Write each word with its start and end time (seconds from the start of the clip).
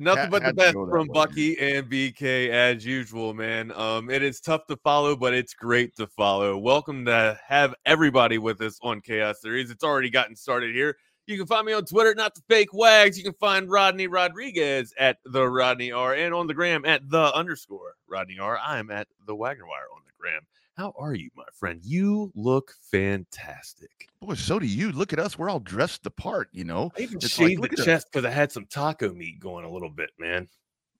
Nothing 0.00 0.22
Had- 0.22 0.30
but 0.30 0.44
the 0.44 0.54
best 0.54 0.72
from 0.74 1.08
way. 1.08 1.12
Bucky 1.12 1.58
and 1.58 1.90
BK 1.90 2.50
as 2.50 2.86
usual, 2.86 3.34
man. 3.34 3.72
Um, 3.72 4.10
it 4.10 4.22
is 4.22 4.40
tough 4.40 4.64
to 4.68 4.76
follow, 4.76 5.16
but 5.16 5.34
it's 5.34 5.54
great 5.54 5.96
to 5.96 6.06
follow. 6.06 6.56
Welcome 6.56 7.04
to 7.06 7.38
have 7.44 7.74
everybody 7.84 8.38
with 8.38 8.60
us 8.60 8.78
on 8.80 9.00
Chaos 9.00 9.40
Series. 9.40 9.72
It's 9.72 9.82
already 9.82 10.08
gotten 10.08 10.36
started 10.36 10.72
here. 10.72 10.96
You 11.26 11.36
can 11.36 11.48
find 11.48 11.66
me 11.66 11.72
on 11.72 11.84
Twitter, 11.84 12.14
not 12.14 12.36
the 12.36 12.42
fake 12.48 12.72
wags. 12.72 13.18
You 13.18 13.24
can 13.24 13.34
find 13.34 13.68
Rodney 13.68 14.06
Rodriguez 14.06 14.94
at 15.00 15.18
the 15.24 15.48
Rodney 15.48 15.90
R 15.90 16.14
and 16.14 16.32
on 16.32 16.46
the 16.46 16.54
gram 16.54 16.84
at 16.84 17.10
the 17.10 17.34
underscore 17.34 17.96
Rodney 18.06 18.38
R. 18.38 18.56
I'm 18.64 18.92
at 18.92 19.08
the 19.26 19.34
Wagner 19.34 19.66
Wire 19.66 19.88
on 19.92 20.02
the 20.06 20.12
gram. 20.16 20.42
How 20.78 20.94
are 20.96 21.12
you, 21.12 21.28
my 21.34 21.42
friend? 21.52 21.80
You 21.82 22.30
look 22.36 22.72
fantastic. 22.92 24.08
Boy, 24.20 24.34
so 24.34 24.60
do 24.60 24.66
you. 24.66 24.92
Look 24.92 25.12
at 25.12 25.18
us. 25.18 25.36
We're 25.36 25.50
all 25.50 25.58
dressed 25.58 26.04
the 26.04 26.10
part, 26.12 26.50
you 26.52 26.62
know. 26.62 26.92
I 26.96 27.00
even 27.00 27.16
It's 27.16 27.30
shaved 27.30 27.60
look 27.60 27.72
the 27.72 27.82
chest 27.84 28.06
because 28.12 28.24
I 28.24 28.30
had 28.30 28.52
some 28.52 28.64
taco 28.66 29.12
meat 29.12 29.40
going 29.40 29.64
a 29.64 29.68
little 29.70 29.90
bit, 29.90 30.10
man. 30.20 30.46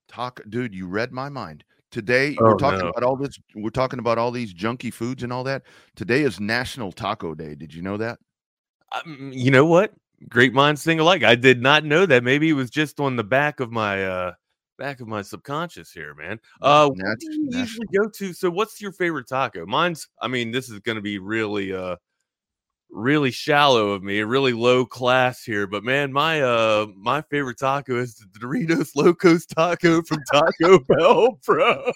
Taco, 0.09 0.43
dude, 0.49 0.75
you 0.75 0.89
read 0.89 1.13
my 1.13 1.29
mind. 1.29 1.63
Today 1.93 2.37
Oh, 2.41 2.47
we're 2.47 2.57
talking 2.57 2.81
no. 2.81 2.89
about 2.89 3.05
all 3.05 3.15
this. 3.17 3.39
We're 3.55 3.71
talking 3.71 4.01
about 4.01 4.19
all 4.19 4.33
these 4.33 4.53
junky 4.53 4.93
foods 4.93 5.23
and 5.23 5.33
all 5.33 5.45
that. 5.45 5.63
Today 5.95 6.23
is 6.23 6.41
National 6.41 6.91
Taco 6.91 7.37
Day. 7.37 7.55
Did 7.55 7.73
you 7.73 7.83
know 7.83 7.97
that? 7.99 8.19
Um, 8.91 9.31
you 9.33 9.53
know 9.53 9.65
what? 9.65 9.95
Great 10.29 10.55
minds 10.55 10.83
think 10.83 11.01
alike. 11.01 11.23
I 11.23 11.37
did 11.37 11.63
not 11.63 11.85
know 11.85 12.05
that. 12.05 12.25
Maybe 12.25 12.49
it 12.49 12.55
was 12.55 12.71
just 12.71 12.99
on 12.99 13.15
the 13.15 13.23
back 13.23 13.61
of 13.61 13.71
my 13.71 14.05
uh 14.05 14.33
back 14.79 15.01
of 15.01 15.09
my 15.09 15.23
subconscious 15.23 15.93
here, 15.93 16.15
man. 16.15 16.41
Uh 16.63 16.89
what 16.89 17.19
do 17.19 17.33
you 17.33 17.51
usually 17.53 17.87
go 17.95 18.09
to? 18.09 18.33
So 18.33 18.49
what's 18.51 18.81
your 18.81 18.93
favorite 18.93 19.29
taco? 19.29 19.67
Mine's 19.67 20.09
I 20.21 20.29
mean, 20.29 20.51
this 20.51 20.71
is 20.71 20.79
gonna 20.81 21.01
be 21.01 21.19
really 21.19 21.73
uh 21.73 21.97
really 22.91 23.31
shallow 23.31 23.91
of 23.91 24.03
me, 24.03 24.23
really 24.23 24.53
low 24.53 24.87
class 24.87 25.45
here, 25.45 25.67
but 25.67 25.85
man, 25.85 26.13
my 26.13 26.41
uh 26.41 26.87
my 26.97 27.21
favorite 27.23 27.59
taco 27.59 27.97
is 27.97 28.17
the 28.17 28.39
Doritos 28.39 28.97
Locos 28.97 29.47
taco 29.47 30.03
from 30.03 30.19
Taco 30.33 30.79
Bell, 30.89 31.39
bro. 31.45 31.93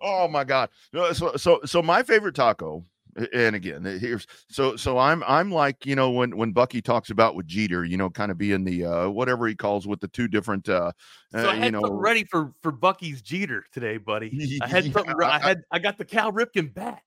Oh 0.00 0.28
my 0.28 0.44
god. 0.44 0.70
So 0.94 1.36
so 1.36 1.60
so 1.64 1.82
my 1.82 2.02
favorite 2.02 2.34
taco. 2.34 2.84
And 3.32 3.56
again, 3.56 3.84
here's 3.84 4.26
so 4.48 4.76
so 4.76 4.96
I'm 4.98 5.22
I'm 5.26 5.50
like 5.50 5.84
you 5.84 5.96
know 5.96 6.10
when 6.10 6.36
when 6.36 6.52
Bucky 6.52 6.80
talks 6.80 7.10
about 7.10 7.34
with 7.34 7.46
Jeter, 7.46 7.84
you 7.84 7.96
know, 7.96 8.08
kind 8.10 8.30
of 8.30 8.38
being 8.38 8.64
the 8.64 8.84
uh 8.84 9.08
whatever 9.08 9.46
he 9.48 9.54
calls 9.56 9.86
with 9.86 10.00
the 10.00 10.08
two 10.08 10.28
different 10.28 10.68
uh, 10.68 10.92
So 11.32 11.38
uh 11.38 11.42
I 11.50 11.54
had 11.56 11.74
you 11.74 11.80
something 11.80 11.92
know 11.92 11.98
ready 11.98 12.24
for 12.24 12.52
for 12.62 12.70
Bucky's 12.70 13.20
Jeter 13.22 13.64
today, 13.72 13.96
buddy. 13.96 14.58
I 14.62 14.68
had 14.68 14.84
Yeah, 14.86 14.92
something. 14.92 15.14
I- 15.20 15.24
I 15.26 15.36
I- 15.36 15.38
had 15.40 15.60
I 15.72 15.78
got 15.80 15.98
the 15.98 16.04
Cal 16.04 16.32
Ripken 16.32 16.72
bat. 16.72 17.02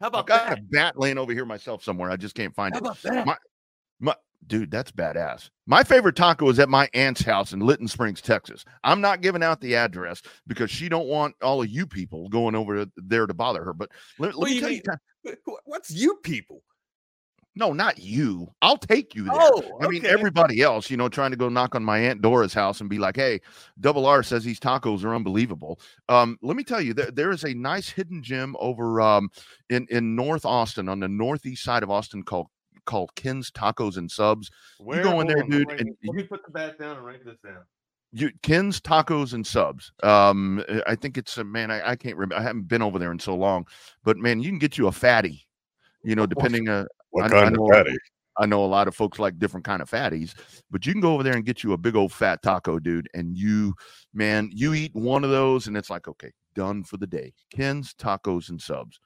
How 0.00 0.08
about 0.08 0.20
I've 0.20 0.26
got 0.26 0.48
that? 0.48 0.58
a 0.58 0.62
bat 0.62 0.98
laying 0.98 1.16
over 1.18 1.32
here 1.32 1.44
myself 1.44 1.84
somewhere. 1.84 2.10
I 2.10 2.16
just 2.16 2.34
can't 2.34 2.54
find 2.54 2.74
How 2.74 2.78
it. 2.78 2.82
about 2.82 3.02
that? 3.02 3.24
My- 3.26 3.36
My, 4.00 4.16
dude, 4.48 4.68
that's 4.72 4.90
badass. 4.90 5.48
My 5.66 5.84
favorite 5.84 6.16
taco 6.16 6.48
is 6.48 6.58
at 6.58 6.68
my 6.68 6.88
aunt's 6.92 7.22
house 7.22 7.52
in 7.52 7.60
Lytton 7.60 7.86
Springs, 7.86 8.20
Texas. 8.20 8.64
I'm 8.82 9.00
not 9.00 9.20
giving 9.20 9.44
out 9.44 9.60
the 9.60 9.76
address 9.76 10.20
because 10.48 10.72
she 10.72 10.88
don't 10.88 11.06
want 11.06 11.36
all 11.40 11.62
of 11.62 11.68
you 11.68 11.86
people 11.86 12.28
going 12.30 12.56
over 12.56 12.84
there 12.96 13.28
to 13.28 13.34
bother 13.34 13.62
her. 13.62 13.72
But 13.72 13.90
let, 14.18 14.34
let 14.36 14.50
me 14.50 14.58
tell 14.58 14.70
you, 14.70 14.74
mean? 14.78 14.82
kind- 14.82 14.98
Wh- 14.98 14.98
wh- 14.98 15.11
What's 15.64 15.90
you 15.90 16.16
people? 16.22 16.62
no, 17.54 17.72
not 17.72 17.98
you. 17.98 18.48
I'll 18.62 18.78
take 18.78 19.14
you 19.14 19.24
there. 19.24 19.34
Oh, 19.34 19.78
I 19.80 19.88
mean, 19.88 20.04
okay. 20.04 20.12
everybody 20.12 20.62
else, 20.62 20.90
you 20.90 20.96
know, 20.96 21.08
trying 21.08 21.32
to 21.32 21.36
go 21.36 21.48
knock 21.48 21.74
on 21.74 21.84
my 21.84 21.98
aunt 21.98 22.22
Dora's 22.22 22.54
house 22.54 22.80
and 22.80 22.88
be 22.88 22.98
like, 22.98 23.16
"Hey, 23.16 23.40
Double 23.80 24.06
R 24.06 24.22
says 24.22 24.44
these 24.44 24.60
tacos 24.60 25.04
are 25.04 25.14
unbelievable." 25.14 25.78
Um, 26.08 26.38
let 26.42 26.56
me 26.56 26.64
tell 26.64 26.80
you, 26.80 26.94
there, 26.94 27.10
there 27.10 27.30
is 27.30 27.44
a 27.44 27.52
nice 27.52 27.90
hidden 27.90 28.22
gem 28.22 28.56
over 28.58 29.00
um, 29.00 29.30
in 29.68 29.86
in 29.90 30.16
North 30.16 30.46
Austin 30.46 30.88
on 30.88 31.00
the 31.00 31.08
northeast 31.08 31.62
side 31.62 31.82
of 31.82 31.90
Austin 31.90 32.22
called 32.22 32.46
called 32.86 33.14
Ken's 33.16 33.50
Tacos 33.50 33.98
and 33.98 34.10
Subs. 34.10 34.50
Where, 34.78 35.02
go 35.02 35.20
in 35.20 35.26
there, 35.26 35.42
dude, 35.42 35.68
writing- 35.68 35.88
and 35.88 35.96
let 36.04 36.16
me 36.16 36.22
put 36.22 36.44
the 36.44 36.52
bat 36.52 36.78
down 36.78 36.96
and 36.96 37.04
write 37.04 37.24
this 37.24 37.38
down. 37.44 37.64
You 38.12 38.30
Ken's 38.42 38.80
Tacos 38.80 39.32
and 39.32 39.46
Subs. 39.46 39.92
Um, 40.02 40.62
uh, 40.68 40.80
I 40.86 40.94
think 40.94 41.16
it's 41.18 41.38
a 41.38 41.44
man. 41.44 41.70
I, 41.70 41.90
I 41.90 41.96
can't 41.96 42.16
remember. 42.16 42.36
I 42.36 42.42
haven't 42.42 42.68
been 42.68 42.82
over 42.82 42.98
there 42.98 43.12
in 43.12 43.18
so 43.18 43.34
long, 43.34 43.66
but 44.04 44.16
man, 44.18 44.40
you 44.42 44.50
can 44.50 44.58
get 44.58 44.76
you 44.78 44.86
a 44.88 44.92
fatty. 44.92 45.46
You 46.04 46.14
know, 46.16 46.26
depending. 46.26 46.68
Uh, 46.68 46.84
What 47.10 47.24
I- 47.32 47.38
I 47.38 47.42
kind 47.42 47.56
know- 47.56 47.66
of 47.66 47.72
patty? 47.72 47.96
I 48.38 48.46
know 48.46 48.64
a 48.64 48.66
lot 48.66 48.88
of 48.88 48.96
folks 48.96 49.18
like 49.18 49.38
different 49.38 49.66
kind 49.66 49.82
of 49.82 49.90
fatties, 49.90 50.34
but 50.70 50.86
you 50.86 50.92
can 50.92 51.02
go 51.02 51.12
over 51.12 51.22
there 51.22 51.34
and 51.34 51.44
get 51.44 51.62
you 51.62 51.74
a 51.74 51.76
big 51.78 51.94
old 51.94 52.14
fat 52.14 52.42
taco, 52.42 52.78
dude. 52.78 53.06
And 53.12 53.36
you, 53.36 53.74
man, 54.14 54.48
you 54.54 54.72
eat 54.72 54.94
one 54.94 55.22
of 55.22 55.28
those, 55.28 55.66
and 55.66 55.76
it's 55.76 55.90
like, 55.90 56.08
okay, 56.08 56.32
done 56.54 56.82
for 56.82 56.96
the 56.96 57.06
day. 57.06 57.34
Ken's 57.50 57.92
Tacos 57.92 58.48
and 58.48 58.58
Subs. 58.58 58.98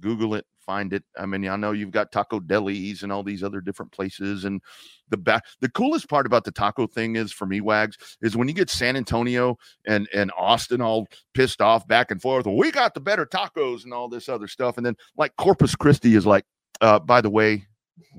Google 0.00 0.34
it, 0.34 0.46
find 0.58 0.92
it. 0.92 1.04
I 1.18 1.26
mean, 1.26 1.46
I 1.48 1.56
know 1.56 1.72
you've 1.72 1.90
got 1.90 2.12
taco 2.12 2.40
delis 2.40 3.02
and 3.02 3.12
all 3.12 3.22
these 3.22 3.42
other 3.42 3.60
different 3.60 3.92
places. 3.92 4.44
And 4.44 4.60
the 5.08 5.16
back, 5.16 5.44
the 5.60 5.68
coolest 5.70 6.08
part 6.08 6.26
about 6.26 6.44
the 6.44 6.52
taco 6.52 6.86
thing 6.86 7.16
is 7.16 7.32
for 7.32 7.46
me, 7.46 7.60
Wags, 7.60 7.96
is 8.22 8.36
when 8.36 8.48
you 8.48 8.54
get 8.54 8.70
San 8.70 8.96
Antonio 8.96 9.56
and 9.86 10.08
and 10.14 10.30
Austin 10.36 10.80
all 10.80 11.06
pissed 11.34 11.60
off 11.60 11.86
back 11.86 12.10
and 12.10 12.20
forth. 12.22 12.46
Well, 12.46 12.56
we 12.56 12.70
got 12.70 12.94
the 12.94 13.00
better 13.00 13.26
tacos 13.26 13.84
and 13.84 13.92
all 13.92 14.08
this 14.08 14.28
other 14.28 14.48
stuff. 14.48 14.76
And 14.76 14.86
then 14.86 14.96
like 15.16 15.36
Corpus 15.36 15.74
Christi 15.74 16.14
is 16.14 16.26
like, 16.26 16.44
uh, 16.80 16.98
by 16.98 17.20
the 17.20 17.30
way, 17.30 17.66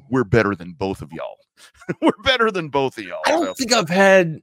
we're 0.09 0.23
better 0.23 0.55
than 0.55 0.73
both 0.73 1.01
of 1.01 1.11
y'all. 1.11 1.37
we're 2.01 2.11
better 2.23 2.51
than 2.51 2.69
both 2.69 2.97
of 2.97 3.03
y'all. 3.05 3.21
I 3.25 3.31
don't 3.31 3.45
So- 3.45 3.53
think 3.53 3.73
I've 3.73 3.89
had. 3.89 4.39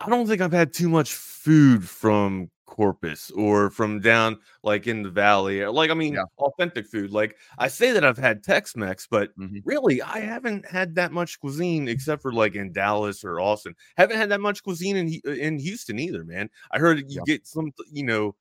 I 0.00 0.08
don't 0.08 0.28
think 0.28 0.40
I've 0.40 0.52
had 0.52 0.72
too 0.72 0.88
much 0.88 1.12
food 1.12 1.88
from 1.88 2.50
Corpus 2.68 3.30
or 3.32 3.70
from 3.70 3.98
down 4.00 4.38
like 4.62 4.86
in 4.86 5.02
the 5.02 5.10
valley. 5.10 5.60
or, 5.62 5.70
Like 5.72 5.90
I 5.90 5.94
mean, 5.94 6.14
Yeah. 6.14 6.24
authentic 6.38 6.86
food. 6.86 7.10
Like 7.10 7.36
I 7.58 7.68
say 7.68 7.92
that 7.92 8.04
I've 8.04 8.18
had 8.18 8.44
Tex-Mex, 8.44 9.06
but 9.10 9.36
Mhm. 9.38 9.62
really 9.64 10.00
I 10.02 10.20
haven't 10.20 10.66
had 10.66 10.94
that 10.96 11.10
much 11.12 11.40
cuisine 11.40 11.88
except 11.88 12.22
for 12.22 12.32
like 12.32 12.54
in 12.54 12.72
Dallas 12.72 13.24
or 13.24 13.40
Austin. 13.40 13.74
Haven't 13.96 14.18
had 14.18 14.30
that 14.30 14.40
much 14.40 14.62
cuisine 14.62 14.96
in 14.96 15.08
in 15.24 15.58
Houston 15.58 15.98
either, 15.98 16.24
man. 16.24 16.50
I 16.70 16.78
heard 16.78 16.98
you 17.00 17.04
Yeah. 17.08 17.22
get 17.26 17.46
some, 17.46 17.72
you 17.90 18.04
know, 18.04 18.36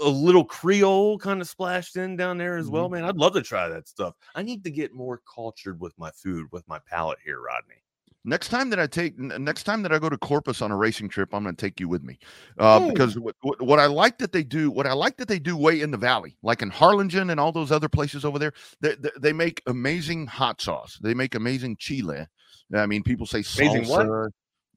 a 0.00 0.08
little 0.08 0.44
Creole 0.44 1.18
kind 1.18 1.40
of 1.40 1.48
splashed 1.48 1.96
in 1.96 2.16
down 2.16 2.38
there 2.38 2.56
as 2.56 2.66
Mm-hmm. 2.66 2.74
well, 2.74 2.88
man. 2.88 3.04
I'd 3.04 3.16
love 3.16 3.34
to 3.34 3.42
try 3.42 3.68
that 3.68 3.88
stuff. 3.88 4.14
I 4.34 4.42
need 4.42 4.64
to 4.64 4.70
get 4.70 4.92
more 4.94 5.20
cultured 5.32 5.80
with 5.80 5.96
my 5.98 6.10
food, 6.12 6.46
with 6.52 6.66
my 6.68 6.78
palate 6.80 7.18
here, 7.24 7.40
Rodney. 7.40 7.82
Next 8.24 8.48
time 8.48 8.68
that 8.70 8.80
I 8.80 8.86
take, 8.86 9.18
next 9.18 9.62
time 9.62 9.82
that 9.82 9.92
I 9.92 9.98
go 9.98 10.08
to 10.08 10.18
Corpus 10.18 10.60
on 10.60 10.70
a 10.70 10.76
racing 10.76 11.08
trip, 11.08 11.32
I'm 11.32 11.44
going 11.44 11.54
to 11.54 11.60
take 11.60 11.80
you 11.80 11.88
with 11.88 12.02
me, 12.02 12.18
uh, 12.58 12.88
because 12.88 13.18
what, 13.18 13.36
what, 13.42 13.62
what 13.62 13.78
I 13.78 13.86
like 13.86 14.18
that 14.18 14.32
they 14.32 14.42
do, 14.42 14.70
what 14.70 14.86
I 14.86 14.92
like 14.92 15.16
that 15.18 15.28
they 15.28 15.38
do 15.38 15.56
way 15.56 15.80
in 15.80 15.90
the 15.90 15.96
valley, 15.96 16.36
like 16.42 16.60
in 16.60 16.68
Harlingen 16.68 17.30
and 17.30 17.40
all 17.40 17.52
those 17.52 17.72
other 17.72 17.88
places 17.88 18.24
over 18.24 18.38
there, 18.38 18.52
they, 18.80 18.96
they, 18.96 19.10
they 19.20 19.32
make 19.32 19.62
amazing 19.66 20.26
hot 20.26 20.60
sauce. 20.60 20.98
They 21.00 21.14
make 21.14 21.36
amazing 21.36 21.76
chile. 21.78 22.26
I 22.74 22.86
mean, 22.86 23.02
people 23.02 23.24
say 23.24 23.38
Amazing 23.38 23.84
salsa, 23.84 24.28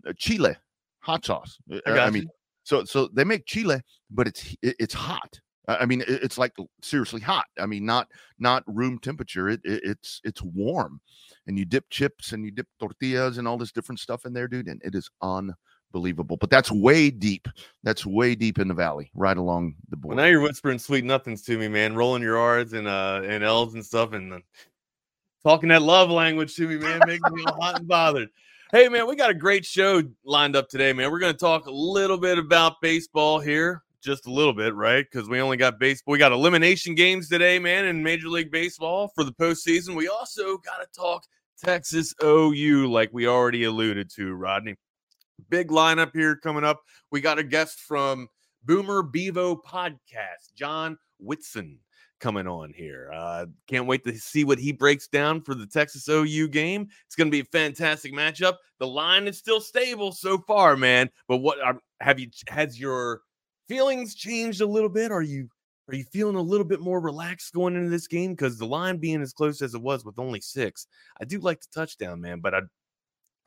uh, 0.08 0.14
chile, 0.18 0.56
hot 1.00 1.26
sauce. 1.26 1.58
Uh, 1.70 1.80
I 1.88 2.00
I 2.00 2.10
mean, 2.10 2.24
you. 2.24 2.30
so 2.64 2.86
so 2.86 3.10
they 3.12 3.26
make 3.26 3.46
chile, 3.48 3.82
but 4.12 4.28
it's 4.28 4.56
it's 4.62 4.94
hot. 4.94 5.42
I 5.68 5.86
mean, 5.86 6.04
it's 6.08 6.38
like 6.38 6.54
seriously 6.82 7.22
hot. 7.22 7.46
I 7.60 7.66
mean, 7.66 7.86
not 7.86 8.08
not 8.40 8.64
room 8.68 8.98
temperature. 9.00 9.50
It, 9.50 9.62
it 9.64 9.82
it's 9.84 10.22
it's 10.24 10.42
warm, 10.42 11.00
and 11.48 11.58
you 11.58 11.66
dip 11.66 11.90
chips 11.90 12.32
and 12.32 12.44
you 12.44 12.52
dip 12.52 12.68
tortillas 12.80 13.38
and 13.38 13.48
all 13.48 13.58
this 13.58 13.72
different 13.72 14.00
stuff 14.00 14.26
in 14.26 14.34
there, 14.34 14.48
dude, 14.48 14.68
and 14.68 14.82
it 14.84 14.96
is 14.96 15.10
unbelievable. 15.22 16.38
But 16.38 16.50
that's 16.50 16.72
way 16.72 17.12
deep. 17.12 17.48
That's 17.84 18.06
way 18.06 18.34
deep 18.36 18.58
in 18.60 18.68
the 18.68 18.74
valley, 18.74 19.12
right 19.14 19.38
along 19.38 19.76
the 19.90 19.98
Well, 19.98 20.02
border. 20.02 20.16
now 20.18 20.26
you're 20.26 20.42
whispering 20.42 20.80
sweet 20.80 21.06
nothings 21.06 21.44
to 21.44 21.58
me, 21.58 21.68
man. 21.68 21.96
Rolling 21.96 22.24
your 22.24 22.38
R's 22.38 22.74
and 22.74 22.88
uh 22.88 23.22
and 23.24 23.44
L's 23.44 23.76
and 23.76 23.86
stuff, 23.86 24.14
and 24.14 24.34
uh, 24.34 24.40
talking 25.44 25.70
that 25.70 25.82
love 25.84 26.10
language 26.10 26.56
to 26.56 26.68
me, 26.68 26.78
man, 26.78 27.02
making 27.08 27.34
me 27.34 27.44
all 27.46 27.62
hot 27.62 27.80
and 27.80 27.88
bothered. 27.88 28.30
Hey, 28.72 28.88
man, 28.88 29.06
we 29.06 29.16
got 29.18 29.30
a 29.30 29.34
great 29.36 29.66
show 29.66 30.02
lined 30.24 30.56
up 30.56 30.70
today, 30.70 30.94
man. 30.94 31.12
We're 31.12 31.20
going 31.20 31.34
to 31.34 31.38
talk 31.40 31.66
a 31.68 31.72
little 31.72 32.18
bit 32.18 32.38
about 32.38 32.80
baseball 32.82 33.40
here, 33.40 33.84
just 34.02 34.28
a 34.28 34.32
little 34.32 34.54
bit, 34.54 34.76
right? 34.76 35.06
Because 35.10 35.30
we 35.30 35.40
only 35.40 35.58
got 35.58 35.80
baseball. 35.80 36.12
We 36.12 36.18
got 36.18 36.32
elimination 36.32 36.96
games 36.96 37.30
today, 37.30 37.60
man, 37.60 37.86
in 37.86 38.04
Major 38.04 38.28
League 38.28 38.52
Baseball 38.52 39.12
for 39.16 39.24
the 39.24 39.34
postseason. 39.34 39.96
We 39.96 40.08
also 40.08 40.58
got 40.58 40.78
to 40.78 40.88
talk 41.00 41.24
Texas 41.64 42.14
OU, 42.24 42.92
like 42.92 43.10
we 43.14 43.28
already 43.28 43.66
alluded 43.66 44.10
to, 44.16 44.34
Rodney. 44.34 44.76
Big 45.50 45.70
lineup 45.70 46.12
here 46.14 46.36
coming 46.36 46.64
up. 46.64 46.82
We 47.12 47.22
got 47.22 47.40
a 47.40 47.44
guest 47.44 47.80
from 47.80 48.28
Boomer 48.64 49.04
Bevo 49.04 49.56
podcast, 49.56 50.54
John 50.56 50.98
Whitson, 51.20 51.80
coming 52.20 52.48
on 52.48 52.74
here. 52.74 53.12
Uh, 53.14 53.48
can't 53.68 53.88
wait 53.88 54.04
to 54.06 54.18
see 54.18 54.44
what 54.44 54.60
he 54.60 54.72
breaks 54.72 55.08
down 55.08 55.42
for 55.42 55.56
the 55.56 55.68
Texas 55.68 56.08
OU 56.08 56.48
game. 56.50 56.88
It's 57.06 57.16
going 57.16 57.28
to 57.28 57.32
be 57.32 57.42
a 57.42 57.46
fantastic 57.46 58.14
matchup. 58.14 58.56
The 58.80 58.88
line 58.88 59.28
is 59.28 59.38
still 59.38 59.62
stable 59.62 60.12
so 60.12 60.38
far, 60.40 60.76
man. 60.78 61.10
But 61.28 61.38
what 61.38 61.60
are, 61.60 61.80
have 62.00 62.20
you 62.20 62.30
has 62.48 62.80
your 62.80 63.22
feelings 63.72 64.16
changed 64.16 64.60
a 64.60 64.66
little 64.66 64.90
bit? 64.90 65.12
Are 65.12 65.22
you 65.22 65.48
are 65.88 65.96
you 65.96 66.04
feeling 66.04 66.36
a 66.36 66.42
little 66.42 66.66
bit 66.66 66.82
more 66.82 67.00
relaxed 67.00 67.54
going 67.54 67.76
into 67.76 67.90
this 67.90 68.08
game? 68.08 68.32
Because 68.32 68.58
the 68.58 68.66
line 68.66 68.98
being 68.98 69.22
as 69.22 69.32
close 69.32 69.62
as 69.62 69.74
it 69.74 69.82
was 69.82 70.04
with 70.04 70.20
only 70.20 70.42
six, 70.42 70.88
I 71.22 71.26
do 71.26 71.40
like 71.40 71.62
the 71.62 71.68
touchdown, 71.74 72.20
man. 72.20 72.42
But 72.42 72.54
I 72.54 72.62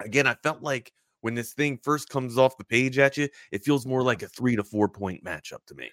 again, 0.01 0.27
I 0.27 0.35
felt 0.43 0.63
like 0.63 0.93
when 1.21 1.35
this 1.35 1.53
thing 1.53 1.79
first 1.83 2.09
comes 2.09 2.39
off 2.39 2.57
the 2.57 2.65
page 2.65 2.99
at 2.99 3.19
you, 3.19 3.29
it 3.53 3.65
feels 3.65 3.87
more 3.87 4.03
like 4.03 4.23
a 4.23 4.29
three 4.29 4.57
to 4.57 4.65
four 4.65 4.89
point 4.89 5.23
matchup 5.25 5.65
to 5.67 5.75
me. 5.75 5.91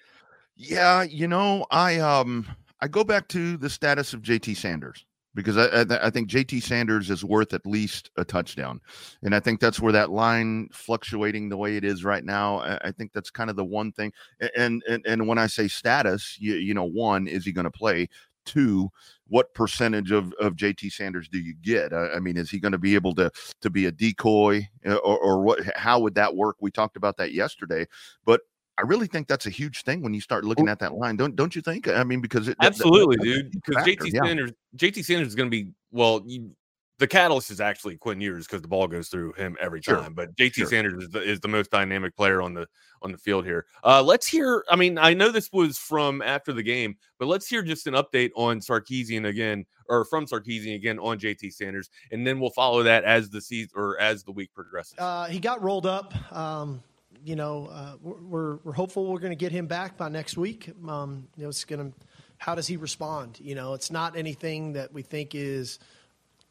Yeah, 0.56 1.02
you 1.02 1.28
know, 1.28 1.66
I 1.70 1.98
um 1.98 2.46
I 2.80 2.88
go 2.88 3.04
back 3.04 3.28
to 3.28 3.58
the 3.58 3.68
status 3.68 4.14
of 4.14 4.22
JT 4.22 4.56
Sanders. 4.56 5.04
Because 5.34 5.56
I, 5.56 5.66
I, 5.66 6.06
I, 6.06 6.10
think 6.10 6.28
JT 6.28 6.62
Sanders 6.62 7.10
is 7.10 7.24
worth 7.24 7.54
at 7.54 7.64
least 7.66 8.10
a 8.16 8.24
touchdown. 8.24 8.80
And 9.22 9.34
I 9.34 9.40
think 9.40 9.60
that's 9.60 9.80
where 9.80 9.92
that 9.92 10.10
line 10.10 10.68
fluctuating 10.72 11.48
the 11.48 11.56
way 11.56 11.76
it 11.76 11.84
is 11.84 12.04
right 12.04 12.24
now. 12.24 12.58
I, 12.58 12.78
I 12.84 12.90
think 12.92 13.12
that's 13.12 13.30
kind 13.30 13.50
of 13.50 13.56
the 13.56 13.64
one 13.64 13.92
thing. 13.92 14.12
And, 14.56 14.82
and, 14.88 15.04
and 15.06 15.26
when 15.26 15.38
I 15.38 15.46
say 15.46 15.68
status, 15.68 16.36
you, 16.38 16.54
you 16.54 16.74
know, 16.74 16.84
one, 16.84 17.26
is 17.26 17.44
he 17.44 17.52
going 17.52 17.64
to 17.64 17.70
play? 17.70 18.08
Two, 18.44 18.90
what 19.28 19.54
percentage 19.54 20.10
of, 20.10 20.32
of 20.40 20.56
JT 20.56 20.92
Sanders 20.92 21.28
do 21.28 21.38
you 21.38 21.54
get? 21.62 21.92
I, 21.92 22.14
I 22.14 22.18
mean, 22.18 22.36
is 22.36 22.50
he 22.50 22.58
going 22.58 22.72
to 22.72 22.78
be 22.78 22.96
able 22.96 23.14
to 23.14 23.30
to 23.60 23.70
be 23.70 23.86
a 23.86 23.92
decoy 23.92 24.68
uh, 24.84 24.96
or, 24.96 25.16
or 25.16 25.42
what? 25.42 25.60
How 25.76 26.00
would 26.00 26.16
that 26.16 26.34
work? 26.34 26.56
We 26.60 26.72
talked 26.72 26.96
about 26.96 27.16
that 27.18 27.32
yesterday, 27.32 27.86
but 28.24 28.40
I 28.78 28.82
really 28.82 29.06
think 29.06 29.28
that's 29.28 29.46
a 29.46 29.50
huge 29.50 29.82
thing 29.82 30.02
when 30.02 30.14
you 30.14 30.20
start 30.20 30.44
looking 30.44 30.68
at 30.68 30.78
that 30.78 30.94
line. 30.94 31.16
Don't 31.16 31.36
don't 31.36 31.54
you 31.54 31.62
think? 31.62 31.88
I 31.88 32.04
mean, 32.04 32.20
because 32.20 32.48
it, 32.48 32.56
absolutely, 32.60 33.16
that, 33.16 33.24
dude. 33.24 33.52
Because 33.52 33.84
JT 33.84 34.10
Sanders, 34.24 34.52
yeah. 34.72 34.90
JT 34.90 35.04
Sanders 35.04 35.28
is 35.28 35.34
going 35.34 35.50
to 35.50 35.50
be 35.50 35.70
well. 35.90 36.22
You, 36.26 36.50
the 36.98 37.06
catalyst 37.08 37.50
is 37.50 37.60
actually 37.60 37.96
Quinn 37.96 38.20
Ewers 38.20 38.46
because 38.46 38.62
the 38.62 38.68
ball 38.68 38.86
goes 38.86 39.08
through 39.08 39.32
him 39.32 39.56
every 39.60 39.80
time. 39.80 40.04
Sure. 40.04 40.10
But 40.10 40.36
JT 40.36 40.54
sure. 40.54 40.66
Sanders 40.68 41.02
is 41.02 41.10
the, 41.10 41.20
is 41.20 41.40
the, 41.40 41.48
most 41.48 41.70
dynamic 41.70 42.14
player 42.16 42.40
on 42.40 42.54
the 42.54 42.66
on 43.02 43.10
the 43.10 43.18
field 43.18 43.44
here. 43.44 43.66
Uh, 43.82 44.02
let's 44.02 44.26
hear. 44.26 44.64
I 44.70 44.76
mean, 44.76 44.98
I 44.98 45.12
know 45.12 45.30
this 45.30 45.50
was 45.52 45.76
from 45.76 46.22
after 46.22 46.52
the 46.52 46.62
game, 46.62 46.96
but 47.18 47.26
let's 47.26 47.48
hear 47.48 47.62
just 47.62 47.86
an 47.88 47.94
update 47.94 48.30
on 48.36 48.60
Sarkisian 48.60 49.26
again, 49.26 49.66
or 49.88 50.04
from 50.04 50.26
Sarkisian 50.26 50.76
again 50.76 50.98
on 50.98 51.18
JT 51.18 51.52
Sanders, 51.52 51.90
and 52.12 52.26
then 52.26 52.38
we'll 52.38 52.50
follow 52.50 52.82
that 52.84 53.04
as 53.04 53.30
the 53.30 53.40
season 53.40 53.70
or 53.74 53.98
as 54.00 54.22
the 54.22 54.32
week 54.32 54.54
progresses. 54.54 54.94
Uh, 54.96 55.26
he 55.26 55.40
got 55.40 55.60
rolled 55.60 55.86
up. 55.86 56.14
Um, 56.32 56.82
you 57.24 57.36
know, 57.36 57.68
uh, 57.70 57.94
we're, 58.02 58.56
we're 58.56 58.72
hopeful 58.72 59.06
we're 59.06 59.20
going 59.20 59.32
to 59.32 59.36
get 59.36 59.52
him 59.52 59.66
back 59.66 59.96
by 59.96 60.08
next 60.08 60.36
week. 60.36 60.70
Um, 60.88 61.28
you 61.36 61.44
know, 61.44 61.48
it's 61.48 61.64
going 61.64 61.92
to, 61.92 61.98
how 62.38 62.54
does 62.54 62.66
he 62.66 62.76
respond? 62.76 63.38
You 63.40 63.54
know, 63.54 63.74
it's 63.74 63.90
not 63.90 64.16
anything 64.16 64.72
that 64.74 64.92
we 64.92 65.02
think 65.02 65.34
is 65.34 65.78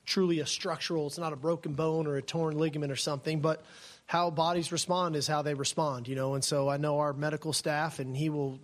truly 0.06 0.40
a 0.40 0.46
structural, 0.46 1.08
it's 1.08 1.18
not 1.18 1.34
a 1.34 1.36
broken 1.36 1.74
bone 1.74 2.08
or 2.08 2.18
a 2.18 2.22
torn 2.22 2.58
ligament 2.58 2.92
or 2.92 2.96
something, 2.96 3.40
but 3.40 3.64
how 4.08 4.30
bodies 4.30 4.72
respond 4.72 5.16
is 5.16 5.28
how 5.28 5.42
they 5.42 5.54
respond, 5.54 6.08
you 6.08 6.16
know. 6.16 6.34
And 6.34 6.44
so 6.44 6.70
I 6.70 6.78
know 6.78 7.00
our 7.00 7.14
medical 7.14 7.54
staff, 7.54 8.00
and 8.00 8.16
he 8.16 8.30
will 8.30 8.60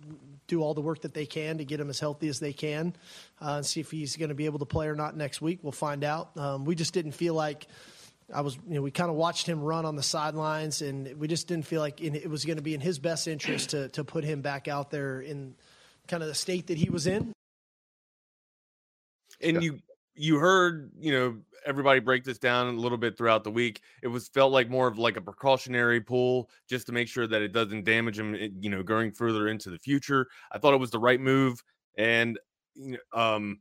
do 0.46 0.62
all 0.62 0.74
the 0.74 0.80
work 0.80 1.02
that 1.02 1.14
they 1.14 1.26
can 1.26 1.58
to 1.58 1.64
get 1.64 1.78
him 1.78 1.90
as 1.90 2.00
healthy 2.00 2.28
as 2.28 2.40
they 2.40 2.52
can 2.52 2.94
uh, 3.40 3.56
and 3.56 3.66
see 3.66 3.80
if 3.80 3.90
he's 3.90 4.16
going 4.16 4.30
to 4.30 4.34
be 4.34 4.46
able 4.46 4.58
to 4.58 4.64
play 4.66 4.88
or 4.88 4.94
not 4.94 5.16
next 5.16 5.40
week. 5.40 5.60
We'll 5.62 5.72
find 5.72 6.04
out. 6.04 6.36
Um, 6.36 6.64
we 6.64 6.74
just 6.74 6.92
didn't 6.92 7.12
feel 7.12 7.34
like 7.34 7.66
I 8.32 8.42
was, 8.42 8.56
you 8.68 8.74
know, 8.74 8.82
we 8.82 8.90
kind 8.90 9.10
of 9.10 9.16
watched 9.16 9.46
him 9.46 9.62
run 9.62 9.84
on 9.84 9.96
the 9.96 10.02
sidelines, 10.02 10.82
and 10.82 11.18
we 11.18 11.28
just 11.28 11.48
didn't 11.48 11.66
feel 11.66 11.80
like 11.80 12.00
it 12.00 12.28
was 12.28 12.44
going 12.44 12.56
to 12.56 12.62
be 12.62 12.74
in 12.74 12.80
his 12.80 12.98
best 12.98 13.26
interest 13.26 13.70
to 13.70 13.88
to 13.88 14.04
put 14.04 14.24
him 14.24 14.42
back 14.42 14.68
out 14.68 14.90
there 14.90 15.20
in 15.20 15.54
kind 16.08 16.22
of 16.22 16.28
the 16.28 16.34
state 16.34 16.66
that 16.66 16.78
he 16.78 16.90
was 16.90 17.06
in. 17.06 17.32
And 19.40 19.56
yeah. 19.56 19.60
you 19.60 19.78
you 20.14 20.38
heard, 20.38 20.90
you 20.98 21.12
know, 21.12 21.36
everybody 21.64 22.00
break 22.00 22.24
this 22.24 22.38
down 22.38 22.66
a 22.66 22.78
little 22.78 22.98
bit 22.98 23.16
throughout 23.16 23.44
the 23.44 23.50
week. 23.50 23.80
It 24.02 24.08
was 24.08 24.28
felt 24.28 24.52
like 24.52 24.68
more 24.68 24.88
of 24.88 24.98
like 24.98 25.16
a 25.16 25.20
precautionary 25.20 26.00
pull 26.00 26.50
just 26.68 26.86
to 26.86 26.92
make 26.92 27.08
sure 27.08 27.26
that 27.26 27.42
it 27.42 27.52
doesn't 27.52 27.84
damage 27.84 28.18
him, 28.18 28.34
you 28.60 28.70
know, 28.70 28.82
going 28.82 29.12
further 29.12 29.48
into 29.48 29.70
the 29.70 29.78
future. 29.78 30.26
I 30.52 30.58
thought 30.58 30.74
it 30.74 30.80
was 30.80 30.90
the 30.90 30.98
right 30.98 31.20
move, 31.20 31.62
and 31.96 32.38
you 32.74 32.92
know, 32.92 33.20
um, 33.20 33.60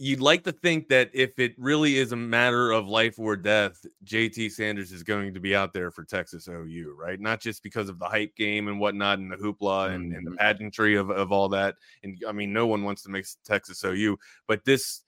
you'd 0.00 0.20
like 0.20 0.42
to 0.44 0.50
think 0.50 0.88
that 0.88 1.10
if 1.12 1.38
it 1.38 1.54
really 1.58 1.98
is 1.98 2.12
a 2.12 2.16
matter 2.16 2.70
of 2.70 2.88
life 2.88 3.18
or 3.18 3.36
death, 3.36 3.84
JT 4.06 4.50
Sanders 4.50 4.92
is 4.92 5.02
going 5.02 5.34
to 5.34 5.40
be 5.40 5.54
out 5.54 5.74
there 5.74 5.90
for 5.90 6.04
Texas 6.04 6.48
OU, 6.48 6.96
right? 6.98 7.20
Not 7.20 7.38
just 7.38 7.62
because 7.62 7.90
of 7.90 7.98
the 7.98 8.06
hype 8.06 8.34
game 8.34 8.68
and 8.68 8.80
whatnot 8.80 9.18
and 9.18 9.30
the 9.30 9.36
hoopla 9.36 9.94
and, 9.94 10.14
and 10.14 10.26
the 10.26 10.30
mm-hmm. 10.30 10.38
pageantry 10.38 10.96
of, 10.96 11.10
of 11.10 11.32
all 11.32 11.50
that. 11.50 11.74
And 12.02 12.16
I 12.26 12.32
mean, 12.32 12.50
no 12.50 12.66
one 12.66 12.82
wants 12.82 13.02
to 13.02 13.10
make 13.10 13.26
Texas 13.44 13.84
OU, 13.84 14.16
but 14.48 14.64
this 14.64 15.02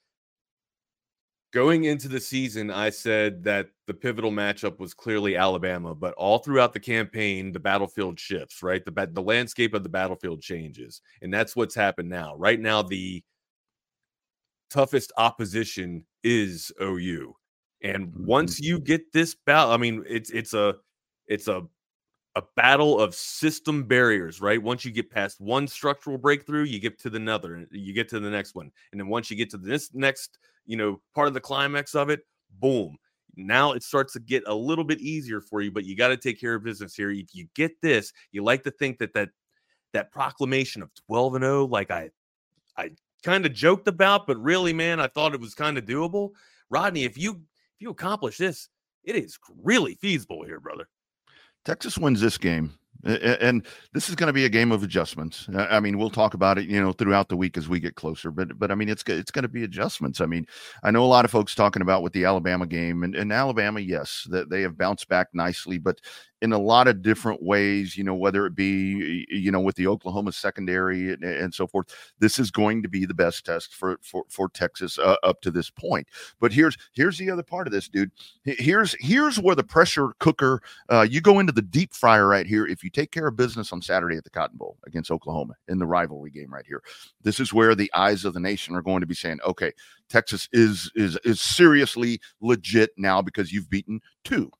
going 1.53 1.85
into 1.85 2.07
the 2.07 2.19
season, 2.19 2.69
I 2.69 2.91
said 2.91 3.43
that 3.45 3.69
the 3.87 3.95
pivotal 3.95 4.31
matchup 4.31 4.77
was 4.77 4.93
clearly 4.93 5.35
Alabama, 5.35 5.95
but 5.95 6.13
all 6.15 6.37
throughout 6.37 6.71
the 6.71 6.79
campaign, 6.79 7.51
the 7.51 7.59
battlefield 7.59 8.19
shifts, 8.19 8.61
right? 8.61 8.85
The 8.85 9.09
the 9.11 9.21
landscape 9.23 9.73
of 9.73 9.81
the 9.81 9.89
battlefield 9.89 10.43
changes, 10.43 11.01
and 11.23 11.33
that's 11.33 11.55
what's 11.55 11.73
happened 11.73 12.09
now. 12.09 12.35
Right 12.35 12.59
now, 12.59 12.83
the 12.83 13.23
toughest 14.73 15.11
opposition 15.17 16.03
is 16.23 16.71
OU. 16.81 17.35
And 17.83 18.07
mm-hmm. 18.07 18.25
once 18.25 18.59
you 18.59 18.79
get 18.79 19.11
this 19.13 19.35
battle, 19.35 19.71
I 19.71 19.77
mean, 19.77 20.03
it's 20.07 20.31
it's 20.31 20.53
a 20.53 20.75
it's 21.27 21.47
a 21.47 21.63
a 22.35 22.43
battle 22.55 22.99
of 22.99 23.13
system 23.13 23.83
barriers, 23.83 24.41
right? 24.41 24.61
Once 24.61 24.83
you 24.83 24.89
get 24.89 25.11
past 25.11 25.39
one 25.39 25.67
structural 25.67 26.17
breakthrough, 26.17 26.63
you 26.63 26.79
get 26.79 26.99
to 26.99 27.09
the 27.11 27.17
another, 27.17 27.67
you 27.69 27.93
get 27.93 28.09
to 28.09 28.19
the 28.19 28.29
next 28.29 28.55
one, 28.55 28.71
and 28.91 28.99
then 28.99 29.07
once 29.07 29.29
you 29.29 29.37
get 29.37 29.51
to 29.51 29.57
this 29.57 29.93
next, 29.93 30.39
you 30.65 30.75
know, 30.75 30.99
part 31.13 31.27
of 31.27 31.35
the 31.35 31.41
climax 31.41 31.93
of 31.93 32.09
it, 32.09 32.21
boom. 32.59 32.97
Now 33.35 33.73
it 33.73 33.83
starts 33.83 34.13
to 34.13 34.19
get 34.19 34.43
a 34.47 34.53
little 34.53 34.83
bit 34.83 34.99
easier 34.99 35.41
for 35.41 35.61
you, 35.61 35.71
but 35.71 35.85
you 35.85 35.95
got 35.95 36.09
to 36.09 36.17
take 36.17 36.39
care 36.39 36.55
of 36.55 36.63
business 36.63 36.95
here. 36.95 37.11
If 37.11 37.33
you 37.33 37.47
get 37.55 37.79
this, 37.81 38.13
you 38.31 38.43
like 38.43 38.63
to 38.63 38.71
think 38.71 38.99
that 38.99 39.13
that 39.13 39.29
that 39.93 40.11
proclamation 40.11 40.81
of 40.81 40.89
12 41.07 41.35
and 41.35 41.43
0, 41.43 41.65
like 41.65 41.91
I 41.91 42.09
I 42.77 42.91
kind 43.23 43.45
of 43.45 43.53
joked 43.53 43.87
about, 43.87 44.27
but 44.27 44.41
really, 44.41 44.73
man, 44.73 44.99
I 44.99 45.07
thought 45.07 45.33
it 45.33 45.41
was 45.41 45.55
kind 45.55 45.77
of 45.77 45.85
doable. 45.85 46.31
Rodney, 46.69 47.03
if 47.03 47.17
you 47.17 47.31
if 47.33 47.81
you 47.81 47.89
accomplish 47.89 48.37
this, 48.37 48.69
it 49.03 49.15
is 49.15 49.39
really 49.63 49.95
feasible 49.95 50.43
here, 50.45 50.59
brother. 50.59 50.87
Texas 51.65 51.97
wins 51.97 52.21
this 52.21 52.37
game. 52.37 52.77
And 53.05 53.65
this 53.91 54.07
is 54.07 54.15
going 54.15 54.27
to 54.27 54.33
be 54.33 54.45
a 54.45 54.49
game 54.49 54.71
of 54.71 54.81
adjustments. 54.81 55.49
I 55.53 55.81
mean, 55.81 55.97
we'll 55.97 56.09
talk 56.09 56.35
about 56.35 56.57
it, 56.57 56.69
you 56.69 56.81
know, 56.81 56.93
throughout 56.93 57.27
the 57.27 57.35
week 57.35 57.57
as 57.57 57.67
we 57.67 57.81
get 57.81 57.95
closer. 57.95 58.31
But, 58.31 58.57
but 58.57 58.71
I 58.71 58.75
mean, 58.75 58.87
it's 58.87 59.03
it's 59.07 59.31
going 59.31 59.43
to 59.43 59.49
be 59.49 59.65
adjustments. 59.65 60.21
I 60.21 60.25
mean, 60.25 60.47
I 60.83 60.91
know 60.91 61.03
a 61.03 61.05
lot 61.05 61.25
of 61.25 61.31
folks 61.31 61.53
talking 61.53 61.81
about 61.81 62.01
with 62.01 62.13
the 62.13 62.23
Alabama 62.23 62.65
game, 62.65 63.03
and, 63.03 63.13
and 63.13 63.33
Alabama, 63.33 63.81
yes, 63.81 64.25
that 64.29 64.49
they 64.49 64.61
have 64.61 64.77
bounced 64.77 65.09
back 65.09 65.27
nicely, 65.33 65.79
but 65.79 65.99
in 66.43 66.51
a 66.51 66.59
lot 66.59 66.89
of 66.89 67.01
different 67.01 67.41
ways, 67.41 67.97
you 67.97 68.03
know, 68.03 68.13
whether 68.13 68.45
it 68.45 68.53
be, 68.53 69.25
you 69.29 69.49
know, 69.49 69.61
with 69.61 69.77
the 69.77 69.87
Oklahoma 69.87 70.33
secondary 70.33 71.13
and, 71.13 71.23
and 71.23 71.53
so 71.53 71.65
forth. 71.65 71.87
This 72.19 72.37
is 72.37 72.51
going 72.51 72.83
to 72.83 72.89
be 72.89 73.05
the 73.05 73.13
best 73.13 73.45
test 73.45 73.73
for 73.73 73.97
for, 74.01 74.25
for 74.27 74.49
Texas 74.49 74.99
uh, 74.99 75.15
up 75.23 75.39
to 75.41 75.51
this 75.51 75.69
point. 75.69 76.05
But 76.41 76.51
here's 76.51 76.77
here's 76.91 77.17
the 77.17 77.31
other 77.31 77.43
part 77.43 77.65
of 77.65 77.71
this, 77.71 77.87
dude. 77.87 78.11
Here's 78.43 78.93
here's 78.99 79.39
where 79.39 79.55
the 79.55 79.63
pressure 79.63 80.09
cooker. 80.19 80.61
Uh, 80.91 81.07
you 81.09 81.21
go 81.21 81.39
into 81.39 81.53
the 81.53 81.61
deep 81.61 81.93
fryer 81.93 82.27
right 82.27 82.45
here. 82.45 82.67
If 82.67 82.83
you 82.83 82.89
take 82.89 83.11
care 83.11 83.27
of 83.27 83.37
business 83.37 83.71
on 83.71 83.81
Saturday 83.81 84.17
at 84.17 84.25
the 84.25 84.29
Cotton 84.29 84.57
Bowl 84.57 84.77
against 84.85 85.11
Oklahoma 85.11 85.53
in 85.69 85.79
the 85.79 85.87
rivalry 85.87 86.29
game 86.29 86.53
right 86.53 86.65
here, 86.67 86.83
this 87.21 87.39
is 87.39 87.53
where 87.53 87.73
the 87.73 87.89
eyes 87.93 88.25
of 88.25 88.33
the 88.33 88.41
nation 88.41 88.75
are 88.75 88.81
going 88.81 88.99
to 88.99 89.07
be 89.07 89.15
saying, 89.15 89.39
okay, 89.45 89.71
Texas 90.09 90.49
is 90.51 90.91
is 90.93 91.17
is 91.23 91.39
seriously 91.39 92.19
legit 92.41 92.89
now 92.97 93.21
because 93.21 93.53
you've 93.53 93.69
beaten 93.69 94.01
two. 94.25 94.51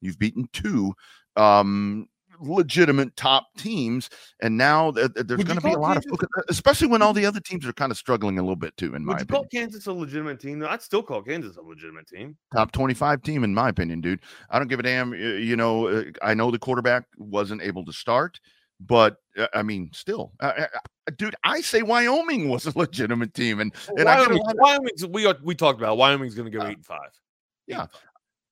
You've 0.00 0.18
beaten 0.18 0.48
two 0.52 0.94
um, 1.38 2.08
legitimate 2.40 3.16
top 3.16 3.48
teams. 3.56 4.10
And 4.40 4.56
now 4.56 4.92
th- 4.92 5.12
th- 5.14 5.26
there's 5.26 5.44
going 5.44 5.58
to 5.58 5.64
be 5.64 5.72
a 5.72 5.78
lot 5.78 5.94
Kansas, 5.94 6.12
of 6.12 6.28
especially 6.48 6.88
when 6.88 7.02
all 7.02 7.12
the 7.12 7.26
other 7.26 7.40
teams 7.40 7.66
are 7.66 7.72
kind 7.72 7.90
of 7.90 7.98
struggling 7.98 8.38
a 8.38 8.42
little 8.42 8.56
bit 8.56 8.76
too. 8.76 8.94
In 8.94 9.04
my 9.04 9.14
opinion, 9.14 9.28
call 9.28 9.46
Kansas 9.46 9.86
a 9.86 9.92
legitimate 9.92 10.40
team? 10.40 10.64
I'd 10.68 10.82
still 10.82 11.02
call 11.02 11.22
Kansas 11.22 11.56
a 11.56 11.62
legitimate 11.62 12.06
team. 12.08 12.36
Top 12.54 12.72
25 12.72 13.22
team, 13.22 13.44
in 13.44 13.54
my 13.54 13.68
opinion, 13.68 14.00
dude. 14.00 14.20
I 14.50 14.58
don't 14.58 14.68
give 14.68 14.80
a 14.80 14.82
damn. 14.82 15.14
You 15.14 15.56
know, 15.56 15.88
uh, 15.88 16.04
I 16.22 16.34
know 16.34 16.50
the 16.50 16.58
quarterback 16.58 17.04
wasn't 17.16 17.62
able 17.62 17.84
to 17.84 17.92
start. 17.92 18.40
But 18.80 19.16
uh, 19.36 19.48
I 19.54 19.64
mean, 19.64 19.90
still, 19.92 20.32
uh, 20.38 20.52
uh, 20.56 21.10
dude, 21.16 21.34
I 21.42 21.62
say 21.62 21.82
Wyoming 21.82 22.48
was 22.48 22.64
a 22.66 22.78
legitimate 22.78 23.34
team, 23.34 23.58
and 23.58 23.74
and 23.96 24.04
Wyoming, 24.04 24.40
I 24.46 24.52
Wyoming's 24.54 25.04
we 25.04 25.26
we 25.42 25.56
talked 25.56 25.80
about 25.80 25.96
Wyoming's 25.96 26.36
going 26.36 26.48
to 26.50 26.56
go 26.56 26.64
eight 26.64 26.76
and 26.76 26.86
five. 26.86 27.10
Yeah, 27.66 27.86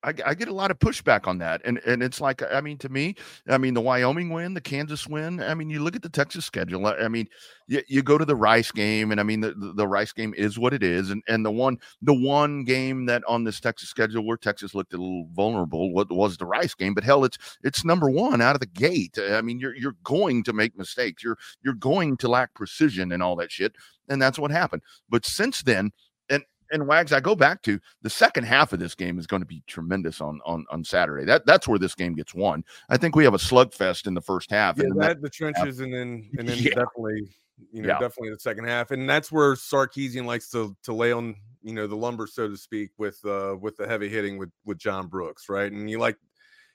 I, 0.06 0.14
I, 0.24 0.34
get 0.34 0.46
a 0.46 0.54
lot 0.54 0.70
of 0.70 0.78
pushback 0.78 1.26
on 1.26 1.38
that, 1.38 1.60
and 1.64 1.78
and 1.84 2.00
it's 2.00 2.20
like 2.20 2.40
I 2.40 2.60
mean 2.60 2.78
to 2.78 2.88
me, 2.88 3.16
I 3.48 3.58
mean 3.58 3.74
the 3.74 3.80
Wyoming 3.80 4.30
win, 4.30 4.54
the 4.54 4.60
Kansas 4.60 5.06
win. 5.08 5.40
I 5.40 5.52
mean 5.54 5.68
you 5.68 5.80
look 5.80 5.96
at 5.96 6.02
the 6.02 6.08
Texas 6.08 6.44
schedule. 6.44 6.86
I 6.86 7.08
mean 7.08 7.26
you, 7.66 7.82
you 7.88 8.02
go 8.02 8.16
to 8.16 8.24
the 8.24 8.36
Rice 8.36 8.70
game, 8.70 9.10
and 9.10 9.18
I 9.18 9.24
mean 9.24 9.40
the, 9.40 9.52
the 9.74 9.88
Rice 9.88 10.12
game 10.12 10.32
is 10.36 10.58
what 10.60 10.72
it 10.72 10.84
is, 10.84 11.10
and 11.10 11.22
and 11.26 11.44
the 11.44 11.50
one 11.50 11.78
the 12.02 12.14
one 12.14 12.62
game 12.62 13.06
that 13.06 13.24
on 13.26 13.42
this 13.42 13.58
Texas 13.58 13.88
schedule 13.88 14.24
where 14.24 14.36
Texas 14.36 14.74
looked 14.74 14.94
a 14.94 14.96
little 14.96 15.26
vulnerable 15.34 15.92
what 15.92 16.10
was 16.10 16.36
the 16.36 16.46
Rice 16.46 16.74
game, 16.74 16.94
but 16.94 17.02
hell, 17.02 17.24
it's 17.24 17.38
it's 17.64 17.84
number 17.84 18.08
one 18.08 18.40
out 18.40 18.54
of 18.54 18.60
the 18.60 18.66
gate. 18.66 19.18
I 19.20 19.42
mean 19.42 19.58
you're 19.58 19.74
you're 19.74 19.96
going 20.04 20.44
to 20.44 20.52
make 20.52 20.78
mistakes, 20.78 21.24
you're 21.24 21.38
you're 21.64 21.74
going 21.74 22.16
to 22.18 22.28
lack 22.28 22.54
precision 22.54 23.10
and 23.10 23.24
all 23.24 23.34
that 23.36 23.50
shit, 23.50 23.74
and 24.08 24.22
that's 24.22 24.38
what 24.38 24.52
happened. 24.52 24.82
But 25.10 25.26
since 25.26 25.62
then 25.62 25.90
and 26.70 26.86
Wags, 26.86 27.12
I 27.12 27.20
go 27.20 27.34
back 27.34 27.62
to 27.62 27.80
the 28.02 28.10
second 28.10 28.44
half 28.44 28.72
of 28.72 28.78
this 28.78 28.94
game 28.94 29.18
is 29.18 29.26
going 29.26 29.42
to 29.42 29.46
be 29.46 29.62
tremendous 29.66 30.20
on 30.20 30.40
on 30.44 30.66
on 30.70 30.84
Saturday. 30.84 31.24
That 31.24 31.46
that's 31.46 31.68
where 31.68 31.78
this 31.78 31.94
game 31.94 32.14
gets 32.14 32.34
won. 32.34 32.64
I 32.88 32.96
think 32.96 33.16
we 33.16 33.24
have 33.24 33.34
a 33.34 33.38
slugfest 33.38 34.06
in 34.06 34.14
the 34.14 34.20
first 34.20 34.50
half. 34.50 34.78
Yeah, 34.78 34.84
and 34.84 35.00
that, 35.00 35.22
the 35.22 35.30
trenches, 35.30 35.78
half. 35.78 35.84
and 35.84 35.92
then 35.92 36.30
and 36.38 36.48
then 36.48 36.58
yeah. 36.58 36.70
definitely, 36.70 37.28
you 37.72 37.82
know, 37.82 37.88
yeah. 37.88 37.98
definitely 37.98 38.30
the 38.30 38.38
second 38.38 38.64
half, 38.64 38.90
and 38.90 39.08
that's 39.08 39.30
where 39.30 39.54
Sarkisian 39.54 40.24
likes 40.24 40.50
to 40.50 40.76
to 40.84 40.92
lay 40.92 41.12
on 41.12 41.36
you 41.62 41.72
know 41.72 41.86
the 41.86 41.96
lumber, 41.96 42.26
so 42.26 42.48
to 42.48 42.56
speak, 42.56 42.90
with 42.98 43.18
uh 43.24 43.56
with 43.60 43.76
the 43.76 43.86
heavy 43.86 44.08
hitting 44.08 44.38
with 44.38 44.50
with 44.64 44.78
John 44.78 45.08
Brooks, 45.08 45.48
right? 45.48 45.70
And 45.70 45.90
you 45.90 45.98
like 45.98 46.16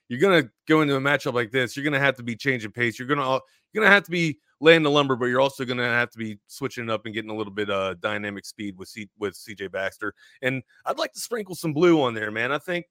you're 0.10 0.20
gonna 0.20 0.50
go 0.68 0.82
into 0.82 0.96
a 0.96 1.02
matchup 1.02 1.34
like 1.34 1.52
this, 1.52 1.76
you're 1.76 1.86
gonna 1.86 2.00
have 2.00 2.16
to 2.18 2.24
be 2.24 2.36
changing 2.36 2.72
pace. 2.72 3.00
You're 3.00 3.08
gonna 3.08 3.40
you're 3.72 3.84
gonna 3.84 3.94
have 3.94 4.04
to 4.04 4.12
be 4.12 4.40
laying 4.62 4.84
the 4.84 4.92
lumber, 4.92 5.16
but 5.16 5.26
you're 5.26 5.42
also 5.42 5.66
going 5.66 5.80
to 5.80 5.84
have 5.84 6.12
to 6.12 6.18
be 6.18 6.40
switching 6.48 6.86
it 6.86 6.90
up 6.90 7.06
and 7.06 7.14
getting 7.14 7.32
a 7.32 7.36
little 7.36 7.52
bit 7.52 7.70
uh 7.70 7.96
dynamic 7.96 8.46
speed 8.46 8.78
with 8.78 8.88
C- 8.88 9.10
with 9.20 9.34
CJ 9.34 9.72
Baxter. 9.72 10.14
And 10.42 10.64
I'd 10.86 11.00
like 11.00 11.12
to 11.14 11.20
sprinkle 11.20 11.56
some 11.56 11.74
blue 11.74 12.02
on 12.02 12.14
there, 12.14 12.32
man. 12.32 12.52
I 12.52 12.60
think 12.60 12.86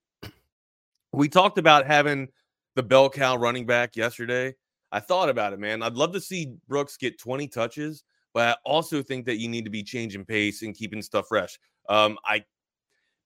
we 1.13 1.29
talked 1.29 1.59
about 1.59 1.87
having 1.87 2.29
the 2.77 2.83
bell 2.83 3.09
cow 3.09 3.37
running 3.37 3.67
back 3.67 3.97
yesterday. 3.97 4.55
I 4.93 5.01
thought 5.01 5.29
about 5.29 5.53
it, 5.53 5.61
man. 5.61 5.83
I'd 5.83 5.95
love 5.95 6.13
to 6.13 6.21
see 6.21 6.55
Brooks 6.69 6.97
get 6.97 7.19
20 7.19 7.49
touches, 7.49 8.03
but 8.35 8.49
I 8.49 8.57
also 8.65 9.03
think 9.03 9.25
that 9.27 9.39
you 9.39 9.49
need 9.49 9.65
to 9.65 9.71
be 9.71 9.83
changing 9.83 10.25
pace 10.25 10.63
and 10.63 10.75
keeping 10.75 11.03
stuff 11.03 11.29
fresh. 11.29 11.59
Um, 11.89 12.19
I 12.25 12.45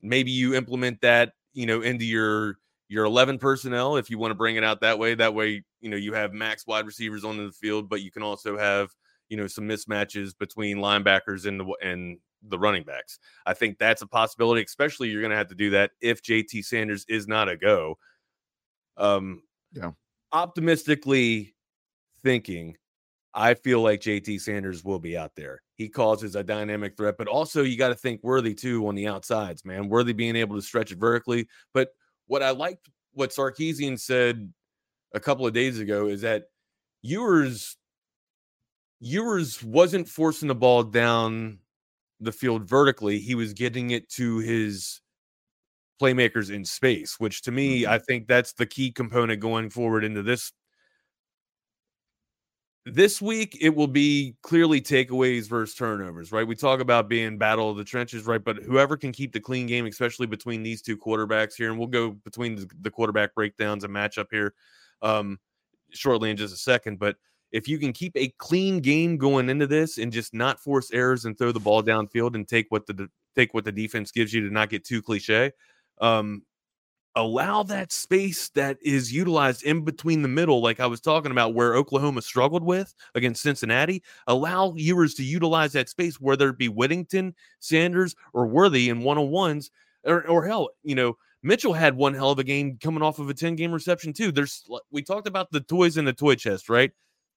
maybe 0.03 0.31
you 0.31 0.55
implement 0.55 1.01
that, 1.01 1.33
you 1.55 1.67
know, 1.67 1.81
into 1.81 2.05
your 2.05 2.59
your 2.89 3.05
11 3.05 3.39
personnel 3.39 3.97
if 3.97 4.11
you 4.11 4.19
want 4.19 4.31
to 4.31 4.37
bring 4.37 4.57
it 4.57 4.65
out 4.65 4.81
that 4.81 4.99
way. 4.99 5.15
That 5.15 5.35
way, 5.35 5.65
you 5.81 5.89
know, 5.89 5.97
you 5.97 6.13
have 6.13 6.33
max 6.33 6.67
wide 6.67 6.87
receivers 6.87 7.25
on 7.25 7.37
the 7.37 7.53
field, 7.53 7.89
but 7.89 8.03
you 8.03 8.11
can 8.11 8.23
also 8.23 8.59
have, 8.59 8.91
you 9.29 9.37
know, 9.37 9.47
some 9.47 9.67
mismatches 9.69 10.37
between 10.39 10.79
linebackers 10.79 11.47
and 11.47 11.61
the 11.61 11.77
and 11.83 12.19
the 12.49 12.59
running 12.59 12.85
backs. 12.85 13.19
I 13.47 13.55
think 13.55 13.79
that's 13.79 14.03
a 14.03 14.07
possibility, 14.07 14.63
especially 14.63 15.09
you're 15.09 15.23
going 15.23 15.31
to 15.31 15.37
have 15.37 15.49
to 15.49 15.55
do 15.55 15.71
that 15.71 15.93
if 16.01 16.23
JT 16.23 16.65
Sanders 16.65 17.07
is 17.09 17.27
not 17.27 17.49
a 17.49 17.57
go. 17.57 17.97
Um, 18.97 19.43
Yeah. 19.73 19.93
Optimistically 20.33 21.55
thinking, 22.23 22.77
I 23.35 23.55
feel 23.55 23.81
like 23.81 24.01
JT 24.01 24.41
Sanders 24.41 24.85
will 24.85 24.99
be 24.99 25.17
out 25.17 25.35
there. 25.37 25.63
He 25.77 25.89
causes 25.89 26.37
a 26.37 26.45
dynamic 26.45 26.97
threat, 26.97 27.17
but 27.19 27.29
also 27.29 27.63
you 27.63 27.77
got 27.77 27.89
to 27.89 27.95
think 27.95 28.23
Worthy 28.23 28.55
too 28.55 28.87
on 28.87 28.95
the 28.95 29.09
outsides, 29.09 29.65
man. 29.65 29.89
Worthy 29.89 30.13
being 30.13 30.37
able 30.37 30.57
to 30.57 30.63
stretch 30.63 30.93
it 30.93 30.99
vertically. 30.99 31.49
But 31.73 31.89
what 32.27 32.43
I 32.43 32.51
liked, 32.51 32.89
what 33.13 33.31
Sarkisian 33.31 33.99
said 33.99 34.53
a 35.13 35.21
couple 35.21 35.47
of 35.47 35.53
days 35.53 35.79
ago, 35.79 36.07
is 36.07 36.23
that 36.23 36.45
Ewers, 37.03 37.77
Ewers 39.01 39.63
wasn't 39.63 40.09
forcing 40.09 40.49
the 40.49 40.55
ball 40.55 40.83
down 40.83 41.59
the 42.21 42.33
field 42.33 42.69
vertically. 42.69 43.19
He 43.19 43.35
was 43.35 43.53
getting 43.53 43.91
it 43.91 44.09
to 44.11 44.39
his 44.39 45.01
playmakers 46.01 46.51
in 46.51 46.65
space, 46.65 47.21
which 47.21 47.43
to 47.43 47.53
me, 47.53 47.83
mm-hmm. 47.83 47.93
I 47.93 47.99
think 47.99 48.27
that's 48.27 48.53
the 48.53 48.67
key 48.67 48.91
component 48.91 49.41
going 49.41 49.71
forward 49.71 50.05
into 50.05 50.23
this 50.23 50.53
this 52.87 53.23
week 53.23 53.57
it 53.61 53.75
will 53.75 53.87
be 53.87 54.37
clearly 54.43 54.81
takeaways 54.81 55.49
versus 55.49 55.75
turnovers, 55.75 56.33
right? 56.33 56.47
We 56.47 56.55
talk 56.55 56.81
about 56.81 57.09
being 57.09 57.39
battle 57.39 57.71
of 57.71 57.79
the 57.79 57.85
trenches, 57.85 58.27
right? 58.27 58.43
But 58.43 58.59
whoever 58.59 58.97
can 58.97 59.11
keep 59.11 59.33
the 59.33 59.41
clean 59.41 59.67
game, 59.67 59.87
especially 59.87 60.27
between 60.27 60.63
these 60.63 60.83
two 60.83 60.99
quarterbacks 60.99 61.55
here, 61.57 61.71
and 61.71 61.79
we'll 61.79 61.89
go 61.89 62.11
between 62.11 62.67
the, 62.83 62.91
quarterback 62.91 63.35
breakdowns 63.35 63.85
and 63.85 63.95
matchup 63.95 64.27
here 64.31 64.55
um, 65.01 65.39
shortly 65.93 66.31
in 66.31 66.37
just 66.37 66.53
a 66.53 66.59
second. 66.59 66.99
But 66.99 67.17
if 67.53 67.69
you 67.69 67.79
can 67.79 67.93
keep 67.93 68.13
a 68.17 68.29
clean 68.39 68.81
game 68.81 69.17
going 69.17 69.49
into 69.49 69.67
this 69.67 69.97
and 69.97 70.13
just 70.13 70.35
not 70.35 70.61
force 70.61 70.91
errors 70.93 71.25
and 71.25 71.39
throw 71.39 71.53
the 71.53 71.61
ball 71.61 71.83
downfield 71.83 72.35
and 72.35 72.47
take 72.47 72.67
what 72.69 72.87
the 72.87 73.09
take 73.35 73.55
what 73.55 73.65
the 73.65 73.73
defense 73.73 74.11
gives 74.11 74.33
you 74.33 74.47
to 74.47 74.53
not 74.53 74.69
get 74.69 74.85
too 74.85 75.01
cliche, 75.01 75.53
um, 76.01 76.43
allow 77.17 77.63
that 77.63 77.93
space 77.93 78.49
that 78.51 78.79
is 78.83 79.13
utilized 79.13 79.63
in 79.63 79.85
between 79.85 80.23
the 80.23 80.29
middle, 80.29 80.61
like 80.61 80.81
I 80.81 80.87
was 80.87 81.01
talking 81.01 81.31
about, 81.31 81.55
where 81.55 81.75
Oklahoma 81.75 82.23
struggled 82.23 82.65
with 82.65 82.95
against 83.15 83.43
Cincinnati. 83.43 84.03
Allow 84.27 84.75
Ewers 84.77 85.15
to 85.15 85.25
utilize 85.25 85.73
that 85.73 85.89
space, 85.89 86.21
whether 86.21 86.49
it 86.49 86.59
be 86.59 86.69
Whittington, 86.69 87.35
Sanders, 87.61 88.15
or 88.33 88.47
Worthy 88.47 88.89
in 88.89 89.03
one 89.03 89.19
on 89.19 89.31
ones, 89.31 89.71
or, 90.05 90.27
or 90.27 90.45
hell, 90.45 90.71
you 90.83 90.95
know, 90.95 91.17
Mitchell 91.43 91.75
had 91.75 91.95
one 91.95 92.15
hell 92.15 92.31
of 92.31 92.39
a 92.39 92.45
game 92.45 92.79
coming 92.83 93.03
off 93.03 93.19
of 93.19 93.29
a 93.29 93.35
10 93.35 93.55
game 93.55 93.71
reception, 93.71 94.13
too. 94.13 94.33
There's, 94.33 94.65
we 94.91 95.03
talked 95.03 95.29
about 95.29 95.51
the 95.51 95.61
toys 95.61 95.99
in 95.99 96.07
the 96.07 96.13
toy 96.13 96.35
chest, 96.37 96.69
right? 96.71 96.91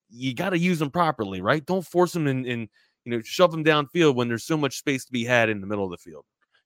You 0.09 0.33
got 0.33 0.51
to 0.51 0.57
use 0.57 0.79
them 0.79 0.89
properly, 0.89 1.41
right? 1.41 1.65
Don't 1.65 1.85
force 1.85 2.13
them 2.13 2.25
and, 2.25 2.45
you 2.45 2.67
know, 3.05 3.21
shove 3.21 3.51
them 3.51 3.65
downfield 3.65 4.15
when 4.15 4.29
there's 4.29 4.45
so 4.45 4.57
much 4.57 4.77
space 4.77 5.03
to 5.05 5.11
be 5.11 5.25
had 5.25 5.49
in 5.49 5.59
the 5.59 5.67
middle 5.67 5.83
of 5.83 5.91
the 5.91 5.97
field. 5.97 6.23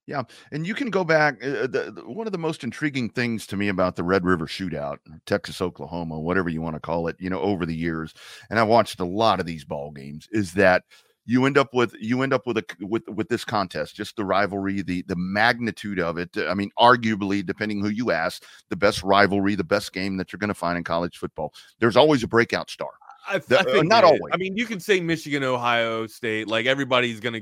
Yeah, 0.08 0.24
and 0.52 0.66
you 0.66 0.74
can 0.74 0.90
go 0.90 1.04
back. 1.04 1.36
Uh, 1.44 1.68
the, 1.68 1.94
the, 1.96 2.04
one 2.06 2.28
of 2.28 2.34
the 2.34 2.40
most 2.40 2.64
intriguing 2.64 3.10
things 3.10 3.46
to 3.48 3.56
me 3.58 3.68
about 3.68 3.96
the 3.96 4.04
Red 4.04 4.26
River 4.26 4.48
Shootout, 4.48 4.98
Texas 5.26 5.62
Oklahoma, 5.62 6.20
whatever 6.20 6.50
you 6.50 6.62
want 6.62 6.76
to 6.76 6.80
call 6.80 7.08
it, 7.08 7.16
you 7.20 7.30
know, 7.30 7.40
over 7.40 7.66
the 7.66 7.76
years, 7.76 8.14
and 8.50 8.60
I 8.60 8.64
watched 8.64 9.00
a 9.00 9.06
lot 9.06 9.40
of 9.40 9.46
these 9.46 9.64
ball 9.64 9.92
games, 9.92 10.28
is 10.32 10.54
that 10.54 10.84
you 11.26 11.46
end 11.46 11.58
up 11.58 11.74
with 11.74 11.94
you 12.00 12.24
end 12.24 12.34
up 12.34 12.48
with 12.48 12.58
a 12.58 12.66
with 12.82 13.08
with 13.08 13.30
this 13.30 13.46
contest, 13.46 13.96
just 13.96 14.16
the 14.16 14.26
rivalry, 14.26 14.82
the 14.82 15.04
the 15.04 15.16
magnitude 15.16 16.00
of 16.00 16.18
it. 16.18 16.30
I 16.36 16.56
mean, 16.56 16.72
arguably, 16.80 17.46
depending 17.46 17.80
who 17.80 17.90
you 17.90 18.12
ask, 18.12 18.44
the 18.70 18.76
best 18.76 19.04
rivalry, 19.04 19.56
the 19.56 19.64
best 19.64 19.94
game 19.94 20.18
that 20.18 20.34
you're 20.34 20.40
going 20.40 20.48
to 20.50 20.54
find 20.56 20.78
in 20.78 20.84
college 20.84 21.18
football. 21.18 21.54
There's 21.80 21.96
always 21.96 22.24
a 22.24 22.28
breakout 22.28 22.70
star. 22.70 22.90
I, 23.30 23.38
The- 23.38 23.60
I 23.60 23.62
uh, 23.62 23.64
think 23.66 23.88
not 23.88 24.04
always. 24.04 24.22
I 24.34 24.38
mean, 24.38 24.58
you 24.58 24.66
can 24.66 24.80
say 24.80 25.00
Michigan, 25.00 25.44
Ohio 25.44 26.08
State, 26.08 26.48
like 26.48 26.66
everybody's 26.66 27.20
gonna 27.20 27.42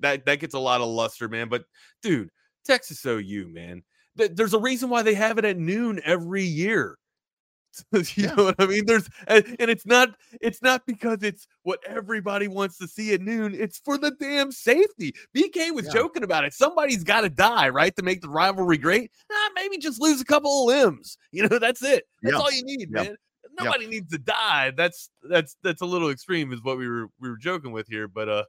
that 0.00 0.24
that 0.26 0.40
gets 0.40 0.54
a 0.54 0.58
lot 0.58 0.80
of 0.80 0.88
luster, 0.88 1.28
man. 1.28 1.48
But 1.48 1.64
dude, 2.02 2.30
Texas 2.64 3.04
OU, 3.04 3.48
man, 3.52 3.82
th- 4.18 4.32
there's 4.34 4.54
a 4.54 4.58
reason 4.58 4.90
why 4.90 5.02
they 5.02 5.14
have 5.14 5.38
it 5.38 5.44
at 5.44 5.58
noon 5.58 6.00
every 6.04 6.44
year. 6.44 6.98
you 7.92 8.02
Yeah. 8.16 8.34
know 8.34 8.44
what 8.44 8.54
I 8.58 8.66
mean? 8.66 8.86
There's 8.86 9.06
and, 9.26 9.44
and 9.60 9.70
it's 9.70 9.84
not 9.84 10.14
it's 10.40 10.62
not 10.62 10.86
because 10.86 11.22
it's 11.22 11.46
what 11.62 11.78
everybody 11.86 12.48
wants 12.48 12.78
to 12.78 12.88
see 12.88 13.12
at 13.12 13.20
noon. 13.20 13.54
It's 13.54 13.78
for 13.78 13.98
the 13.98 14.12
damn 14.12 14.50
safety. 14.50 15.14
BK 15.36 15.72
was 15.74 15.84
Yeah. 15.86 15.92
joking 15.92 16.22
about 16.22 16.44
it. 16.46 16.54
Somebody's 16.54 17.04
got 17.04 17.20
to 17.22 17.28
die, 17.28 17.68
right, 17.68 17.94
to 17.96 18.02
make 18.02 18.22
the 18.22 18.30
rivalry 18.30 18.78
great. 18.78 19.10
Nah, 19.30 19.36
maybe 19.54 19.76
just 19.76 20.00
lose 20.00 20.20
a 20.22 20.24
couple 20.24 20.62
of 20.62 20.74
limbs. 20.74 21.18
You 21.32 21.46
know, 21.48 21.58
that's 21.58 21.82
it. 21.82 22.04
That's 22.22 22.32
Yeah. 22.34 22.40
all 22.40 22.50
you 22.50 22.62
need, 22.64 22.90
man. 22.90 23.14
Nobody 23.60 23.86
needs 23.86 24.10
to 24.12 24.18
die. 24.18 24.72
That's 24.76 25.10
that's 25.22 25.56
that's 25.62 25.82
a 25.82 25.86
little 25.86 26.08
extreme, 26.10 26.52
is 26.54 26.62
what 26.62 26.78
we 26.78 26.88
were 26.88 27.08
we 27.20 27.28
were 27.28 27.36
joking 27.38 27.72
with 27.72 27.86
here. 27.88 28.08
But 28.08 28.28
uh, 28.28 28.44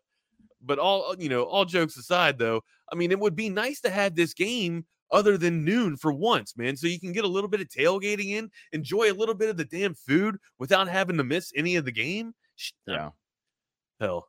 but 0.62 0.80
all 0.80 1.16
you 1.18 1.30
know, 1.30 1.44
all 1.44 1.66
jokes 1.66 1.98
aside, 1.98 2.38
though, 2.38 2.62
I 2.92 2.96
mean, 2.96 3.12
it 3.12 3.20
would 3.20 3.36
be 3.36 3.50
nice 3.50 3.80
to 3.82 3.90
have 3.90 4.16
this 4.16 4.34
game 4.34 4.86
other 5.12 5.38
than 5.38 5.64
noon 5.64 5.96
for 5.96 6.12
once, 6.12 6.58
man. 6.58 6.76
So 6.76 6.88
you 6.88 7.00
can 7.00 7.14
get 7.14 7.24
a 7.24 7.28
little 7.28 7.50
bit 7.50 7.62
of 7.62 7.68
tailgating 7.70 8.32
in, 8.32 8.50
enjoy 8.74 9.12
a 9.12 9.14
little 9.14 9.36
bit 9.36 9.50
of 9.50 9.56
the 9.58 9.66
damn 9.66 9.94
food 9.94 10.38
without 10.60 10.88
having 10.88 11.18
to 11.18 11.24
miss 11.24 11.52
any 11.56 11.76
of 11.78 11.86
the 11.86 11.92
game. 11.94 12.34
Yeah. 12.88 13.12
hell, 14.02 14.28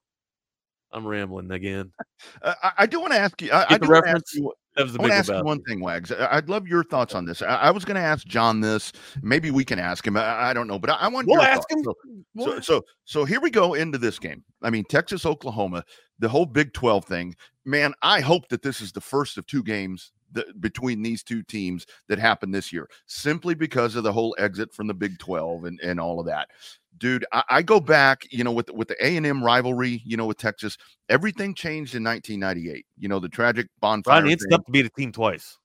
I'm 0.92 1.06
rambling 1.06 1.50
again. 1.50 1.92
Uh, 2.42 2.54
I, 2.62 2.72
I 2.78 2.86
do 2.86 3.00
want 3.00 3.12
to 3.12 3.18
ask 3.18 3.40
you. 3.42 3.50
I, 3.52 3.66
I 3.70 3.78
do 3.78 3.88
wanna 3.90 4.06
ask 4.08 4.34
you- 4.34 4.52
That 4.76 4.82
I 4.88 4.92
want 4.98 5.10
to 5.10 5.14
ask 5.14 5.28
you 5.32 5.42
one 5.42 5.60
thing, 5.64 5.80
Wags. 5.80 6.12
I- 6.12 6.36
I'd 6.36 6.48
love 6.48 6.68
your 6.68 6.84
thoughts 6.84 7.14
on 7.14 7.24
this. 7.24 7.42
I, 7.42 7.46
I 7.56 7.70
was 7.72 7.84
going 7.84 7.96
to 7.96 8.00
ask 8.00 8.24
John 8.26 8.60
this. 8.60 8.92
Maybe 9.22 9.50
we 9.50 9.64
can 9.64 9.78
ask 9.80 10.06
him. 10.06 10.16
I, 10.16 10.50
I 10.50 10.54
don't 10.54 10.68
know, 10.68 10.78
but 10.78 10.90
I, 10.90 10.94
I 10.94 11.08
want 11.08 11.26
We'll 11.26 11.40
your 11.40 11.48
ask 11.50 11.68
thoughts. 11.68 11.74
him. 11.74 11.84
So, 11.84 11.94
We'll 12.34 12.46
so, 12.46 12.56
ask- 12.58 12.64
so, 12.66 12.82
so 13.04 13.24
here 13.24 13.40
we 13.40 13.50
go 13.50 13.74
into 13.74 13.98
this 13.98 14.18
game. 14.20 14.44
I 14.62 14.70
mean, 14.70 14.84
Texas, 14.88 15.26
Oklahoma, 15.26 15.82
the 16.18 16.28
whole 16.28 16.46
Big 16.46 16.72
12 16.72 17.04
thing. 17.04 17.34
Man, 17.64 17.94
I 18.02 18.20
hope 18.20 18.48
that 18.48 18.62
this 18.62 18.80
is 18.80 18.92
the 18.92 19.00
first 19.00 19.38
of 19.38 19.46
two 19.46 19.62
games 19.62 20.12
that, 20.32 20.60
between 20.60 21.02
these 21.02 21.22
two 21.22 21.42
teams 21.42 21.86
that 22.08 22.18
happened 22.18 22.54
this 22.54 22.72
year, 22.72 22.88
simply 23.06 23.54
because 23.54 23.96
of 23.96 24.04
the 24.04 24.12
whole 24.12 24.34
exit 24.38 24.72
from 24.72 24.86
the 24.86 24.94
Big 24.94 25.18
12 25.18 25.64
and, 25.64 25.80
and 25.82 26.00
all 26.00 26.20
of 26.20 26.26
that. 26.26 26.48
Dude, 26.98 27.24
I, 27.32 27.44
I 27.48 27.62
go 27.62 27.80
back, 27.80 28.26
you 28.30 28.42
know, 28.42 28.52
with 28.52 28.66
the, 28.66 28.74
with 28.74 28.88
the 28.88 29.06
A 29.06 29.16
and 29.16 29.26
M 29.26 29.42
rivalry, 29.42 30.02
you 30.04 30.16
know, 30.16 30.26
with 30.26 30.38
Texas, 30.38 30.76
everything 31.08 31.54
changed 31.54 31.94
in 31.94 32.02
1998. 32.02 32.84
You 32.98 33.08
know, 33.08 33.20
the 33.20 33.28
tragic 33.28 33.68
bonfire. 33.80 34.16
Rodney, 34.16 34.32
it's 34.32 34.44
thing. 34.44 34.50
tough 34.50 34.64
to 34.66 34.72
beat 34.72 34.86
a 34.86 34.90
team 34.90 35.12
twice. 35.12 35.58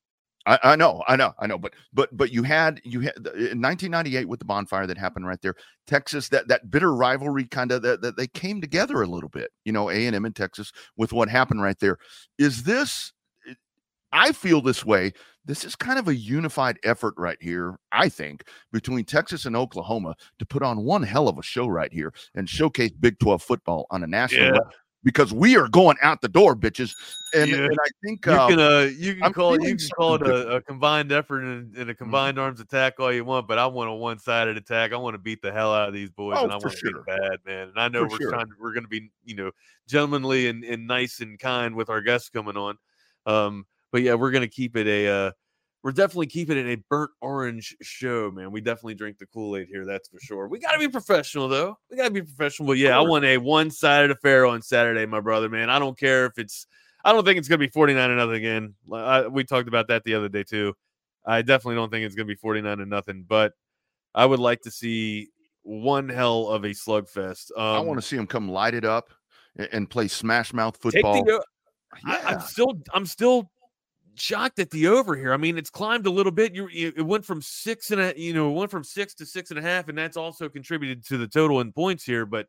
I, 0.45 0.59
I 0.63 0.75
know, 0.75 1.03
I 1.07 1.15
know, 1.15 1.33
I 1.39 1.47
know, 1.47 1.57
but 1.57 1.73
but 1.93 2.15
but 2.15 2.31
you 2.31 2.43
had 2.43 2.81
you 2.83 2.99
had 2.99 3.15
in 3.17 3.61
1998 3.61 4.27
with 4.27 4.39
the 4.39 4.45
bonfire 4.45 4.85
that 4.87 4.97
happened 4.97 5.25
right 5.25 5.41
there, 5.41 5.55
Texas 5.87 6.27
that 6.29 6.47
that 6.49 6.69
bitter 6.69 6.93
rivalry 6.93 7.45
kind 7.45 7.71
of 7.71 7.81
that, 7.83 8.01
that 8.01 8.17
they 8.17 8.27
came 8.27 8.59
together 8.59 9.01
a 9.01 9.07
little 9.07 9.29
bit, 9.29 9.51
you 9.63 9.71
know, 9.71 9.89
A 9.89 10.05
and 10.05 10.15
M 10.15 10.25
and 10.25 10.35
Texas 10.35 10.71
with 10.97 11.13
what 11.13 11.29
happened 11.29 11.61
right 11.61 11.79
there. 11.79 11.97
Is 12.37 12.63
this? 12.63 13.13
I 14.11 14.31
feel 14.31 14.61
this 14.61 14.85
way. 14.85 15.13
This 15.45 15.65
is 15.65 15.75
kind 15.75 15.97
of 15.97 16.07
a 16.07 16.15
unified 16.15 16.77
effort 16.83 17.15
right 17.17 17.37
here, 17.41 17.77
I 17.91 18.09
think, 18.09 18.43
between 18.71 19.05
Texas 19.05 19.45
and 19.45 19.55
Oklahoma 19.55 20.15
to 20.39 20.45
put 20.45 20.61
on 20.61 20.83
one 20.83 21.03
hell 21.03 21.27
of 21.27 21.37
a 21.39 21.43
show 21.43 21.67
right 21.67 21.91
here 21.91 22.13
and 22.35 22.47
showcase 22.47 22.91
Big 22.91 23.17
12 23.19 23.41
football 23.41 23.87
on 23.89 24.03
a 24.03 24.07
national 24.07 24.45
Yeah. 24.45 24.51
level 24.51 24.71
because 25.03 25.33
we 25.33 25.57
are 25.57 25.67
going 25.67 25.97
out 26.01 26.21
the 26.21 26.29
door, 26.29 26.55
bitches. 26.55 26.95
And, 27.33 27.51
Yeah. 27.51 27.65
and 27.65 27.73
I 27.73 27.89
think 28.03 28.27
You 28.27 28.33
uh, 28.33 28.47
can 28.47 28.59
uh, 28.59 28.89
you 28.95 29.15
can 29.15 29.23
I'm 29.23 29.33
call 29.33 29.55
it 29.55 29.63
you 29.63 29.75
can 29.75 29.89
call 29.89 30.15
it 30.15 30.21
a, 30.21 30.55
a 30.55 30.61
combined 30.61 31.11
effort 31.11 31.41
and, 31.41 31.75
and 31.75 31.89
a 31.89 31.95
combined 31.95 32.37
arms 32.37 32.59
attack 32.59 32.99
all 32.99 33.11
you 33.11 33.25
want, 33.25 33.47
but 33.47 33.57
I 33.57 33.65
want 33.65 33.89
a 33.89 33.93
one 33.93 34.19
sided 34.19 34.55
attack. 34.55 34.93
I 34.93 34.97
want 34.97 35.15
to 35.15 35.17
beat 35.17 35.41
the 35.41 35.51
hell 35.51 35.73
out 35.73 35.87
of 35.87 35.93
these 35.93 36.11
boys, 36.11 36.37
Oh, 36.39 36.43
and 36.43 36.51
I 36.51 36.57
want 36.57 36.71
to 36.71 36.77
sure. 36.77 36.93
them 36.93 37.03
bad, 37.05 37.39
man. 37.45 37.69
And 37.69 37.79
I 37.79 37.87
know 37.87 38.03
For 38.03 38.09
we're 38.09 38.17
sure. 38.19 38.31
trying 38.31 38.47
to, 38.47 38.53
we're 38.59 38.73
going 38.73 38.83
to 38.83 38.89
be 38.89 39.09
you 39.25 39.35
know 39.35 39.51
gentlemanly 39.87 40.47
and, 40.47 40.63
and 40.63 40.87
nice 40.87 41.19
and 41.21 41.39
kind 41.39 41.75
with 41.75 41.89
our 41.89 42.01
guests 42.01 42.29
coming 42.29 42.55
on. 42.55 42.77
Um, 43.25 43.65
but 43.91 44.03
yeah, 44.03 44.13
we're 44.13 44.31
going 44.31 44.41
to 44.41 44.47
keep 44.47 44.77
it 44.77 44.87
a 44.87 45.07
uh, 45.07 45.31
we're 45.83 45.91
definitely 45.91 46.27
keeping 46.27 46.57
it 46.57 46.65
a 46.65 46.81
burnt 46.89 47.11
orange 47.21 47.75
show, 47.81 48.31
man. 48.31 48.51
We 48.51 48.61
definitely 48.61 48.95
drink 48.95 49.17
the 49.17 49.25
Kool 49.25 49.57
Aid 49.57 49.67
here, 49.67 49.85
that's 49.85 50.07
for 50.07 50.19
sure. 50.19 50.47
We 50.47 50.59
got 50.59 50.71
to 50.71 50.79
be 50.79 50.87
professional 50.87 51.49
though. 51.49 51.77
We 51.91 51.97
got 51.97 52.05
to 52.05 52.11
be 52.11 52.21
professional. 52.21 52.67
But 52.67 52.77
yeah, 52.77 52.97
I 52.97 53.01
want 53.01 53.25
a 53.25 53.37
one 53.37 53.69
sided 53.69 54.09
affair 54.09 54.45
on 54.45 54.61
Saturday, 54.61 55.05
my 55.05 55.19
brother, 55.19 55.49
man. 55.49 55.69
I 55.69 55.79
don't 55.79 55.97
care 55.97 56.25
if 56.25 56.37
it's 56.37 56.67
I 57.03 57.11
don't 57.11 57.25
think 57.25 57.37
it's 57.37 57.49
going 57.49 57.59
to 57.59 57.67
be 57.67 57.71
49 57.71 58.09
and 58.09 58.17
nothing 58.17 58.35
again. 58.35 58.73
I, 58.91 59.27
we 59.27 59.43
talked 59.43 59.67
about 59.67 59.89
that 59.89 60.05
the 60.05 60.15
other 60.15 60.29
day 60.29 60.43
too. 60.43 60.73
I 61.25 61.41
definitely 61.41 61.75
don't 61.75 61.91
think 61.91 62.05
it's 62.05 62.15
going 62.15 62.27
to 62.27 62.33
be 62.33 62.39
49 62.39 62.79
and 62.79 62.89
nothing, 62.89 63.25
but 63.27 63.53
I 64.15 64.25
would 64.25 64.39
like 64.39 64.61
to 64.61 64.71
see 64.71 65.29
one 65.63 66.07
hell 66.07 66.47
of 66.47 66.63
a 66.63 66.69
slugfest. 66.69 67.51
Um, 67.57 67.63
I 67.63 67.79
want 67.79 67.99
to 67.99 68.05
see 68.05 68.15
them 68.15 68.27
come 68.27 68.49
light 68.49 68.73
it 68.73 68.85
up 68.85 69.09
and 69.71 69.89
play 69.89 70.07
smash 70.07 70.53
mouth 70.53 70.77
football. 70.77 71.25
the. 71.25 71.33
o- 71.33 71.43
I, 72.05 72.17
Yeah. 72.17 72.27
I'm 72.29 72.39
still, 72.41 72.73
I'm 72.93 73.05
still 73.05 73.51
shocked 74.15 74.59
at 74.59 74.69
the 74.69 74.87
over 74.87 75.15
here. 75.15 75.33
I 75.33 75.37
mean, 75.37 75.57
it's 75.57 75.69
climbed 75.69 76.05
a 76.05 76.11
little 76.11 76.31
bit. 76.31 76.53
You, 76.53 76.69
it 76.71 77.05
went 77.05 77.25
from 77.25 77.41
six 77.41 77.91
and 77.91 78.01
a, 78.01 78.13
you 78.15 78.33
know, 78.33 78.49
it 78.49 78.53
went 78.53 78.71
from 78.71 78.83
six 78.83 79.13
to 79.15 79.25
six 79.25 79.49
and 79.49 79.59
a 79.59 79.61
half, 79.61 79.87
and 79.87 79.97
that's 79.97 80.17
also 80.17 80.49
contributed 80.49 81.05
to 81.07 81.17
the 81.17 81.27
total 81.27 81.61
in 81.61 81.71
points 81.71 82.03
here. 82.03 82.25
But 82.25 82.47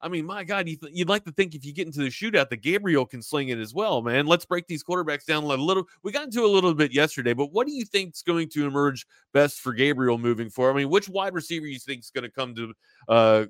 I 0.00 0.08
mean, 0.08 0.26
my 0.26 0.44
God, 0.44 0.68
you 0.68 0.76
th- 0.76 0.92
you'd 0.94 1.08
like 1.08 1.24
to 1.24 1.32
think 1.32 1.54
if 1.54 1.64
you 1.64 1.72
get 1.72 1.86
into 1.86 2.00
the 2.00 2.08
shootout, 2.08 2.50
that 2.50 2.62
Gabriel 2.62 3.06
can 3.06 3.22
sling 3.22 3.48
it 3.48 3.58
as 3.58 3.72
well, 3.72 4.02
man. 4.02 4.26
Let's 4.26 4.44
break 4.44 4.66
these 4.66 4.84
quarterbacks 4.84 5.24
down 5.24 5.44
a 5.44 5.46
little. 5.46 5.84
We 6.02 6.12
got 6.12 6.24
into 6.24 6.44
a 6.44 6.46
little 6.46 6.74
bit 6.74 6.92
yesterday, 6.92 7.32
but 7.32 7.52
what 7.52 7.66
do 7.66 7.72
you 7.72 7.84
think 7.84 8.14
is 8.14 8.22
going 8.22 8.48
to 8.50 8.66
emerge 8.66 9.06
best 9.32 9.60
for 9.60 9.72
Gabriel 9.72 10.18
moving 10.18 10.50
forward? 10.50 10.72
I 10.72 10.76
mean, 10.76 10.90
which 10.90 11.08
wide 11.08 11.34
receiver 11.34 11.66
you 11.66 11.78
think 11.78 12.00
is 12.00 12.10
going 12.10 12.24
to 12.24 12.30
come 12.30 12.54
to 12.56 12.74
uh, 13.08 13.46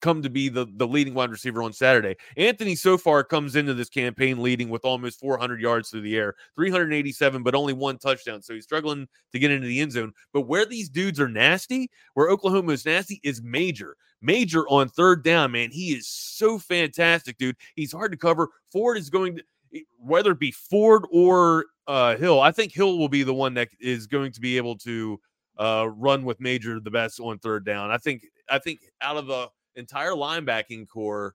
come 0.00 0.22
to 0.22 0.30
be 0.30 0.48
the, 0.48 0.66
the 0.76 0.86
leading 0.86 1.14
wide 1.14 1.30
receiver 1.30 1.62
on 1.62 1.72
Saturday. 1.72 2.16
Anthony 2.36 2.74
so 2.74 2.98
far 2.98 3.24
comes 3.24 3.56
into 3.56 3.74
this 3.74 3.88
campaign 3.88 4.42
leading 4.42 4.68
with 4.68 4.84
almost 4.84 5.20
400 5.20 5.60
yards 5.60 5.90
through 5.90 6.02
the 6.02 6.16
air, 6.16 6.34
387, 6.54 7.42
but 7.42 7.54
only 7.54 7.72
one 7.72 7.98
touchdown. 7.98 8.42
So 8.42 8.54
he's 8.54 8.64
struggling 8.64 9.08
to 9.32 9.38
get 9.38 9.50
into 9.50 9.66
the 9.66 9.80
end 9.80 9.92
zone. 9.92 10.12
But 10.32 10.42
where 10.42 10.66
these 10.66 10.88
dudes 10.88 11.20
are 11.20 11.28
nasty, 11.28 11.90
where 12.14 12.30
Oklahoma 12.30 12.72
is 12.72 12.84
nasty, 12.84 13.20
is 13.22 13.42
major. 13.42 13.96
Major 14.22 14.66
on 14.68 14.88
third 14.88 15.22
down, 15.22 15.52
man. 15.52 15.70
He 15.70 15.92
is 15.92 16.08
so 16.08 16.58
fantastic, 16.58 17.36
dude. 17.38 17.56
He's 17.74 17.92
hard 17.92 18.12
to 18.12 18.18
cover. 18.18 18.48
Ford 18.72 18.96
is 18.96 19.10
going 19.10 19.36
to, 19.36 19.82
whether 19.98 20.32
it 20.32 20.38
be 20.38 20.52
Ford 20.52 21.04
or 21.10 21.66
uh, 21.86 22.16
Hill, 22.16 22.40
I 22.40 22.50
think 22.50 22.72
Hill 22.72 22.98
will 22.98 23.08
be 23.08 23.22
the 23.22 23.34
one 23.34 23.54
that 23.54 23.68
is 23.78 24.06
going 24.06 24.32
to 24.32 24.40
be 24.40 24.56
able 24.56 24.76
to 24.78 25.20
uh, 25.58 25.88
run 25.96 26.24
with 26.24 26.40
Major 26.40 26.80
the 26.80 26.90
best 26.90 27.20
on 27.20 27.38
third 27.38 27.64
down. 27.64 27.90
I 27.90 27.98
think, 27.98 28.26
I 28.48 28.58
think 28.58 28.80
out 29.00 29.16
of 29.16 29.26
the 29.26 29.48
entire 29.76 30.12
linebacking 30.12 30.88
core, 30.88 31.34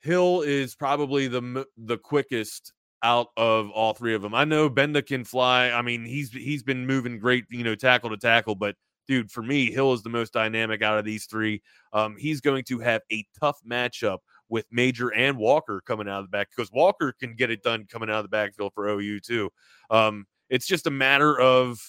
Hill 0.00 0.42
is 0.42 0.74
probably 0.74 1.28
the 1.28 1.66
the 1.76 1.98
quickest 1.98 2.72
out 3.02 3.28
of 3.36 3.70
all 3.70 3.94
three 3.94 4.14
of 4.14 4.22
them. 4.22 4.34
I 4.34 4.44
know 4.44 4.70
Gbenda 4.70 5.04
can 5.04 5.24
fly. 5.24 5.70
I 5.70 5.82
mean, 5.82 6.04
he's 6.04 6.30
he's 6.32 6.62
been 6.62 6.86
moving 6.86 7.18
great, 7.18 7.44
you 7.50 7.64
know, 7.64 7.74
tackle 7.74 8.10
to 8.10 8.16
tackle, 8.16 8.54
but 8.54 8.76
dude, 9.06 9.30
for 9.30 9.42
me, 9.42 9.70
Hill 9.70 9.92
is 9.92 10.02
the 10.02 10.10
most 10.10 10.32
dynamic 10.32 10.82
out 10.82 10.98
of 10.98 11.04
these 11.04 11.26
three. 11.26 11.62
Um, 11.92 12.16
he's 12.18 12.40
going 12.40 12.64
to 12.64 12.78
have 12.78 13.02
a 13.12 13.24
tough 13.38 13.58
matchup 13.68 14.18
with 14.48 14.66
Major 14.70 15.08
and 15.14 15.36
Walker 15.38 15.82
coming 15.86 16.08
out 16.08 16.20
of 16.20 16.26
the 16.26 16.30
back 16.30 16.48
because 16.54 16.70
Walker 16.72 17.12
can 17.18 17.34
get 17.34 17.50
it 17.50 17.62
done 17.62 17.86
coming 17.88 18.10
out 18.10 18.16
of 18.16 18.24
the 18.24 18.28
backfield 18.28 18.72
for 18.74 18.88
OU 18.88 19.20
too. 19.20 19.50
Um, 19.90 20.26
it's 20.50 20.66
just 20.66 20.86
a 20.86 20.90
matter 20.90 21.40
of 21.40 21.80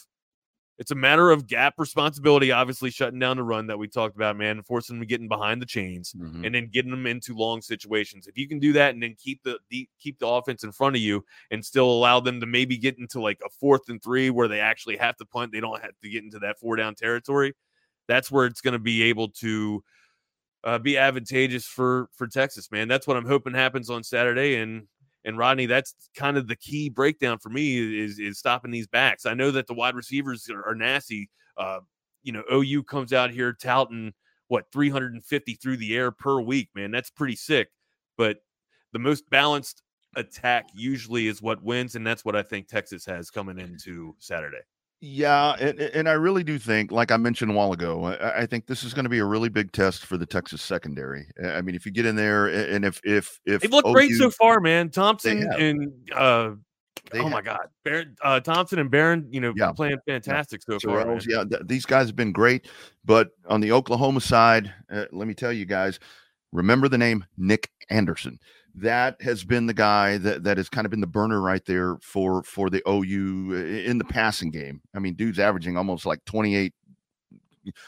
it's 0.79 0.91
a 0.91 0.95
matter 0.95 1.29
of 1.29 1.45
gap 1.47 1.75
responsibility, 1.77 2.51
obviously 2.51 2.89
shutting 2.89 3.19
down 3.19 3.37
the 3.37 3.43
run 3.43 3.67
that 3.67 3.77
we 3.77 3.87
talked 3.87 4.15
about, 4.15 4.35
man, 4.35 4.61
forcing 4.63 4.95
them 4.95 5.01
to 5.01 5.05
getting 5.05 5.27
behind 5.27 5.61
the 5.61 5.65
chains 5.67 6.13
Mhm. 6.13 6.45
and 6.45 6.55
then 6.55 6.67
getting 6.71 6.89
them 6.91 7.05
into 7.05 7.35
long 7.35 7.61
situations. 7.61 8.25
If 8.27 8.37
you 8.37 8.47
can 8.47 8.59
do 8.59 8.73
that 8.73 8.93
and 8.93 9.03
then 9.03 9.15
keep 9.17 9.43
the, 9.43 9.59
the 9.69 9.87
keep 9.99 10.17
the 10.19 10.27
offense 10.27 10.63
in 10.63 10.71
front 10.71 10.95
of 10.95 11.01
you 11.01 11.23
and 11.51 11.63
still 11.63 11.89
allow 11.89 12.19
them 12.19 12.39
to 12.39 12.47
maybe 12.47 12.77
get 12.77 12.97
into 12.97 13.21
like 13.21 13.39
a 13.45 13.49
fourth 13.49 13.87
and 13.89 14.01
three 14.01 14.29
where 14.31 14.47
they 14.47 14.59
actually 14.59 14.97
have 14.97 15.15
to 15.17 15.25
punt, 15.25 15.51
they 15.51 15.59
don't 15.59 15.81
have 15.81 15.97
to 16.01 16.09
get 16.09 16.23
into 16.23 16.39
that 16.39 16.59
four 16.59 16.75
down 16.75 16.95
territory. 16.95 17.53
That's 18.07 18.31
where 18.31 18.45
it's 18.47 18.61
going 18.61 18.73
to 18.73 18.79
be 18.79 19.03
able 19.03 19.29
to 19.29 19.83
uh, 20.63 20.79
be 20.79 20.97
advantageous 20.97 21.65
for 21.65 22.09
for 22.15 22.25
Texas, 22.27 22.71
man. 22.71 22.87
That's 22.87 23.05
what 23.05 23.17
I'm 23.17 23.27
hoping 23.27 23.53
happens 23.53 23.89
on 23.89 24.03
Saturday. 24.03 24.55
And 24.55 24.87
and 25.25 25.37
Rodney, 25.37 25.65
that's 25.65 25.95
kind 26.15 26.37
of 26.37 26.47
the 26.47 26.55
key 26.55 26.89
breakdown 26.89 27.39
for 27.39 27.49
me 27.49 27.99
is 28.03 28.19
is 28.19 28.39
stopping 28.39 28.71
these 28.71 28.87
backs. 28.87 29.25
I 29.25 29.33
know 29.33 29.51
that 29.51 29.67
the 29.67 29.73
wide 29.73 29.95
receivers 29.95 30.49
are, 30.49 30.65
are 30.67 30.75
nasty. 30.75 31.29
Uh, 31.57 31.79
you 32.23 32.31
know, 32.31 32.43
OU 32.51 32.83
comes 32.83 33.13
out 33.13 33.31
here 33.31 33.53
touting 33.53 34.13
what 34.47 34.65
350 34.71 35.55
through 35.55 35.77
the 35.77 35.95
air 35.95 36.11
per 36.11 36.39
week, 36.41 36.69
man. 36.75 36.91
That's 36.91 37.09
pretty 37.09 37.35
sick. 37.35 37.69
But 38.17 38.37
the 38.91 38.99
most 38.99 39.29
balanced 39.29 39.81
attack 40.15 40.69
usually 40.73 41.27
is 41.27 41.41
what 41.41 41.63
wins, 41.63 41.95
and 41.95 42.05
that's 42.05 42.23
what 42.23 42.35
I 42.35 42.43
think 42.43 42.67
Texas 42.67 43.05
has 43.05 43.29
coming 43.29 43.59
into 43.59 44.15
Saturday. 44.19 44.61
Yeah, 45.05 45.55
and, 45.59 45.77
and 45.81 46.07
I 46.07 46.13
really 46.13 46.45
do 46.45 46.57
think, 46.57 46.89
like 46.89 47.11
I 47.11 47.17
mentioned 47.17 47.51
a 47.51 47.53
while 47.53 47.73
ago, 47.73 48.05
I, 48.05 48.43
I 48.43 48.45
think 48.45 48.67
this 48.67 48.85
is 48.85 48.93
going 48.93 49.03
to 49.03 49.09
be 49.09 49.19
a 49.19 49.25
really 49.25 49.49
big 49.49 49.73
test 49.73 50.05
for 50.05 50.15
the 50.15 50.25
Texas 50.25 50.61
secondary. 50.61 51.27
I 51.45 51.61
mean, 51.61 51.75
if 51.75 51.85
you 51.85 51.91
get 51.91 52.05
in 52.05 52.15
there, 52.15 52.47
and 52.47 52.85
if 52.85 53.01
if 53.03 53.37
if 53.45 53.61
They've 53.63 53.69
looked 53.71 53.89
great 53.89 54.11
so 54.11 54.29
far, 54.29 54.61
man. 54.61 54.89
Thompson 54.89 55.45
and 55.59 55.91
uh, 56.15 56.51
they 57.11 57.19
oh 57.19 57.23
have- 57.23 57.31
my 57.33 57.41
God, 57.41 57.67
Barron, 57.83 58.15
uh, 58.23 58.39
Thompson 58.39 58.79
and 58.79 58.89
Barron, 58.89 59.27
you 59.29 59.41
know, 59.41 59.51
Yeah. 59.57 59.73
playing 59.73 59.97
fantastic 60.07 60.61
so 60.61 60.79
far. 60.79 61.03
Terrell's, 61.03 61.27
yeah, 61.27 61.43
th- 61.43 61.63
these 61.65 61.85
guys 61.85 62.07
have 62.07 62.15
been 62.15 62.31
great. 62.31 62.69
But 63.03 63.31
on 63.49 63.59
the 63.59 63.73
Oklahoma 63.73 64.21
side, 64.21 64.73
uh, 64.89 65.03
let 65.11 65.27
me 65.27 65.33
tell 65.33 65.51
you 65.51 65.65
guys, 65.65 65.99
remember 66.53 66.87
the 66.87 66.97
name 66.97 67.25
Nic 67.35 67.69
Anderson. 67.89 68.39
That 68.75 69.21
has 69.21 69.43
been 69.43 69.67
the 69.67 69.73
guy 69.73 70.17
that 70.17 70.43
that 70.43 70.57
has 70.57 70.67
kind 70.67 70.85
of 70.85 70.91
been 70.91 71.01
the 71.01 71.07
burner 71.07 71.39
right 71.39 71.63
there 71.65 71.97
for 72.01 72.41
for 72.43 72.69
the 72.71 72.81
OU 72.87 73.53
in 73.85 73.99
the 73.99 74.05
passing 74.05 74.49
game. 74.49 74.81
I 74.95 74.99
mean, 74.99 75.13
dude's 75.13 75.37
averaging 75.39 75.77
almost 75.77 76.05
like 76.07 76.25
28 76.25 76.73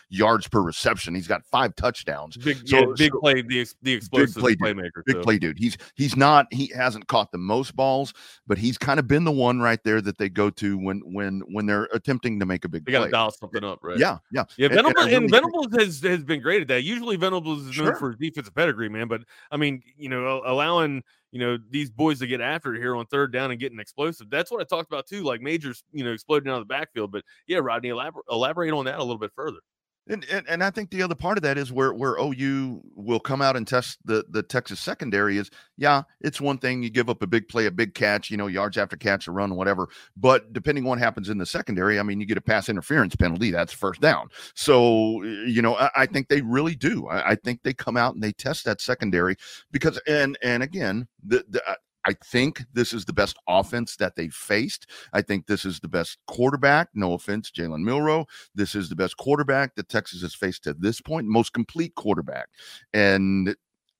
yards 0.09 0.47
per 0.47 0.61
reception. 0.61 1.15
He's 1.15 1.27
got 1.27 1.45
five 1.45 1.75
touchdowns. 1.75 2.38
Big, 2.38 2.67
So- 2.67 2.79
yeah, 2.79 2.85
big 2.97 3.11
so- 3.13 3.19
play, 3.19 3.41
the 3.41 3.65
the 3.81 3.93
explosive 3.93 4.41
play, 4.41 4.51
dude. 4.55 4.59
playmaker. 4.77 5.03
Big 5.05 5.15
too. 5.15 5.21
play 5.21 5.38
dude. 5.39 5.57
He's 5.59 5.77
he's 5.95 6.15
not 6.15 6.47
he 6.51 6.71
hasn't 6.75 7.07
caught 7.07 7.31
the 7.31 7.38
most 7.38 7.75
balls, 7.75 8.13
but 8.47 8.57
he's 8.57 8.77
kind 8.77 8.99
of 8.99 9.07
been 9.07 9.23
the 9.23 9.31
one 9.31 9.59
right 9.59 9.79
there 9.83 10.01
that 10.01 10.17
they 10.17 10.29
go 10.29 10.49
to 10.51 10.77
when 10.77 10.99
when 11.13 11.41
when 11.51 11.65
they're 11.65 11.88
attempting 11.93 12.39
to 12.39 12.45
make 12.45 12.65
a 12.65 12.69
big 12.69 12.85
They 12.85 12.91
got 12.91 12.99
play. 12.99 13.07
to 13.07 13.11
dial 13.11 13.31
something 13.31 13.63
up, 13.63 13.79
right? 13.83 13.97
Yeah, 13.97 14.17
yeah. 14.31 14.45
Yeah, 14.57 14.67
And- 14.69 14.88
and 14.88 14.97
I 14.97 15.09
and, 15.11 15.29
Venables 15.29 15.67
has 15.77 16.01
has 16.01 16.23
been 16.23 16.41
great 16.41 16.61
at 16.61 16.67
that. 16.69 16.83
Usually 16.83 17.15
Venables 17.15 17.61
is 17.61 17.77
known 17.77 17.88
Sure. 17.88 17.95
for 17.95 18.15
defensive 18.15 18.53
pedigree, 18.55 18.89
man. 18.89 19.07
But 19.07 19.21
I 19.51 19.57
mean, 19.57 19.81
you 19.97 20.09
know, 20.09 20.41
allowing 20.45 21.03
you 21.31 21.39
know 21.39 21.57
these 21.69 21.89
boys 21.91 22.19
to 22.19 22.27
get 22.27 22.41
after 22.41 22.75
it 22.75 22.79
here 22.79 22.95
on 22.95 23.05
third 23.07 23.33
down 23.33 23.51
and 23.51 23.59
getting 23.59 23.79
explosive. 23.79 24.29
That's 24.29 24.51
what 24.51 24.61
I 24.61 24.63
talked 24.63 24.91
about 24.91 25.07
too. 25.07 25.23
Like 25.23 25.41
majors, 25.41 25.83
you 25.91 26.03
know, 26.03 26.11
exploding 26.13 26.51
out 26.51 26.61
of 26.61 26.67
the 26.67 26.73
backfield. 26.73 27.11
But 27.11 27.23
yeah, 27.47 27.59
Rodney, 27.61 27.89
elaborate 27.89 28.73
on 28.73 28.85
that 28.85 28.99
a 28.99 29.03
little 29.03 29.17
bit 29.17 29.31
further. 29.35 29.59
And, 30.07 30.23
and 30.31 30.47
and 30.47 30.63
I 30.63 30.69
think 30.69 30.91
the 30.91 31.01
other 31.01 31.15
part 31.15 31.37
of 31.37 31.41
that 31.43 31.57
is 31.57 31.71
where 31.71 31.91
where 31.91 32.15
OU 32.19 32.81
will 32.95 33.19
come 33.19 33.41
out 33.41 33.55
and 33.57 33.67
test 33.67 33.97
the 34.05 34.23
the 34.29 34.43
Texas 34.43 34.79
secondary 34.79 35.37
is 35.37 35.49
yeah 35.77 36.03
it's 36.21 36.39
one 36.39 36.59
thing 36.59 36.83
you 36.83 36.91
give 36.91 37.09
up 37.09 37.23
a 37.23 37.27
big 37.27 37.47
play 37.47 37.65
a 37.65 37.71
big 37.71 37.95
catch 37.95 38.29
you 38.29 38.37
know 38.37 38.45
yards 38.45 38.77
after 38.77 38.95
catch 38.95 39.27
a 39.27 39.31
run 39.31 39.55
whatever 39.55 39.87
but 40.15 40.53
depending 40.53 40.83
on 40.83 40.89
what 40.89 40.99
happens 40.99 41.29
in 41.29 41.39
the 41.39 41.45
secondary 41.45 41.99
I 41.99 42.03
mean 42.03 42.19
you 42.19 42.27
get 42.27 42.37
a 42.37 42.41
pass 42.41 42.69
interference 42.69 43.15
penalty 43.15 43.49
that's 43.49 43.73
first 43.73 43.99
down. 43.99 44.27
So 44.53 45.23
you 45.23 45.63
know 45.63 45.75
I, 45.75 45.89
I 45.95 46.05
think 46.05 46.27
they 46.27 46.41
really 46.41 46.75
do. 46.75 47.07
I, 47.07 47.31
I 47.31 47.35
think 47.35 47.63
they 47.63 47.73
come 47.73 47.97
out 47.97 48.13
and 48.13 48.23
they 48.23 48.31
test 48.31 48.65
that 48.65 48.81
secondary 48.81 49.35
because 49.71 49.99
and 50.05 50.37
and 50.43 50.61
again 50.61 51.07
the, 51.23 51.43
the 51.49 51.63
I- 52.05 52.15
think 52.25 52.63
this 52.73 52.93
is 52.93 53.05
the 53.05 53.13
best 53.13 53.37
offense 53.47 53.95
that 53.97 54.15
they 54.15 54.29
faced. 54.29 54.89
I 55.13 55.21
think 55.21 55.47
this 55.47 55.65
is 55.65 55.79
the 55.79 55.87
best 55.87 56.17
quarterback. 56.27 56.89
No 56.93 57.13
offense, 57.13 57.51
Jalen 57.51 57.83
Milroe. 57.83 58.25
This 58.53 58.73
is 58.75 58.89
the 58.89 58.95
best 58.95 59.17
quarterback 59.17 59.75
that 59.75 59.89
Texas 59.89 60.21
has 60.21 60.33
faced 60.33 60.63
to 60.63 60.73
this 60.73 61.01
point, 61.01 61.27
most 61.27 61.53
complete 61.53 61.95
quarterback. 61.95 62.49
And 62.93 63.55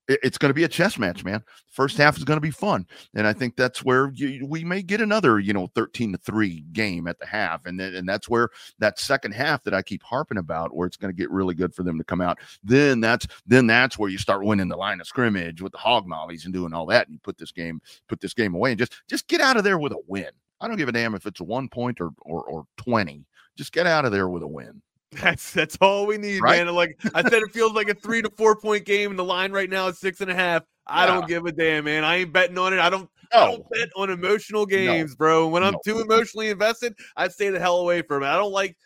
it's 0.08 0.38
going 0.38 0.50
to 0.50 0.54
be 0.56 0.64
a 0.64 0.68
chess 0.68 0.98
match, 0.98 1.24
man. 1.24 1.44
First 1.72 1.98
half 1.98 2.18
is 2.18 2.24
going 2.24 2.38
to 2.38 2.42
be 2.42 2.52
fun, 2.52 2.86
and 3.16 3.26
I 3.26 3.34
think 3.34 3.56
that's 3.56 3.84
where 3.84 4.12
you, 4.14 4.46
we 4.46 4.64
may 4.64 4.82
get 4.82 5.02
another, 5.02 5.40
you 5.40 5.54
know, 5.54 5.68
thirteen 5.76 6.12
to 6.12 6.18
three 6.18 6.66
game 6.74 7.08
at 7.08 7.20
the 7.20 7.26
half, 7.26 7.66
and 7.66 7.80
then 7.80 7.96
and 7.96 8.08
that's 8.08 8.30
where 8.30 8.50
that 8.80 9.00
second 9.00 9.34
half 9.34 9.64
that 9.64 9.74
I 9.74 9.82
keep 9.82 10.04
harping 10.04 10.38
about, 10.38 10.76
where 10.76 10.88
it's 10.88 10.98
going 10.98 11.14
to 11.14 11.18
get 11.18 11.32
really 11.32 11.56
good 11.56 11.74
for 11.74 11.84
them 11.84 11.98
to 11.98 12.04
come 12.04 12.22
out. 12.22 12.38
Then 12.64 13.00
that's 13.00 13.28
then 13.46 13.68
that's 13.68 13.98
where 13.98 14.10
you 14.10 14.18
start 14.18 14.46
winning 14.46 14.68
the 14.68 14.78
line 14.78 15.02
of 15.02 15.08
scrimmage 15.08 15.62
with 15.62 15.72
the 15.72 15.78
hog 15.78 16.08
mollies 16.08 16.46
and 16.46 16.54
doing 16.54 16.74
all 16.74 16.86
that, 16.88 17.08
and 17.08 17.14
you 17.14 17.20
put 17.20 17.38
this 17.38 17.52
game 17.52 17.82
put 18.08 18.22
this 18.22 18.34
game 18.34 18.56
away 18.56 18.72
and 18.72 18.80
just 18.80 18.94
just 19.08 19.28
get 19.28 19.42
out 19.42 19.58
of 19.58 19.64
there 19.64 19.80
with 19.80 19.92
a 19.92 20.02
win. 20.08 20.30
I 20.62 20.68
don't 20.68 20.78
give 20.78 20.90
a 20.90 20.94
damn 20.94 21.16
if 21.16 21.26
it's 21.26 21.42
a 21.42 21.44
one 21.44 21.68
point 21.68 22.00
or 22.00 22.12
or, 22.22 22.44
or 22.44 22.66
twenty. 22.78 23.26
Just 23.58 23.72
get 23.72 23.88
out 23.88 24.06
of 24.06 24.12
there 24.12 24.30
with 24.30 24.44
a 24.44 24.48
win. 24.48 24.82
That's 25.22 25.52
that's 25.52 25.78
all 25.82 26.06
we 26.08 26.18
need, 26.18 26.42
Right? 26.42 26.64
man. 26.66 26.74
Like 26.76 27.00
I 27.14 27.22
said, 27.22 27.42
it 27.42 27.52
feels 27.54 27.74
like 27.74 27.90
a 27.90 27.94
three 27.94 28.22
to 28.22 28.30
four 28.38 28.56
point 28.56 28.86
game, 28.86 29.12
and 29.12 29.20
the 29.20 29.24
line 29.24 29.52
right 29.52 29.70
now 29.70 29.88
is 29.88 30.00
six 30.00 30.22
and 30.22 30.30
a 30.32 30.36
half. 30.36 30.64
I 30.88 31.06
don't 31.06 31.28
give 31.28 31.46
a 31.46 31.52
damn, 31.52 31.86
man. 31.86 32.04
I 32.04 32.18
ain't 32.18 32.34
betting 32.34 32.58
on 32.58 32.74
it. 32.74 32.80
I 32.80 32.90
don't. 32.90 33.10
I 33.34 33.46
don't 33.52 33.70
bet 33.72 33.90
on 33.98 34.10
emotional 34.12 34.66
games, 34.66 35.16
bro. 35.16 35.48
When 35.48 35.64
I'm 35.64 35.74
No. 35.74 35.80
too 35.84 36.00
emotionally 36.00 36.50
invested, 36.50 36.94
I 37.18 37.28
stay 37.28 37.50
the 37.50 37.60
hell 37.60 37.78
away 37.80 38.02
from 38.04 38.24
it. 38.24 38.28
I 38.28 38.36
don't 38.38 38.52
like. 38.52 38.78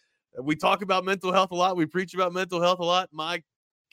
We 0.42 0.56
talk 0.56 0.82
about 0.82 1.04
mental 1.04 1.34
health 1.34 1.52
a 1.52 1.56
lot. 1.56 1.76
We 1.76 1.86
preach 1.86 2.14
about 2.14 2.34
mental 2.34 2.62
health 2.62 2.80
a 2.80 2.86
lot. 2.86 3.10
My 3.12 3.44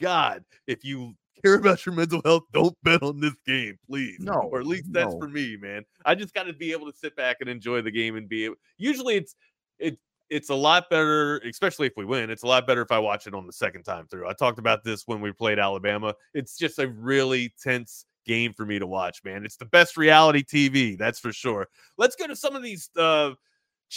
God, 0.00 0.44
if 0.66 0.84
you 0.84 1.14
care 1.42 1.54
about 1.54 1.84
your 1.84 1.94
mental 1.94 2.20
health, 2.24 2.44
don't 2.52 2.76
bet 2.84 3.02
on 3.02 3.20
this 3.20 3.34
game, 3.46 3.76
please. 3.88 4.18
No, 4.20 4.34
or 4.52 4.60
at 4.60 4.66
least 4.66 4.92
that's 4.92 5.12
no. 5.14 5.18
for 5.20 5.28
me, 5.28 5.56
man. 5.56 5.84
I 6.04 6.14
just 6.14 6.32
got 6.32 6.44
to 6.44 6.52
be 6.52 6.72
able 6.72 6.90
to 6.90 6.96
sit 6.96 7.16
back 7.16 7.38
and 7.40 7.50
enjoy 7.50 7.82
the 7.82 7.90
game 7.90 8.16
and 8.16 8.28
be. 8.28 8.44
able- 8.44 8.56
Usually, 8.78 9.16
it's 9.16 9.34
it 9.78 9.98
it's 10.30 10.50
a 10.50 10.54
lot 10.54 10.90
better, 10.90 11.38
especially 11.38 11.86
if 11.86 11.92
we 11.96 12.04
win. 12.04 12.30
It's 12.30 12.42
a 12.42 12.46
lot 12.46 12.66
better 12.66 12.82
if 12.82 12.90
I 12.90 12.98
watch 12.98 13.26
it 13.26 13.34
on 13.34 13.46
the 13.46 13.52
second 13.52 13.84
time 13.84 14.06
through. 14.06 14.28
I 14.28 14.32
talked 14.32 14.58
about 14.58 14.84
this 14.84 15.04
when 15.06 15.20
we 15.20 15.32
played 15.32 15.58
Alabama. 15.58 16.14
It's 16.34 16.56
just 16.56 16.78
a 16.78 16.88
really 16.88 17.54
tense 17.62 18.06
game 18.26 18.52
for 18.52 18.66
me 18.66 18.78
to 18.78 18.86
watch, 18.86 19.22
man. 19.24 19.44
It's 19.44 19.56
the 19.56 19.66
best 19.66 19.96
reality 19.96 20.42
TV, 20.42 20.98
that's 20.98 21.20
for 21.20 21.32
sure. 21.32 21.68
Let's 21.96 22.16
go 22.16 22.26
to 22.26 22.36
some 22.36 22.56
of 22.56 22.62
these 22.62 22.90
uh 22.96 23.32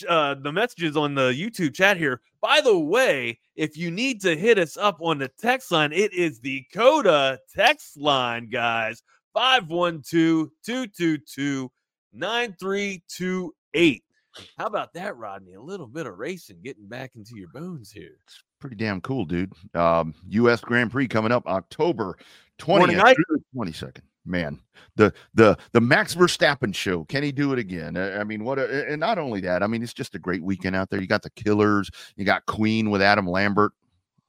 uh, 0.07 0.35
the 0.35 0.51
messages 0.51 0.95
on 0.95 1.15
the 1.15 1.31
YouTube 1.31 1.73
chat 1.73 1.97
here. 1.97 2.21
By 2.41 2.61
the 2.61 2.77
way, 2.77 3.39
if 3.55 3.75
you 3.75 3.89
need 3.91 4.21
to 4.21 4.37
hit 4.37 4.59
us 4.59 4.77
up 4.77 4.97
on 5.01 5.17
the 5.17 5.29
text 5.39 5.71
line, 5.71 5.91
it 5.91 6.13
is 6.13 6.39
the 6.39 6.63
COTA 6.73 7.39
text 7.55 7.97
line, 7.97 8.49
guys. 8.49 9.01
512 9.33 10.49
222 10.63 11.71
9328. 12.13 14.03
How 14.57 14.65
about 14.67 14.93
that, 14.93 15.17
Rodney? 15.17 15.53
A 15.53 15.61
little 15.61 15.87
bit 15.87 16.05
of 16.05 16.17
racing 16.17 16.57
getting 16.63 16.87
back 16.87 17.11
into 17.15 17.35
your 17.35 17.49
bones 17.49 17.91
here. 17.91 18.17
Pretty 18.59 18.75
damn 18.75 19.01
cool, 19.01 19.25
dude. 19.25 19.53
Um, 19.73 20.13
U.S. 20.29 20.61
Grand 20.61 20.91
Prix 20.91 21.07
coming 21.07 21.31
up 21.31 21.45
October 21.47 22.17
Morning 22.67 22.97
20th 22.97 23.03
night. 23.03 23.15
through 23.15 23.37
the 23.37 23.59
22nd. 23.71 24.01
Man, 24.25 24.59
the 24.95 25.13
the 25.33 25.57
the 25.71 25.81
Max 25.81 26.13
Verstappen 26.13 26.75
show. 26.75 27.05
Can 27.05 27.23
he 27.23 27.31
do 27.31 27.53
it 27.53 27.57
again? 27.57 27.97
I 27.97 28.19
I 28.19 28.23
mean, 28.23 28.43
what? 28.43 28.59
A, 28.59 28.87
and 28.91 28.99
not 28.99 29.17
only 29.17 29.39
that. 29.41 29.63
I 29.63 29.67
mean, 29.67 29.81
it's 29.81 29.93
just 29.93 30.13
a 30.13 30.19
great 30.19 30.43
weekend 30.43 30.75
out 30.75 30.89
there. 30.89 31.01
You 31.01 31.07
got 31.07 31.23
the 31.23 31.31
Killers. 31.31 31.89
You 32.15 32.25
got 32.25 32.45
Queen 32.45 32.91
with 32.91 33.01
Adam 33.01 33.25
Lambert. 33.27 33.71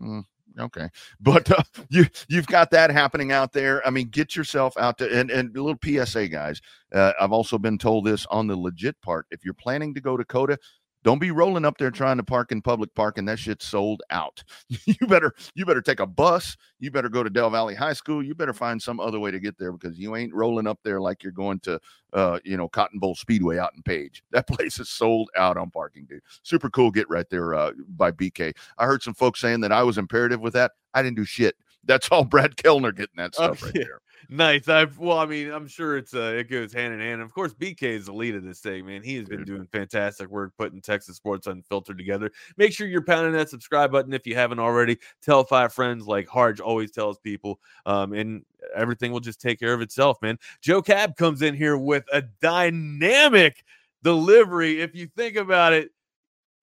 Mm, 0.00 0.24
okay, 0.58 0.88
but 1.20 1.50
uh, 1.50 1.62
you 1.90 2.06
you've 2.28 2.46
got 2.46 2.70
that 2.70 2.90
happening 2.90 3.32
out 3.32 3.52
there. 3.52 3.86
I 3.86 3.90
mean, 3.90 4.08
get 4.08 4.36
yourself 4.36 4.76
out 4.76 4.98
to 4.98 5.10
and 5.10 5.30
and 5.30 5.56
a 5.56 5.62
little 5.62 5.78
PSA, 5.82 6.28
guys. 6.28 6.60
Uh, 6.92 7.12
I've 7.20 7.32
also 7.32 7.58
been 7.58 7.78
told 7.78 8.04
this 8.04 8.26
on 8.26 8.46
the 8.46 8.56
legit 8.56 9.00
part. 9.02 9.26
If 9.30 9.44
you're 9.44 9.54
planning 9.54 9.94
to 9.94 10.00
go 10.00 10.16
to 10.16 10.24
COTA, 10.24 10.58
don't 11.02 11.18
be 11.18 11.30
rolling 11.30 11.64
up 11.64 11.78
there 11.78 11.90
trying 11.90 12.16
to 12.18 12.22
park 12.22 12.52
in 12.52 12.60
public 12.62 12.94
parking. 12.94 13.24
That 13.24 13.38
shit's 13.38 13.66
sold 13.66 14.02
out. 14.10 14.42
you 14.68 15.06
better 15.06 15.34
you 15.54 15.64
better 15.64 15.80
take 15.82 16.00
a 16.00 16.06
bus. 16.06 16.56
You 16.78 16.90
better 16.90 17.08
go 17.08 17.22
to 17.22 17.30
Del 17.30 17.50
Valle 17.50 17.74
High 17.74 17.92
School. 17.94 18.22
You 18.22 18.34
better 18.34 18.52
find 18.52 18.80
some 18.80 19.00
other 19.00 19.18
way 19.18 19.30
to 19.30 19.40
get 19.40 19.58
there 19.58 19.72
because 19.72 19.98
you 19.98 20.16
ain't 20.16 20.34
rolling 20.34 20.66
up 20.66 20.78
there 20.84 21.00
like 21.00 21.22
you're 21.22 21.32
going 21.32 21.60
to 21.60 21.80
uh, 22.12 22.38
you 22.44 22.56
know, 22.56 22.68
Cotton 22.68 22.98
Bowl 22.98 23.14
Speedway 23.14 23.58
out 23.58 23.72
in 23.76 23.82
Paige. 23.82 24.22
That 24.32 24.46
place 24.46 24.78
is 24.78 24.88
sold 24.88 25.28
out 25.36 25.56
on 25.56 25.70
parking, 25.70 26.06
dude. 26.06 26.22
Super 26.42 26.70
cool 26.70 26.90
get 26.90 27.08
right 27.08 27.28
there 27.30 27.54
uh, 27.54 27.72
by 27.96 28.10
BK. 28.10 28.52
I 28.78 28.84
heard 28.86 29.02
some 29.02 29.14
folks 29.14 29.40
saying 29.40 29.60
that 29.60 29.72
I 29.72 29.82
was 29.82 29.98
imperative 29.98 30.40
with 30.40 30.54
that. 30.54 30.72
I 30.94 31.02
didn't 31.02 31.16
do 31.16 31.24
shit. 31.24 31.56
That's 31.84 32.08
all 32.10 32.24
Brad 32.26 32.56
Kellner 32.56 32.92
getting 32.92 33.16
that 33.16 33.34
stuff 33.34 33.62
right 33.62 33.70
Okay. 33.70 33.84
there. 33.84 34.00
Nice. 34.28 34.68
I've 34.68 34.98
well, 34.98 35.18
I 35.18 35.26
mean, 35.26 35.50
I'm 35.50 35.66
sure 35.66 35.96
it's 35.96 36.14
uh 36.14 36.34
it 36.36 36.50
goes 36.50 36.72
hand 36.72 36.94
in 36.94 37.00
hand. 37.00 37.22
Of 37.22 37.32
course, 37.32 37.54
BK 37.54 37.82
is 37.82 38.06
the 38.06 38.12
lead 38.12 38.34
of 38.34 38.44
this 38.44 38.60
thing, 38.60 38.86
man. 38.86 39.02
He 39.02 39.16
has 39.16 39.28
been 39.28 39.44
doing 39.44 39.66
fantastic 39.72 40.28
work 40.28 40.52
putting 40.58 40.80
Texas 40.80 41.16
Sports 41.16 41.46
Unfiltered 41.46 41.98
together. 41.98 42.30
Make 42.56 42.72
sure 42.72 42.86
you're 42.86 43.02
pounding 43.02 43.32
that 43.32 43.48
subscribe 43.48 43.92
button 43.92 44.12
if 44.12 44.26
you 44.26 44.34
haven't 44.34 44.58
already. 44.58 44.98
Tell 45.22 45.44
five 45.44 45.72
friends, 45.72 46.06
like 46.06 46.28
Harge 46.28 46.60
always 46.60 46.90
tells 46.90 47.18
people. 47.18 47.60
Um, 47.86 48.12
and 48.12 48.44
everything 48.74 49.12
will 49.12 49.20
just 49.20 49.40
take 49.40 49.58
care 49.58 49.72
of 49.72 49.80
itself, 49.80 50.20
man. 50.22 50.38
Joe 50.60 50.82
Cab 50.82 51.16
comes 51.16 51.42
in 51.42 51.54
here 51.54 51.76
with 51.76 52.04
a 52.12 52.22
dynamic 52.40 53.64
delivery. 54.02 54.80
If 54.80 54.94
you 54.94 55.06
think 55.06 55.36
about 55.36 55.72
it, 55.72 55.90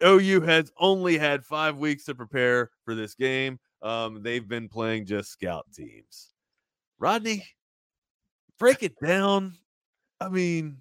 OU 0.03 0.41
has 0.41 0.71
only 0.77 1.17
had 1.17 1.45
five 1.45 1.77
weeks 1.77 2.05
to 2.05 2.15
prepare 2.15 2.71
for 2.85 2.95
this 2.95 3.15
game. 3.15 3.59
Um, 3.81 4.21
they've 4.21 4.47
been 4.47 4.69
playing 4.69 5.05
just 5.05 5.31
scout 5.31 5.65
teams. 5.73 6.33
Rodney, 6.99 7.45
break 8.59 8.83
it 8.83 8.95
down. 9.03 9.53
I 10.19 10.29
mean, 10.29 10.77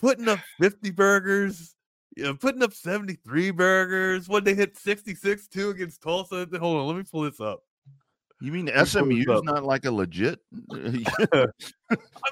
putting 0.00 0.28
up 0.28 0.38
50 0.60 0.90
burgers, 0.92 1.74
you 2.16 2.24
know, 2.24 2.34
putting 2.34 2.62
up 2.62 2.72
73 2.72 3.50
burgers. 3.50 4.28
When 4.28 4.44
they 4.44 4.54
hit 4.54 4.76
66 4.76 5.48
2 5.48 5.70
against 5.70 6.02
Tulsa. 6.02 6.46
Hold 6.58 6.76
on, 6.80 6.86
let 6.86 6.96
me 6.96 7.04
pull 7.10 7.22
this 7.22 7.40
up. 7.40 7.62
You 8.40 8.52
mean 8.52 8.66
this 8.66 8.92
SMU's 8.92 9.42
not 9.42 9.64
like 9.64 9.84
a 9.84 9.90
legit 9.90 10.38
I 10.72 11.46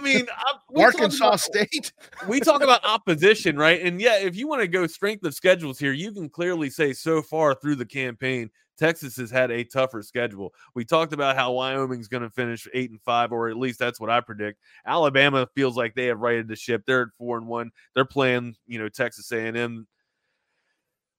mean, 0.00 0.26
I, 0.30 0.52
Arkansas 0.80 1.26
about- 1.26 1.40
State? 1.40 1.92
we 2.28 2.38
talk 2.38 2.62
about 2.62 2.84
opposition, 2.84 3.56
right? 3.56 3.82
And 3.82 4.00
yeah, 4.00 4.18
if 4.20 4.36
you 4.36 4.46
want 4.46 4.62
to 4.62 4.68
go 4.68 4.86
strength 4.86 5.24
of 5.24 5.34
schedules 5.34 5.80
here, 5.80 5.92
you 5.92 6.12
can 6.12 6.28
clearly 6.28 6.70
say 6.70 6.92
so 6.92 7.22
far 7.22 7.56
through 7.56 7.74
the 7.74 7.86
campaign, 7.86 8.50
Texas 8.78 9.16
has 9.16 9.30
had 9.30 9.50
a 9.50 9.64
tougher 9.64 10.02
schedule. 10.02 10.52
We 10.74 10.84
talked 10.84 11.12
about 11.12 11.36
how 11.36 11.52
Wyoming's 11.52 12.08
going 12.08 12.22
to 12.22 12.30
finish 12.30 12.68
eight 12.74 12.90
and 12.90 13.00
five, 13.02 13.32
or 13.32 13.48
at 13.48 13.56
least 13.56 13.78
that's 13.78 13.98
what 14.00 14.10
I 14.10 14.20
predict. 14.20 14.60
Alabama 14.86 15.48
feels 15.54 15.76
like 15.76 15.94
they 15.94 16.06
have 16.06 16.20
righted 16.20 16.48
the 16.48 16.56
ship. 16.56 16.82
They're 16.86 17.02
at 17.02 17.08
four 17.18 17.38
and 17.38 17.46
one. 17.46 17.70
They're 17.94 18.04
playing, 18.04 18.56
you 18.66 18.78
know, 18.78 18.88
Texas 18.88 19.30
A&M. 19.32 19.86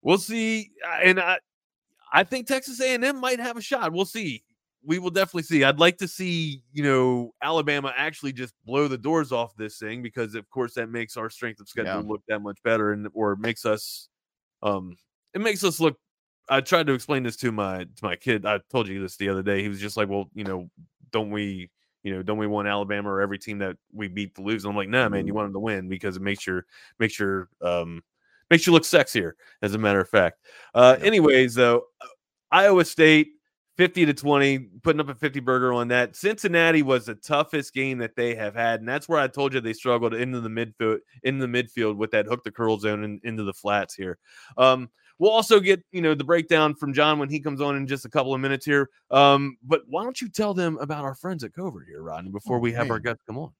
We'll 0.01 0.17
see, 0.17 0.71
and 1.03 1.19
I, 1.19 1.39
I 2.13 2.23
think 2.23 2.47
Texas 2.47 2.79
A&M 2.79 3.19
might 3.19 3.39
have 3.39 3.57
a 3.57 3.61
shot. 3.61 3.91
We'll 3.91 4.05
see. 4.05 4.43
We 4.85 4.99
will 4.99 5.09
definitely 5.09 5.43
see. 5.43 5.63
I'd 5.65 5.79
like 5.79 5.97
to 5.97 6.07
see, 6.07 6.61
you 6.71 6.83
know, 6.83 7.33
Alabama 7.41 7.93
actually 7.97 8.31
just 8.31 8.53
blow 8.65 8.87
the 8.87 8.97
doors 8.97 9.31
off 9.33 9.55
this 9.57 9.79
thing 9.79 10.01
because, 10.01 10.33
of 10.35 10.49
course, 10.49 10.75
that 10.75 10.89
makes 10.89 11.17
our 11.17 11.29
strength 11.29 11.59
of 11.59 11.67
schedule 11.67 11.91
Yeah. 12.03 12.07
look 12.07 12.21
that 12.29 12.39
much 12.41 12.61
better, 12.63 12.93
and 12.93 13.07
or 13.13 13.35
makes 13.35 13.65
us, 13.65 14.07
um, 14.61 14.95
it 15.33 15.41
makes 15.41 15.63
us 15.63 15.79
look. 15.79 15.97
I 16.49 16.61
tried 16.61 16.87
to 16.87 16.93
explain 16.93 17.23
this 17.23 17.35
to 17.37 17.51
my 17.51 17.79
to 17.83 18.03
my 18.03 18.15
kid. 18.15 18.45
I 18.45 18.59
told 18.71 18.87
you 18.87 19.01
this 19.01 19.17
the 19.17 19.29
other 19.29 19.43
day. 19.43 19.61
He 19.61 19.69
was 19.69 19.79
just 19.79 19.97
like, 19.97 20.09
"Well, 20.09 20.29
you 20.33 20.43
know, 20.43 20.69
don't 21.11 21.29
we, 21.29 21.69
you 22.03 22.13
know, 22.13 22.23
don't 22.23 22.37
we 22.37 22.47
want 22.47 22.67
Alabama 22.67 23.09
or 23.09 23.21
every 23.21 23.37
team 23.39 23.59
that 23.59 23.77
we 23.93 24.07
beat 24.07 24.35
to 24.35 24.41
lose?" 24.41 24.63
And 24.63 24.71
I'm 24.71 24.77
like, 24.77 24.89
"Nah, 24.89 25.09
man, 25.09 25.27
you 25.27 25.33
want 25.33 25.47
them 25.47 25.53
to 25.53 25.59
win 25.59 25.89
because 25.89 26.15
it 26.15 26.21
makes 26.21 26.47
your 26.47 26.65
makes 26.99 27.19
your 27.19 27.49
um 27.61 28.03
makes 28.49 28.65
you 28.65 28.73
look 28.73 28.83
sexier." 28.83 29.33
As 29.61 29.73
a 29.73 29.77
matter 29.77 29.99
of 29.99 30.09
fact. 30.09 30.39
Uh, 30.73 30.97
anyways, 31.01 31.55
though, 31.55 31.83
Iowa 32.51 32.85
State 32.85 33.33
50 33.77 34.07
to 34.07 34.13
20, 34.13 34.59
putting 34.81 34.99
up 34.99 35.09
a 35.09 35.15
50 35.15 35.39
burger 35.39 35.71
on 35.71 35.89
that. 35.89 36.15
Cincinnati 36.15 36.81
was 36.81 37.05
the 37.05 37.15
toughest 37.15 37.73
game 37.73 37.99
that 37.99 38.15
they 38.15 38.33
have 38.33 38.55
had, 38.55 38.79
and 38.79 38.89
that's 38.89 39.07
where 39.07 39.19
I 39.19 39.27
told 39.27 39.53
you 39.53 39.61
they 39.61 39.73
struggled 39.73 40.15
into 40.15 40.41
the 40.41 40.49
midfield 40.49 40.99
in 41.23 41.37
the 41.37 41.45
midfield 41.45 41.95
with 41.95 42.11
that 42.11 42.25
hook 42.25 42.43
the 42.43 42.51
curl 42.51 42.79
zone 42.79 43.03
and 43.03 43.19
into 43.23 43.43
the 43.43 43.53
flats 43.53 43.93
here. 43.93 44.17
Um, 44.57 44.89
we'll 45.19 45.31
also 45.31 45.59
get 45.59 45.83
you 45.91 46.01
know 46.01 46.13
the 46.13 46.23
breakdown 46.23 46.75
from 46.75 46.93
John 46.93 47.19
when 47.19 47.29
he 47.29 47.39
comes 47.39 47.61
on 47.61 47.75
in 47.75 47.87
just 47.87 48.05
a 48.05 48.09
couple 48.09 48.33
of 48.33 48.41
minutes 48.41 48.65
here. 48.65 48.89
Um, 49.11 49.57
but 49.63 49.81
why 49.87 50.03
don't 50.03 50.19
you 50.21 50.29
tell 50.29 50.53
them 50.53 50.77
about 50.79 51.03
our 51.03 51.15
friends 51.15 51.43
at 51.43 51.53
Covert 51.53 51.87
here, 51.87 52.01
Rodney, 52.01 52.31
before 52.31 52.57
Oh, 52.57 52.59
we 52.59 52.71
have 52.73 52.91
our 52.91 52.99
guests 52.99 53.23
come 53.25 53.37
on? 53.37 53.51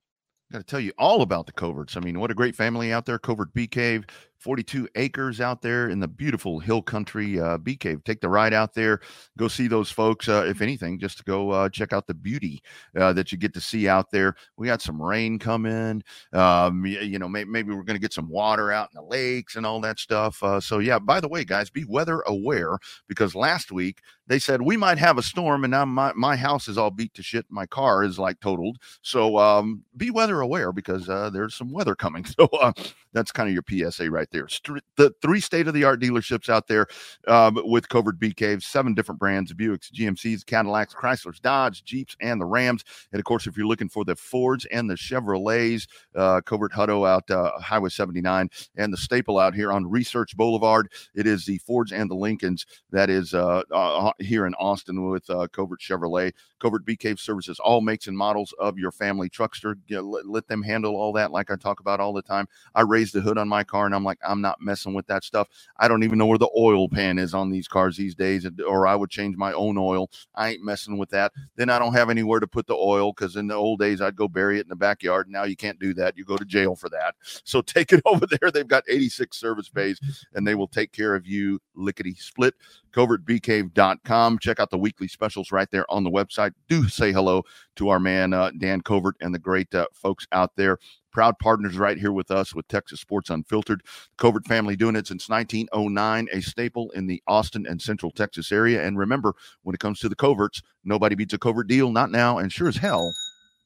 Got 0.50 0.58
to 0.58 0.64
tell 0.64 0.80
you 0.80 0.92
all 0.98 1.20
about 1.20 1.44
the 1.44 1.52
coverts. 1.52 1.96
I 1.96 2.00
mean, 2.00 2.18
what 2.18 2.30
a 2.30 2.34
great 2.34 2.56
family 2.56 2.90
out 2.90 3.04
there. 3.04 3.18
Covert 3.18 3.52
Bee 3.52 3.66
Cave, 3.66 4.06
42 4.38 4.88
acres 4.94 5.40
out 5.40 5.62
there 5.62 5.88
in 5.88 6.00
the 6.00 6.08
beautiful 6.08 6.58
hill 6.60 6.80
country 6.80 7.40
uh, 7.40 7.58
Bee 7.58 7.76
Cave. 7.76 8.02
Take 8.04 8.20
the 8.20 8.28
ride 8.28 8.54
out 8.54 8.72
there. 8.74 9.00
Go 9.36 9.48
see 9.48 9.66
those 9.68 9.90
folks. 9.90 10.28
Uh, 10.28 10.44
if 10.46 10.60
anything, 10.60 10.98
just 10.98 11.18
to 11.18 11.24
go 11.24 11.50
uh, 11.50 11.68
check 11.68 11.92
out 11.92 12.06
the 12.06 12.14
beauty 12.14 12.62
uh, 12.96 13.12
that 13.14 13.32
you 13.32 13.38
get 13.38 13.52
to 13.54 13.60
see 13.60 13.88
out 13.88 14.10
there. 14.10 14.34
We 14.56 14.66
got 14.66 14.80
some 14.82 15.00
rain 15.02 15.38
coming. 15.38 16.02
Um, 16.32 16.82
y- 16.82 17.00
you 17.00 17.18
know, 17.18 17.28
may- 17.28 17.44
maybe 17.44 17.74
we're 17.74 17.82
going 17.82 17.96
to 17.96 18.00
get 18.00 18.12
some 18.12 18.28
water 18.28 18.70
out 18.70 18.90
in 18.94 19.00
the 19.02 19.08
lakes 19.08 19.56
and 19.56 19.66
all 19.66 19.80
that 19.80 19.98
stuff. 19.98 20.42
Uh, 20.42 20.60
so, 20.60 20.78
yeah, 20.78 20.98
by 20.98 21.20
the 21.20 21.28
way, 21.28 21.44
guys, 21.44 21.70
be 21.70 21.84
weather 21.84 22.20
aware 22.26 22.78
because 23.08 23.34
last 23.34 23.72
week 23.72 24.00
they 24.26 24.38
said 24.38 24.60
we 24.62 24.76
might 24.76 24.98
have 24.98 25.18
a 25.18 25.22
storm 25.22 25.64
and 25.64 25.70
now 25.70 25.84
my, 25.84 26.12
my 26.14 26.36
house 26.36 26.68
is 26.68 26.78
all 26.78 26.90
beat 26.90 27.14
to 27.14 27.22
shit. 27.22 27.46
My 27.48 27.66
car 27.66 28.04
is 28.04 28.18
like 28.18 28.38
totaled. 28.40 28.78
So 29.02 29.38
um, 29.38 29.82
be 29.96 30.10
weather 30.10 30.40
aware 30.42 30.72
because 30.72 31.08
uh, 31.08 31.30
there's 31.30 31.54
some 31.54 31.72
weather 31.72 31.94
coming. 31.94 32.24
So 32.38 32.44
uh, 32.60 32.72
that's 33.12 33.32
kind 33.32 33.48
of 33.48 33.54
your 33.54 33.90
PSA 33.90 34.10
right 34.10 34.28
there. 34.30 34.48
The 34.96 35.14
three 35.22 35.40
state 35.40 35.68
of 35.68 35.74
the 35.74 35.84
art 35.84 36.00
dealerships 36.00 36.48
out 36.48 36.68
there 36.68 36.86
um, 37.26 37.58
with 37.64 37.88
Covert 37.88 38.18
Bee 38.18 38.32
Caves, 38.32 38.66
seven 38.66 38.94
different 38.94 39.18
brands 39.18 39.52
Buicks, 39.52 39.92
GMCs, 39.92 40.44
Cadillacs, 40.44 40.94
Chryslers, 40.94 41.40
Dodge, 41.40 41.84
Jeeps, 41.84 42.16
and 42.20 42.40
the 42.40 42.46
Rams. 42.46 42.84
And 43.12 43.18
of 43.18 43.24
course, 43.24 43.46
if 43.46 43.56
you're 43.56 43.66
looking 43.66 43.88
for 43.88 44.04
the 44.04 44.16
Fords 44.16 44.66
and 44.66 44.88
the 44.88 44.94
Chevrolets, 44.94 45.86
uh, 46.14 46.40
Covert 46.42 46.72
Hutto 46.72 47.08
out 47.08 47.30
uh, 47.30 47.58
Highway 47.60 47.90
79 47.90 48.48
and 48.76 48.92
the 48.92 48.96
staple 48.96 49.38
out 49.38 49.54
here 49.54 49.72
on 49.72 49.88
Research 49.88 50.36
Boulevard, 50.36 50.90
it 51.14 51.26
is 51.26 51.44
the 51.44 51.58
Fords 51.58 51.92
and 51.92 52.10
the 52.10 52.14
Lincolns 52.14 52.66
that 52.90 53.10
is 53.10 53.34
uh, 53.34 53.62
uh, 53.72 54.12
here 54.18 54.46
in 54.46 54.54
Austin 54.54 55.08
with 55.08 55.28
uh, 55.30 55.46
Covert 55.48 55.80
Chevrolet. 55.80 56.32
Covert 56.60 56.84
Bee 56.84 56.96
Cave 56.96 57.20
services 57.20 57.60
all 57.60 57.80
makes 57.80 58.08
and 58.08 58.16
models 58.16 58.52
of 58.58 58.78
your 58.78 58.90
family 58.90 59.30
truckster. 59.30 59.76
You 59.86 59.96
know, 59.96 60.02
let, 60.02 60.26
let 60.26 60.48
them 60.48 60.62
handle 60.62 60.96
all 60.96 61.12
that, 61.12 61.30
like 61.30 61.50
I 61.50 61.56
talk 61.56 61.80
about 61.80 62.00
all 62.00 62.12
the 62.12 62.22
time. 62.22 62.46
I 62.74 62.82
raised 62.98 63.14
the 63.14 63.20
hood 63.20 63.38
on 63.38 63.48
my 63.48 63.62
car, 63.62 63.86
and 63.86 63.94
I'm 63.94 64.02
like, 64.02 64.18
I'm 64.26 64.40
not 64.40 64.60
messing 64.60 64.92
with 64.92 65.06
that 65.06 65.22
stuff. 65.22 65.48
I 65.76 65.86
don't 65.86 66.02
even 66.02 66.18
know 66.18 66.26
where 66.26 66.38
the 66.38 66.50
oil 66.56 66.88
pan 66.88 67.16
is 67.16 67.32
on 67.32 67.48
these 67.48 67.68
cars 67.68 67.96
these 67.96 68.16
days, 68.16 68.44
or 68.66 68.88
I 68.88 68.96
would 68.96 69.08
change 69.08 69.36
my 69.36 69.52
own 69.52 69.78
oil. 69.78 70.10
I 70.34 70.50
ain't 70.50 70.64
messing 70.64 70.98
with 70.98 71.10
that. 71.10 71.32
Then 71.54 71.70
I 71.70 71.78
don't 71.78 71.92
have 71.92 72.10
anywhere 72.10 72.40
to 72.40 72.48
put 72.48 72.66
the 72.66 72.74
oil 72.74 73.12
because 73.12 73.36
in 73.36 73.46
the 73.46 73.54
old 73.54 73.78
days 73.78 74.00
I'd 74.00 74.16
go 74.16 74.26
bury 74.26 74.58
it 74.58 74.62
in 74.62 74.68
the 74.68 74.76
backyard. 74.76 75.30
Now 75.30 75.44
you 75.44 75.54
can't 75.54 75.78
do 75.78 75.94
that. 75.94 76.18
You 76.18 76.24
go 76.24 76.36
to 76.36 76.44
jail 76.44 76.74
for 76.74 76.88
that. 76.90 77.14
So 77.44 77.62
take 77.62 77.92
it 77.92 78.02
over 78.06 78.26
there. 78.26 78.50
They've 78.50 78.66
got 78.66 78.84
86 78.88 79.38
service 79.38 79.68
bays, 79.68 80.00
and 80.34 80.46
they 80.46 80.54
will 80.54 80.68
take 80.68 80.92
care 80.92 81.14
of 81.14 81.26
you 81.26 81.60
lickety 81.74 82.14
split 82.14 82.54
covertbeecave.com. 82.92 84.38
Check 84.38 84.60
out 84.60 84.70
the 84.70 84.78
weekly 84.78 85.08
specials 85.08 85.52
right 85.52 85.70
there 85.70 85.90
on 85.90 86.04
the 86.04 86.10
website. 86.10 86.52
Do 86.68 86.88
say 86.88 87.12
hello 87.12 87.44
to 87.76 87.88
our 87.88 88.00
man, 88.00 88.32
uh, 88.32 88.50
Dan 88.58 88.80
Covert, 88.80 89.16
and 89.20 89.34
the 89.34 89.38
great 89.38 89.72
uh, 89.74 89.86
folks 89.92 90.26
out 90.32 90.56
there. 90.56 90.78
Proud 91.18 91.36
partners 91.40 91.76
right 91.76 91.98
here 91.98 92.12
with 92.12 92.30
us 92.30 92.54
with 92.54 92.68
Texas 92.68 93.00
Sports 93.00 93.28
Unfiltered. 93.28 93.82
Covert 94.18 94.46
family 94.46 94.76
doing 94.76 94.94
it 94.94 95.08
since 95.08 95.28
1909, 95.28 96.28
a 96.32 96.40
staple 96.40 96.92
in 96.92 97.08
the 97.08 97.20
Austin 97.26 97.66
and 97.66 97.82
Central 97.82 98.12
Texas 98.12 98.52
area. 98.52 98.86
And 98.86 98.96
remember, 98.96 99.34
when 99.64 99.74
it 99.74 99.80
comes 99.80 99.98
to 99.98 100.08
the 100.08 100.14
coverts, 100.14 100.62
nobody 100.84 101.16
beats 101.16 101.34
a 101.34 101.38
covert 101.38 101.66
deal, 101.66 101.90
not 101.90 102.12
now, 102.12 102.38
and 102.38 102.52
sure 102.52 102.68
as 102.68 102.76
hell, 102.76 103.12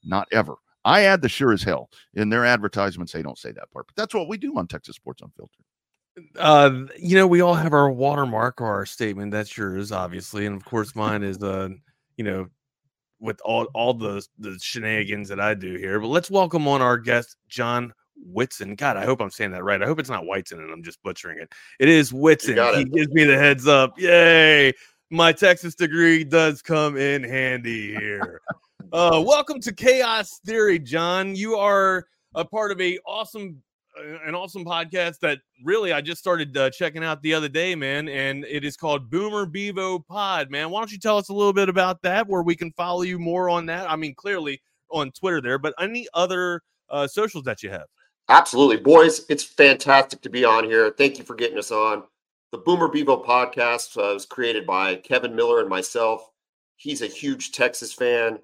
not 0.03 0.29
ever. 0.33 0.55
I 0.87 1.03
add 1.03 1.21
the 1.21 1.29
sure 1.29 1.53
as 1.53 1.63
hell 1.63 1.91
in 2.15 2.31
their 2.31 2.47
advertisements. 2.47 3.13
They 3.13 3.21
don't 3.21 3.37
say 3.37 3.53
that 3.53 3.71
part, 3.71 3.87
but 3.87 3.97
that's 3.97 4.15
what 4.15 4.29
we 4.29 4.39
do 4.39 4.57
on 4.57 4.67
Texas 4.67 4.97
Sports 4.97 5.21
Unfiltered. 5.21 5.67
Uh, 6.39 6.87
you 6.99 7.19
know, 7.19 7.27
we 7.27 7.43
all 7.43 7.53
have 7.53 7.75
our 7.75 7.91
watermark 7.91 8.63
or 8.63 8.67
our 8.67 8.87
statement. 8.87 9.31
That's 9.31 9.59
yours, 9.59 9.93
obviously, 9.93 10.47
and 10.47 10.57
of 10.57 10.65
course, 10.65 10.97
mine 10.97 11.23
is 11.23 11.43
uh, 11.43 11.69
you 12.17 12.25
know, 12.25 12.49
with 13.23 13.41
all 13.45 13.65
all 13.73 13.95
the 13.95 14.27
the 14.39 14.59
shenanigans 14.61 15.29
that 15.29 15.41
I 15.41 15.55
do 15.55 15.77
here. 15.77 16.01
But 16.01 16.09
let's 16.09 16.31
welcome 16.31 16.69
on 16.69 16.83
our 16.83 16.99
guest, 16.99 17.37
John 17.49 17.95
Whitson. 18.17 18.75
God, 18.75 18.97
I 18.97 19.05
hope 19.05 19.21
I'm 19.21 19.31
saying 19.31 19.53
that 19.53 19.65
right. 19.65 19.83
I 19.83 19.87
hope 19.87 20.01
it's 20.01 20.11
not 20.11 20.27
Whitson 20.27 20.61
and 20.61 20.71
I'm 20.71 20.83
just 20.83 21.03
butchering 21.03 21.39
it. 21.39 21.53
It 21.81 21.89
is 21.89 22.13
Whitson. 22.13 22.57
got 22.57 22.77
He 22.77 22.85
gives 22.85 23.09
me 23.09 23.25
the 23.25 23.39
heads 23.39 23.67
up. 23.67 23.99
Yay! 23.99 24.73
My 25.11 25.33
Texas 25.33 25.75
degree 25.75 26.25
does 26.25 26.61
come 26.61 26.97
in 26.97 27.23
handy 27.23 27.95
here. 27.95 28.41
uh, 28.93 29.23
welcome 29.25 29.61
to 29.61 29.73
Chaos 29.73 30.41
Theory, 30.45 30.79
John. 30.79 31.37
You 31.37 31.57
are 31.57 32.07
a 32.35 32.45
part 32.45 32.73
of 32.73 32.81
a 32.81 32.99
awesome 33.07 33.63
an 33.97 34.35
awesome 34.35 34.65
podcast 34.65 35.19
that 35.21 35.39
really 35.65 35.93
I 35.93 36.01
just 36.01 36.21
started 36.21 36.57
uh, 36.57 36.71
checking 36.71 37.05
out 37.05 37.23
the 37.23 37.35
other 37.35 37.49
day, 37.49 37.75
man, 37.75 38.09
and 38.09 38.45
it 38.45 38.65
is 38.65 38.77
called 38.77 39.11
Boomer 39.11 39.47
Bevo 39.47 39.99
Pod, 39.99 40.51
man. 40.51 40.71
Why 40.71 40.81
don't 40.81 40.93
you 40.93 40.99
tell 40.99 41.19
us 41.19 41.29
a 41.29 41.35
little 41.35 41.53
bit 41.53 41.69
about 41.69 42.03
that, 42.03 42.27
where 42.27 42.43
we 42.43 42.57
can 42.57 42.73
follow 42.73 43.03
you 43.03 43.19
more 43.19 43.51
on 43.51 43.67
that? 43.67 43.91
I 43.91 43.97
mean, 43.97 44.15
clearly 44.15 44.63
on 44.91 45.11
Twitter 45.13 45.41
there, 45.41 45.59
but 45.59 45.75
any 45.79 46.07
other 46.15 46.63
uh, 46.91 47.07
socials 47.07 47.45
that 47.45 47.63
you 47.63 47.71
have? 47.71 47.87
Absolutely. 48.29 48.79
Boys, 48.79 49.27
it's 49.29 49.45
fantastic 49.45 50.21
to 50.23 50.31
be 50.31 50.45
on 50.45 50.65
here. 50.65 50.95
Thank 50.97 51.19
you 51.19 51.25
for 51.25 51.35
getting 51.35 51.59
us 51.59 51.71
on. 51.71 52.05
The 52.53 52.59
Boomer 52.59 52.89
Bevo 52.89 53.23
podcast 53.23 53.97
uh, 53.97 54.15
was 54.15 54.27
created 54.27 54.67
by 54.67 54.97
Kevin 54.97 55.35
Miller 55.35 55.61
and 55.61 55.69
myself. 55.69 56.31
He's 56.77 57.03
a 57.03 57.07
huge 57.07 57.53
Texas 57.53 57.93
fan. 57.93 58.39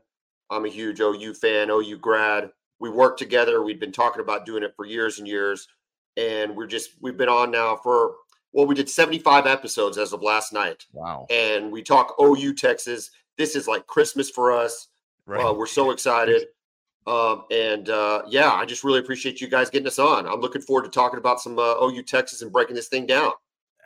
I'm 0.51 0.65
a 0.65 0.71
huge 0.71 1.01
OU 1.01 1.35
fan, 1.35 1.71
OU 1.71 1.99
grad. 1.99 2.51
We 2.81 2.91
worked 2.91 3.19
together. 3.19 3.63
We've 3.63 3.81
been 3.81 3.93
talking 3.93 4.23
about 4.23 4.47
doing 4.47 4.63
it 4.63 4.75
for 4.77 4.85
years 4.85 5.19
and 5.19 5.27
years. 5.27 5.69
And 6.17 6.57
we're 6.57 6.67
just, 6.67 6.91
we've 7.01 7.17
been 7.17 7.29
on 7.29 7.51
now 7.51 7.77
for, 7.77 8.15
well, 8.53 8.67
we 8.67 8.75
did 8.75 8.89
75 8.89 9.47
episodes 9.47 9.99
as 9.99 10.13
of 10.13 10.23
last 10.23 10.53
night. 10.53 10.87
Wow. 10.93 11.27
And 11.31 11.71
we 11.71 11.83
talk 11.83 12.15
OU 12.21 12.55
Texas. 12.55 13.11
This 13.37 13.55
is 13.55 13.69
like 13.69 13.87
Christmas 13.87 14.31
for 14.31 14.53
us. 14.53 14.89
Uh, 15.49 15.55
we're 15.55 15.67
so 15.67 15.91
excited. 15.91 16.47
Um, 17.07 17.45
and 17.51 17.89
uh, 17.89 18.23
yeah, 18.29 18.53
I 18.53 18.65
just 18.67 18.85
really 18.85 18.99
appreciate 18.99 19.41
you 19.41 19.49
guys 19.49 19.71
getting 19.71 19.87
us 19.87 19.99
on. 19.99 20.27
I'm 20.27 20.41
looking 20.41 20.61
forward 20.61 20.85
to 20.85 20.91
talking 20.91 21.19
about 21.19 21.41
some 21.41 21.59
uh, 21.59 21.75
OU 21.83 22.03
Texas 22.03 22.43
and 22.43 22.53
breaking 22.53 22.77
this 22.77 22.89
thing 22.89 23.07
down. 23.07 23.33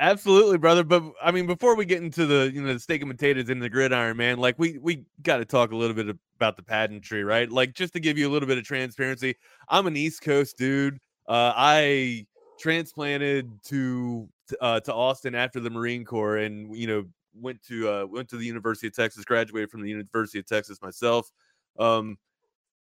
Absolutely, 0.01 0.59
brother. 0.59 0.83
But 0.85 1.03
I 1.23 1.31
mean, 1.31 1.47
before 1.47 1.77
we 1.77 1.85
get 1.85 2.03
into 2.03 2.27
the 2.27 2.51
you 2.53 2.61
know 2.63 2.73
the 2.73 2.81
steak 2.81 3.03
and 3.03 3.11
potatoes 3.11 3.51
and 3.51 3.63
the 3.63 3.69
gridiron, 3.69 4.17
man, 4.17 4.39
like 4.39 4.59
we 4.59 4.79
we 4.79 5.05
got 5.23 5.37
to 5.37 5.45
talk 5.45 5.71
a 5.71 5.77
little 5.77 5.95
bit 5.95 6.09
about 6.39 6.57
the 6.57 6.63
pageantry, 6.63 7.23
right? 7.25 7.51
Like 7.51 7.75
just 7.75 7.93
to 7.93 8.01
give 8.01 8.19
you 8.19 8.29
a 8.29 8.31
little 8.33 8.49
bit 8.49 8.59
of 8.59 8.65
transparency, 8.65 9.37
I'm 9.69 9.87
an 9.87 9.97
East 9.97 10.23
Coast 10.23 10.57
dude. 10.57 10.99
Uh, 11.29 11.53
I 11.55 12.27
transplanted 12.59 13.49
to 13.67 14.29
uh, 14.61 14.81
to 14.81 14.93
Austin 14.95 15.35
after 15.35 15.61
the 15.61 15.71
Marine 15.71 16.05
Corps, 16.05 16.39
and 16.39 16.75
you 16.77 16.87
know 16.87 17.05
went 17.39 17.63
to 17.69 17.89
uh, 17.89 18.07
went 18.07 18.29
to 18.31 18.37
the 18.39 18.45
University 18.47 18.89
of 18.89 18.95
Texas, 18.95 19.25
graduated 19.25 19.71
from 19.71 19.83
the 19.83 19.91
University 19.91 20.39
of 20.41 20.47
Texas 20.47 20.81
myself, 20.83 21.31
um, 21.79 22.17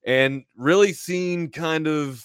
and 0.06 0.44
really 0.56 0.92
seen 0.92 1.50
kind 1.50 1.86
of 1.88 2.24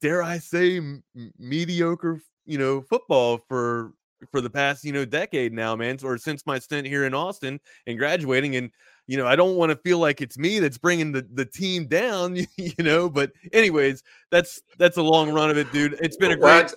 dare 0.00 0.22
I 0.22 0.38
say 0.38 0.78
m- 0.78 1.02
mediocre 1.38 2.20
you 2.46 2.58
know 2.58 2.80
football 2.80 3.38
for 3.48 3.92
for 4.30 4.40
the 4.40 4.50
past 4.50 4.84
you 4.84 4.92
know 4.92 5.04
decade 5.04 5.52
now 5.52 5.74
man 5.74 5.98
or 6.04 6.16
since 6.16 6.46
my 6.46 6.58
stint 6.58 6.86
here 6.86 7.06
in 7.06 7.14
austin 7.14 7.58
and 7.86 7.98
graduating 7.98 8.56
and 8.56 8.70
you 9.06 9.16
know 9.16 9.26
i 9.26 9.34
don't 9.34 9.56
want 9.56 9.70
to 9.70 9.76
feel 9.76 9.98
like 9.98 10.20
it's 10.20 10.38
me 10.38 10.60
that's 10.60 10.78
bringing 10.78 11.10
the, 11.10 11.26
the 11.34 11.44
team 11.44 11.86
down 11.86 12.36
you 12.56 12.72
know 12.78 13.08
but 13.08 13.32
anyways 13.52 14.02
that's 14.30 14.60
that's 14.78 14.96
a 14.96 15.02
long 15.02 15.30
run 15.32 15.50
of 15.50 15.56
it 15.56 15.70
dude 15.72 15.96
it's 16.00 16.16
been 16.16 16.32
a 16.32 16.36
great 16.36 16.72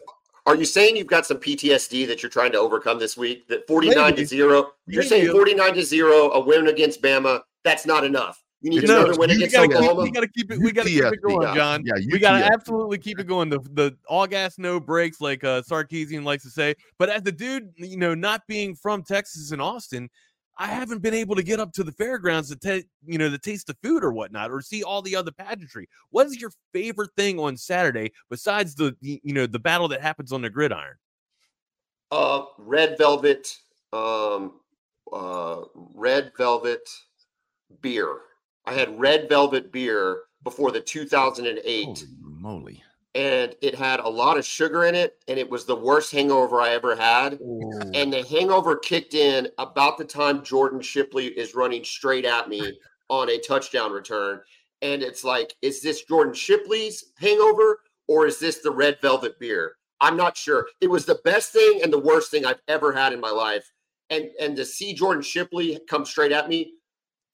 are 0.47 0.55
you 0.55 0.65
saying 0.65 0.95
you've 0.95 1.07
got 1.07 1.25
some 1.25 1.37
PTSD 1.37 2.05
that 2.07 2.21
you're 2.21 2.29
trying 2.29 2.51
to 2.51 2.59
overcome 2.59 2.99
this 2.99 3.17
week? 3.17 3.47
That 3.47 3.65
49 3.67 3.95
Maybe. 3.95 4.15
to 4.17 4.27
0, 4.27 4.71
you're 4.85 5.01
saying 5.01 5.31
49 5.31 5.73
to 5.73 5.83
0, 5.83 6.31
a 6.31 6.39
win 6.39 6.67
against 6.67 7.01
Bama, 7.01 7.41
that's 7.63 7.87
not 7.87 8.03
enough. 8.03 8.44
You 8.65 8.71
need 8.71 8.87
No, 8.87 9.13
win 9.15 9.29
you 9.29 9.35
against 9.45 9.53
gotta 9.53 9.67
keep, 9.67 9.95
we 9.95 10.09
gotta 10.09 10.27
keep 10.27 10.51
it 10.51 10.59
we 10.59 10.71
gotta 10.71 10.89
keep 10.89 11.03
it 11.03 11.21
going 11.21 11.39
yeah. 11.43 11.53
john. 11.53 11.83
Yeah, 11.85 11.93
we 12.11 12.17
gotta 12.17 12.43
absolutely 12.51 12.97
keep 12.97 13.19
it 13.19 13.27
going. 13.27 13.47
The 13.47 13.59
the 13.59 13.95
all 14.09 14.25
gas 14.25 14.57
no 14.57 14.79
breaks 14.79 15.21
like 15.21 15.43
uh 15.43 15.61
sarkisian 15.61 16.23
likes 16.23 16.41
to 16.45 16.49
say. 16.49 16.73
But 16.97 17.09
as 17.09 17.21
the 17.21 17.31
dude 17.31 17.69
you 17.77 17.97
know 17.97 18.15
not 18.15 18.41
being 18.47 18.73
from 18.73 19.03
texas 19.03 19.51
and 19.51 19.61
austin 19.61 20.09
i 20.57 20.65
haven't 20.65 21.03
been 21.03 21.13
able 21.13 21.35
to 21.35 21.43
get 21.43 21.59
up 21.59 21.73
to 21.73 21.83
the 21.83 21.91
fairgrounds 21.91 22.49
to 22.49 22.55
ta- 22.55 22.87
you 23.05 23.19
know 23.19 23.29
to 23.29 23.37
taste 23.37 23.67
the 23.67 23.77
food 23.83 24.03
or 24.03 24.11
whatnot 24.11 24.49
or 24.49 24.61
see 24.61 24.81
all 24.81 25.03
the 25.03 25.15
other 25.15 25.31
pageantry. 25.31 25.87
What 26.09 26.25
is 26.25 26.41
your 26.41 26.51
favorite 26.73 27.11
thing 27.15 27.39
on 27.39 27.57
saturday 27.57 28.13
besides 28.31 28.73
the 28.73 28.97
the- 29.01 29.21
you 29.23 29.33
know 29.35 29.45
the 29.45 29.59
battle 29.59 29.87
that 29.89 30.01
happens 30.01 30.31
on 30.31 30.41
the 30.41 30.49
gridiron? 30.49 30.95
Uh, 32.11 32.45
red 32.57 32.97
velvet, 32.97 33.55
um, 33.93 34.53
uh, 35.13 35.61
red 35.93 36.31
velvet 36.35 36.89
beer. 37.81 38.17
I 38.67 38.73
had 38.73 38.99
red 38.99 39.29
velvet 39.29 39.71
beer 39.71 40.23
before 40.43 40.71
the 40.71 40.81
2008. 40.81 41.85
Holy 41.85 41.97
moly. 42.21 42.83
and 43.15 43.55
it 43.61 43.73
had 43.73 43.99
a 44.01 44.07
lot 44.09 44.37
of 44.37 44.45
sugar 44.45 44.85
in 44.85 44.93
it 44.93 45.17
and 45.27 45.39
it 45.39 45.49
was 45.49 45.65
the 45.65 45.75
worst 45.75 46.11
hangover 46.11 46.61
i 46.61 46.69
ever 46.69 46.95
had. 46.95 47.39
And 47.93 48.11
the 48.11 48.25
hangover 48.29 48.75
kicked 48.75 49.13
in 49.13 49.47
about 49.57 49.97
the 49.97 50.03
time 50.05 50.43
jordan 50.43 50.81
shipley 50.81 51.27
is 51.27 51.55
running 51.55 51.83
straight 51.83 52.25
at 52.25 52.49
me 52.49 52.77
on 53.09 53.29
a 53.29 53.39
touchdown 53.39 53.91
return. 53.91 54.41
And 54.81 55.01
it's 55.01 55.23
like 55.23 55.55
is 55.61 55.81
this 55.81 56.03
jordan 56.03 56.33
shipley's 56.33 57.05
hangover 57.17 57.79
or 58.07 58.27
is 58.27 58.37
this 58.39 58.59
the 58.59 58.71
red 58.71 58.97
velvet 59.01 59.39
beer? 59.39 59.75
I'm 60.01 60.17
not 60.17 60.35
sure. 60.37 60.67
It 60.81 60.89
was 60.89 61.05
the 61.05 61.19
best 61.23 61.53
thing 61.53 61.79
and 61.81 61.91
the 61.91 61.99
worst 61.99 62.29
thing 62.29 62.45
i've 62.45 62.61
ever 62.67 62.91
had 62.91 63.13
in 63.13 63.19
my 63.19 63.31
life. 63.31 63.65
And 64.09 64.29
and 64.39 64.55
to 64.57 64.65
see 64.65 64.93
jordan 64.93 65.23
shipley 65.23 65.79
come 65.89 66.05
straight 66.05 66.31
at 66.33 66.49
me 66.49 66.73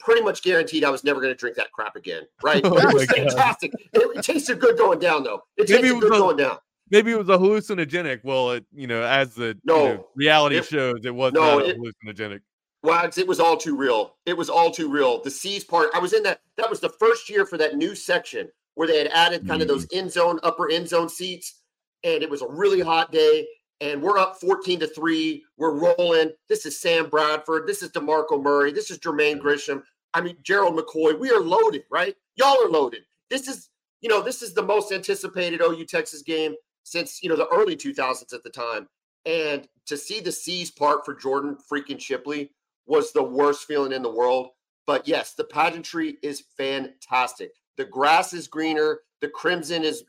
pretty 0.02 0.22
much 0.22 0.42
guaranteed 0.42 0.84
i 0.84 0.90
was 0.90 1.04
never 1.04 1.22
going 1.22 1.32
to 1.32 1.38
drink 1.38 1.56
that 1.56 1.72
crap 1.72 1.96
again 1.96 2.24
right 2.44 2.62
Oh 2.66 2.78
it 2.78 2.94
was 2.94 3.06
fantastic 3.06 3.72
it, 3.74 4.18
it 4.18 4.24
tasted 4.24 4.60
good 4.60 4.78
going 4.78 5.00
down 5.00 5.24
though 5.24 5.44
it 5.58 5.68
tasted 5.68 5.86
it 5.86 5.94
was 5.94 6.02
good 6.02 6.14
a- 6.14 6.20
going 6.20 6.38
down 6.38 6.58
maybe 6.90 7.12
it 7.12 7.18
was 7.18 7.30
a 7.30 7.38
hallucinogenic 7.38 8.22
well 8.24 8.52
it 8.52 8.66
you 8.74 8.88
know 8.88 9.04
as 9.04 9.36
the 9.36 9.48
you 9.48 9.62
No, 9.64 9.86
know, 9.86 10.08
reality 10.16 10.58
it- 10.58 10.66
shows 10.66 11.06
it 11.06 11.16
was 11.16 11.34
no, 11.34 11.60
not 11.60 11.76
hallucinogenic 11.76 12.42
Wags, 12.84 13.20
it 13.20 13.28
was 13.28 13.40
all 13.40 13.58
too 13.58 13.76
real. 13.76 14.16
It 14.26 14.36
was 14.36 14.50
all 14.50 14.72
too 14.72 14.90
real. 14.90 15.22
The 15.22 15.30
C's 15.30 15.64
part, 15.64 15.92
I 15.94 16.00
was 16.00 16.14
in 16.14 16.24
that. 16.24 16.42
That 16.58 16.70
was 16.70 16.80
the 16.80 16.90
first 16.90 17.30
year 17.30 17.46
for 17.46 17.58
that 17.58 17.76
new 17.76 17.94
section 17.94 18.50
where 18.74 18.88
they 18.88 18.98
had 18.98 19.08
added 19.08 19.48
kind 19.48 19.62
of 19.62 19.68
those 19.68 19.86
mm. 19.88 20.00
end 20.00 20.12
zone, 20.12 20.40
upper 20.42 20.72
end 20.72 20.88
zone 20.88 21.10
seats. 21.10 21.60
And 22.04 22.24
it 22.24 22.30
was 22.30 22.42
a 22.42 22.48
really 22.48 22.82
hot 22.82 23.12
day. 23.12 23.48
And 23.82 24.00
we're 24.00 24.20
up 24.20 24.40
14 24.40 24.80
to 24.82 24.88
3. 24.88 25.44
We're 25.58 25.74
rolling. 25.74 26.32
This 26.48 26.68
is 26.68 26.80
Sam 26.80 27.10
Bradford. 27.10 27.66
This 27.66 27.82
is 27.82 27.90
DeMarco 27.90 28.42
Murray. 28.42 28.72
This 28.72 28.92
is 28.92 29.00
Jermaine 29.00 29.34
mm-hmm. 29.34 29.42
Gresham. 29.42 29.84
I 30.14 30.22
mean, 30.22 30.38
Gerald 30.44 30.78
McCoy. 30.78 31.20
We 31.20 31.32
are 31.32 31.42
loaded, 31.42 31.84
right? 31.90 32.16
Y'all 32.36 32.64
are 32.64 32.70
loaded. 32.70 33.02
This 33.32 33.48
is, 33.48 33.70
you 34.02 34.10
know, 34.10 34.22
this 34.22 34.44
is 34.44 34.54
the 34.54 34.62
most 34.62 34.92
anticipated 34.92 35.62
OU 35.62 35.86
Texas 35.86 36.22
game 36.22 36.54
since, 36.84 37.24
you 37.24 37.30
know, 37.30 37.36
the 37.36 37.48
early 37.48 37.76
2000s 37.76 38.34
at 38.34 38.44
the 38.44 38.50
time. 38.52 38.88
And 39.26 39.68
to 39.88 39.98
see 39.98 40.20
the 40.20 40.32
C's 40.32 40.70
part 40.70 41.04
for 41.04 41.16
Jordan 41.16 41.58
freaking 41.72 42.00
Shipley 42.00 42.52
was 42.86 43.12
the 43.12 43.24
worst 43.24 43.66
feeling 43.66 43.94
in 43.94 44.04
the 44.04 44.12
world. 44.12 44.50
But 44.86 45.08
yes, 45.08 45.34
the 45.34 45.46
pageantry 45.46 46.18
is 46.22 46.44
fantastic. 46.56 47.52
The 47.78 47.86
grass 47.86 48.34
is 48.34 48.48
greener. 48.48 49.00
The 49.22 49.30
crimson 49.30 49.84
is 49.84 50.04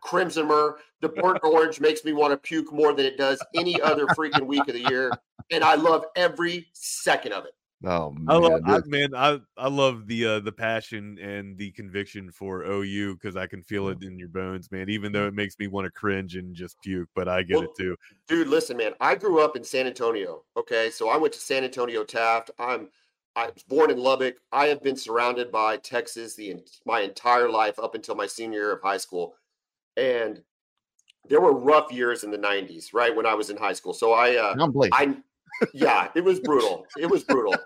crimsoner. 0.00 0.76
The 1.00 1.08
burnt 1.08 1.40
orange 1.44 1.80
makes 1.80 2.04
me 2.04 2.12
want 2.12 2.32
to 2.32 2.36
puke 2.36 2.72
more 2.72 2.92
than 2.92 3.06
it 3.06 3.16
does 3.16 3.42
any 3.54 3.80
other 3.80 4.06
freaking 4.06 4.46
week 4.46 4.66
of 4.68 4.74
the 4.74 4.80
year. 4.80 5.12
And 5.50 5.64
I 5.64 5.74
love 5.74 6.04
every 6.16 6.68
second 6.72 7.32
of 7.32 7.44
it. 7.44 7.52
Oh 7.82 8.14
I 8.28 8.38
man, 8.38 8.42
love, 8.42 8.62
I, 8.66 8.80
man, 8.84 9.14
I 9.16 9.40
I 9.56 9.68
love 9.68 10.06
the 10.06 10.26
uh, 10.26 10.40
the 10.40 10.52
passion 10.52 11.18
and 11.18 11.56
the 11.56 11.70
conviction 11.70 12.30
for 12.30 12.62
OU 12.62 13.14
because 13.14 13.36
I 13.36 13.46
can 13.46 13.62
feel 13.62 13.88
it 13.88 14.02
in 14.02 14.18
your 14.18 14.28
bones, 14.28 14.70
man. 14.70 14.90
Even 14.90 15.12
though 15.12 15.26
it 15.26 15.32
makes 15.32 15.58
me 15.58 15.66
want 15.66 15.86
to 15.86 15.90
cringe 15.90 16.36
and 16.36 16.54
just 16.54 16.76
puke, 16.82 17.08
but 17.14 17.26
I 17.26 17.42
get 17.42 17.56
Well, 17.56 17.64
it 17.64 17.70
too. 17.78 17.96
Dude, 18.28 18.48
listen, 18.48 18.76
man. 18.76 18.92
I 19.00 19.14
grew 19.14 19.42
up 19.42 19.56
in 19.56 19.64
San 19.64 19.86
Antonio. 19.86 20.44
Okay, 20.58 20.90
so 20.90 21.08
I 21.08 21.16
went 21.16 21.32
to 21.32 21.40
San 21.40 21.64
Antonio 21.64 22.04
Taft. 22.04 22.50
I'm 22.58 22.90
I 23.34 23.46
was 23.46 23.62
born 23.62 23.90
in 23.90 23.98
Lubbock. 23.98 24.36
I 24.52 24.66
have 24.66 24.82
been 24.82 24.96
surrounded 24.96 25.50
by 25.50 25.78
Texas 25.78 26.34
the 26.34 26.56
my 26.84 27.00
entire 27.00 27.48
life 27.48 27.78
up 27.78 27.94
until 27.94 28.14
my 28.14 28.26
senior 28.26 28.58
year 28.58 28.72
of 28.72 28.82
high 28.82 28.98
school, 28.98 29.36
and 29.96 30.42
there 31.28 31.40
were 31.40 31.52
rough 31.52 31.92
years 31.92 32.24
in 32.24 32.30
the 32.30 32.38
'90s, 32.38 32.92
right 32.92 33.14
when 33.14 33.26
I 33.26 33.34
was 33.34 33.50
in 33.50 33.56
high 33.56 33.72
school. 33.72 33.92
So 33.92 34.12
I 34.12 34.36
uh, 34.36 34.54
I 34.92 35.16
yeah, 35.74 36.08
it 36.14 36.24
was 36.24 36.40
brutal. 36.40 36.86
It 36.98 37.10
was 37.10 37.24
brutal. 37.24 37.56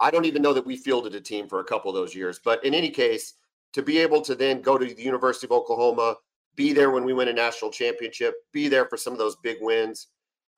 I 0.00 0.10
don't 0.10 0.24
even 0.24 0.42
know 0.42 0.54
that 0.54 0.64
we 0.64 0.76
fielded 0.76 1.14
a 1.14 1.20
team 1.20 1.46
for 1.46 1.60
a 1.60 1.64
couple 1.64 1.90
of 1.90 1.94
those 1.94 2.14
years. 2.14 2.40
But 2.42 2.64
in 2.64 2.74
any 2.74 2.88
case, 2.88 3.34
to 3.74 3.82
be 3.82 3.98
able 3.98 4.22
to 4.22 4.34
then 4.34 4.62
go 4.62 4.78
to 4.78 4.84
the 4.84 5.02
University 5.02 5.46
of 5.46 5.52
Oklahoma, 5.52 6.16
be 6.56 6.72
there 6.72 6.90
when 6.90 7.04
we 7.04 7.12
win 7.12 7.28
a 7.28 7.32
national 7.32 7.70
championship, 7.70 8.34
be 8.52 8.68
there 8.68 8.86
for 8.86 8.96
some 8.96 9.12
of 9.12 9.18
those 9.18 9.36
big 9.36 9.58
wins, 9.60 10.08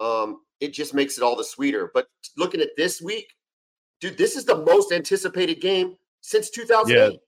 um, 0.00 0.40
it 0.60 0.72
just 0.72 0.94
makes 0.94 1.18
it 1.18 1.24
all 1.24 1.36
the 1.36 1.44
sweeter. 1.44 1.90
But 1.92 2.06
looking 2.36 2.60
at 2.60 2.70
this 2.76 3.02
week, 3.02 3.34
dude, 4.00 4.16
this 4.16 4.36
is 4.36 4.44
the 4.44 4.64
most 4.64 4.92
anticipated 4.92 5.60
game 5.60 5.96
since 6.20 6.50
2008. 6.50 7.12
Yeah. 7.12 7.18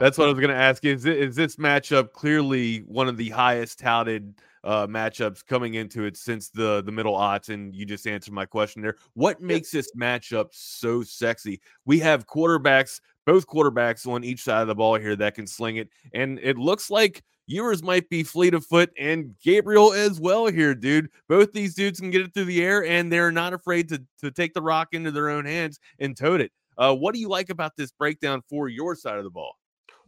That's 0.00 0.18
what 0.18 0.28
I 0.28 0.30
was 0.30 0.38
going 0.38 0.50
to 0.50 0.56
ask. 0.56 0.84
Is 0.84 1.06
it, 1.06 1.16
is 1.16 1.34
this 1.34 1.56
matchup 1.56 2.12
clearly 2.12 2.80
one 2.80 3.08
of 3.08 3.16
the 3.16 3.30
highest 3.30 3.78
touted 3.78 4.34
uh, 4.64 4.86
matchups 4.86 5.44
coming 5.44 5.74
into 5.74 6.04
it 6.04 6.16
since 6.16 6.50
the 6.50 6.82
the 6.82 6.92
middle 6.92 7.14
odds, 7.14 7.48
and 7.48 7.74
you 7.74 7.86
just 7.86 8.06
answered 8.06 8.34
my 8.34 8.44
question 8.44 8.82
there. 8.82 8.96
What 9.14 9.40
makes 9.40 9.70
this 9.70 9.90
matchup 9.96 10.48
so 10.52 11.02
sexy? 11.02 11.60
We 11.86 11.98
have 12.00 12.26
quarterbacks, 12.26 13.00
both 13.24 13.46
quarterbacks 13.46 14.06
on 14.06 14.24
each 14.24 14.42
side 14.42 14.62
of 14.62 14.68
the 14.68 14.74
ball 14.74 14.96
here 14.96 15.16
that 15.16 15.34
can 15.34 15.46
sling 15.46 15.76
it, 15.76 15.88
and 16.12 16.38
it 16.40 16.58
looks 16.58 16.90
like 16.90 17.24
Ewers 17.46 17.82
might 17.82 18.08
be 18.10 18.22
fleet 18.22 18.52
of 18.52 18.66
foot 18.66 18.90
and 18.98 19.34
Gabriel 19.42 19.94
as 19.94 20.20
well 20.20 20.46
here, 20.46 20.74
dude. 20.74 21.08
Both 21.28 21.52
these 21.52 21.74
dudes 21.74 21.98
can 21.98 22.10
get 22.10 22.20
it 22.20 22.34
through 22.34 22.44
the 22.44 22.62
air, 22.62 22.84
and 22.84 23.10
they're 23.10 23.32
not 23.32 23.54
afraid 23.54 23.88
to 23.88 24.02
to 24.20 24.30
take 24.30 24.54
the 24.54 24.62
rock 24.62 24.88
into 24.92 25.10
their 25.10 25.30
own 25.30 25.46
hands 25.46 25.78
and 25.98 26.16
tote 26.16 26.40
it. 26.42 26.52
Uh, 26.76 26.94
what 26.94 27.14
do 27.14 27.20
you 27.20 27.28
like 27.28 27.50
about 27.50 27.76
this 27.76 27.90
breakdown 27.90 28.42
for 28.48 28.68
your 28.68 28.94
side 28.94 29.18
of 29.18 29.24
the 29.24 29.30
ball? 29.30 29.57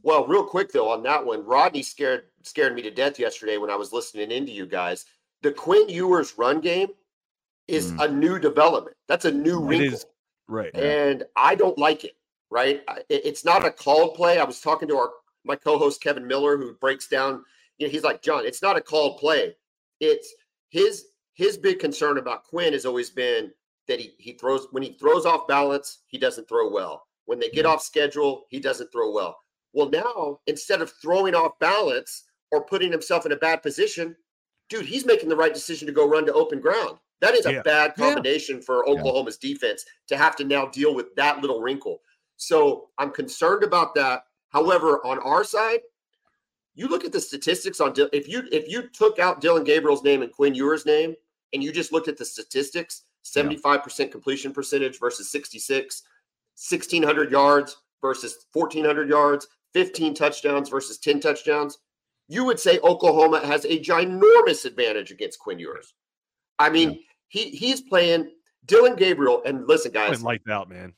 Well, 0.02 0.26
real 0.26 0.44
quick 0.44 0.72
though 0.72 0.88
on 0.90 1.02
that 1.04 1.24
one, 1.24 1.44
Rodney 1.44 1.82
scared 1.82 2.24
scared 2.42 2.74
me 2.74 2.82
to 2.82 2.90
death 2.90 3.18
yesterday 3.18 3.58
when 3.58 3.70
I 3.70 3.76
was 3.76 3.92
listening 3.92 4.30
into 4.30 4.52
you 4.52 4.66
guys. 4.66 5.04
The 5.42 5.52
Quinn 5.52 5.88
Ewers 5.88 6.36
run 6.38 6.60
game 6.60 6.88
is 7.68 7.92
Mm. 7.92 8.04
a 8.04 8.08
new 8.12 8.38
development. 8.38 8.96
That's 9.08 9.24
a 9.26 9.30
new 9.32 9.62
It 9.64 9.68
wrinkle, 9.68 9.94
is 9.94 10.06
right. 10.48 10.74
and 10.74 11.24
I 11.36 11.54
don't 11.54 11.78
like 11.78 12.04
it. 12.04 12.16
Right? 12.50 12.82
It's 13.08 13.44
not 13.44 13.64
a 13.64 13.70
called 13.70 14.14
play. 14.16 14.38
I 14.38 14.44
was 14.44 14.60
talking 14.60 14.88
to 14.88 14.96
our 14.96 15.12
my 15.44 15.56
co-host 15.56 16.02
Kevin 16.02 16.26
Miller, 16.26 16.56
who 16.58 16.74
breaks 16.74 17.06
down. 17.08 17.44
You 17.78 17.86
know, 17.86 17.90
he's 17.90 18.02
like 18.02 18.20
John. 18.22 18.44
It's 18.44 18.60
not 18.60 18.76
a 18.76 18.80
called 18.80 19.18
play. 19.18 19.54
It's 20.00 20.34
his 20.70 21.06
his 21.34 21.56
big 21.56 21.78
concern 21.78 22.18
about 22.18 22.44
Quinn 22.44 22.72
has 22.72 22.84
always 22.84 23.08
been 23.10 23.52
that 23.86 24.00
he 24.00 24.14
he 24.18 24.32
throws 24.32 24.66
when 24.72 24.82
he 24.82 24.94
throws 24.94 25.26
off 25.26 25.46
balance, 25.46 25.98
he 26.06 26.18
doesn't 26.18 26.48
throw 26.48 26.68
well. 26.70 27.06
When 27.26 27.38
they 27.38 27.50
get 27.50 27.66
off 27.66 27.82
schedule, 27.82 28.46
he 28.48 28.58
doesn't 28.58 28.90
throw 28.90 29.12
well. 29.12 29.38
Well, 29.72 29.88
now 29.90 30.40
instead 30.46 30.82
of 30.82 30.92
throwing 31.00 31.34
off 31.34 31.58
balance 31.58 32.24
or 32.50 32.64
putting 32.64 32.90
himself 32.90 33.26
in 33.26 33.32
a 33.32 33.36
bad 33.36 33.62
position, 33.62 34.16
dude, 34.68 34.86
he's 34.86 35.06
making 35.06 35.28
the 35.28 35.36
right 35.36 35.54
decision 35.54 35.86
to 35.86 35.92
go 35.92 36.08
run 36.08 36.26
to 36.26 36.32
open 36.32 36.60
ground. 36.60 36.98
That 37.20 37.34
is 37.34 37.46
a 37.46 37.52
Yeah. 37.54 37.62
bad 37.62 37.94
Yeah. 37.96 38.06
combination 38.14 38.62
for 38.62 38.88
Oklahoma's 38.88 39.36
defense 39.36 39.84
to 40.08 40.16
have 40.16 40.36
to 40.36 40.44
now 40.44 40.66
deal 40.66 40.94
with 40.94 41.14
that 41.16 41.40
little 41.40 41.60
wrinkle. 41.60 42.02
So 42.36 42.90
I'm 42.98 43.10
concerned 43.10 43.62
about 43.62 43.94
that. 43.94 44.24
However, 44.48 45.04
on 45.06 45.18
our 45.20 45.44
side, 45.44 45.82
you 46.74 46.88
look 46.88 47.04
at 47.04 47.12
the 47.12 47.20
statistics 47.20 47.80
on 47.80 47.92
Dil- 47.92 48.08
if 48.12 48.26
you 48.26 48.48
if 48.50 48.68
you 48.68 48.88
took 48.88 49.18
out 49.18 49.40
Dillon 49.40 49.64
Gabriel's 49.64 50.02
name 50.02 50.22
and 50.22 50.32
Quinn 50.32 50.54
Ewers' 50.54 50.86
name 50.86 51.14
and 51.52 51.62
you 51.62 51.72
just 51.72 51.92
looked 51.92 52.08
at 52.08 52.16
the 52.16 52.24
statistics, 52.24 53.02
75% 53.22 54.10
completion 54.10 54.52
percentage 54.52 54.98
versus 54.98 55.30
66, 55.30 56.02
1600 56.54 57.30
yards 57.30 57.76
versus 58.00 58.46
1400 58.52 59.08
yards, 59.10 59.46
15 59.74 60.14
touchdowns 60.14 60.68
versus 60.68 60.98
10 60.98 61.20
touchdowns, 61.20 61.78
you 62.28 62.44
would 62.44 62.60
say 62.60 62.78
Oklahoma 62.80 63.44
has 63.44 63.64
a 63.64 63.78
ginormous 63.80 64.64
advantage 64.64 65.10
against 65.10 65.38
Quinn 65.38 65.58
Ewers. 65.58 65.94
I 66.58 66.70
mean, 66.70 67.00
he 67.28 67.50
he's 67.50 67.80
playing 67.80 68.30
Dillon 68.66 68.94
Gabriel 68.94 69.42
and 69.44 69.66
listen 69.66 69.92
guys, 69.92 70.22
lights 70.22 70.48
out, 70.48 70.68
man. 70.68 70.92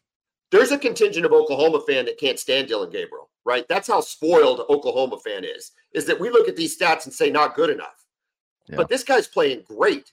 there's 0.50 0.72
a 0.72 0.78
contingent 0.78 1.24
of 1.24 1.32
Oklahoma 1.32 1.80
fan 1.86 2.04
that 2.06 2.18
can't 2.18 2.38
stand 2.38 2.68
Dillon 2.68 2.90
Gabriel, 2.90 3.30
right? 3.44 3.66
That's 3.68 3.88
how 3.88 4.00
spoiled 4.00 4.60
Oklahoma 4.68 5.18
fan 5.24 5.44
is. 5.44 5.72
Is 5.94 6.04
that 6.06 6.18
we 6.18 6.30
look 6.30 6.48
at 6.48 6.56
these 6.56 6.78
stats 6.78 7.04
and 7.04 7.14
say 7.14 7.30
not 7.30 7.54
good 7.54 7.70
enough. 7.70 8.06
Yeah. 8.68 8.76
But 8.76 8.88
this 8.88 9.04
guy's 9.04 9.26
playing 9.26 9.62
great. 9.66 10.12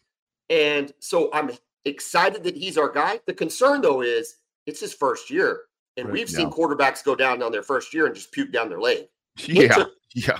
And 0.50 0.94
so 1.00 1.30
I'm 1.34 1.52
excited 1.86 2.44
that 2.44 2.56
he's 2.56 2.78
our 2.78 2.90
guy. 2.90 3.20
The 3.26 3.34
concern 3.34 3.82
though 3.82 4.02
is 4.02 4.36
it's 4.66 4.80
his 4.80 4.94
first 4.94 5.30
year. 5.30 5.62
And 6.00 6.10
Right, 6.10 6.14
we've 6.14 6.30
seen 6.30 6.50
quarterbacks 6.50 7.04
go 7.04 7.16
down 7.16 7.42
on 7.44 7.52
their 7.52 7.64
first 7.64 7.94
year 7.94 8.06
and 8.06 8.16
just 8.16 8.32
puke 8.32 8.52
down 8.52 8.70
their 8.70 8.80
leg. 8.80 9.08
Yeah, 9.38 9.68
took- 9.74 9.94
yeah, 10.16 10.40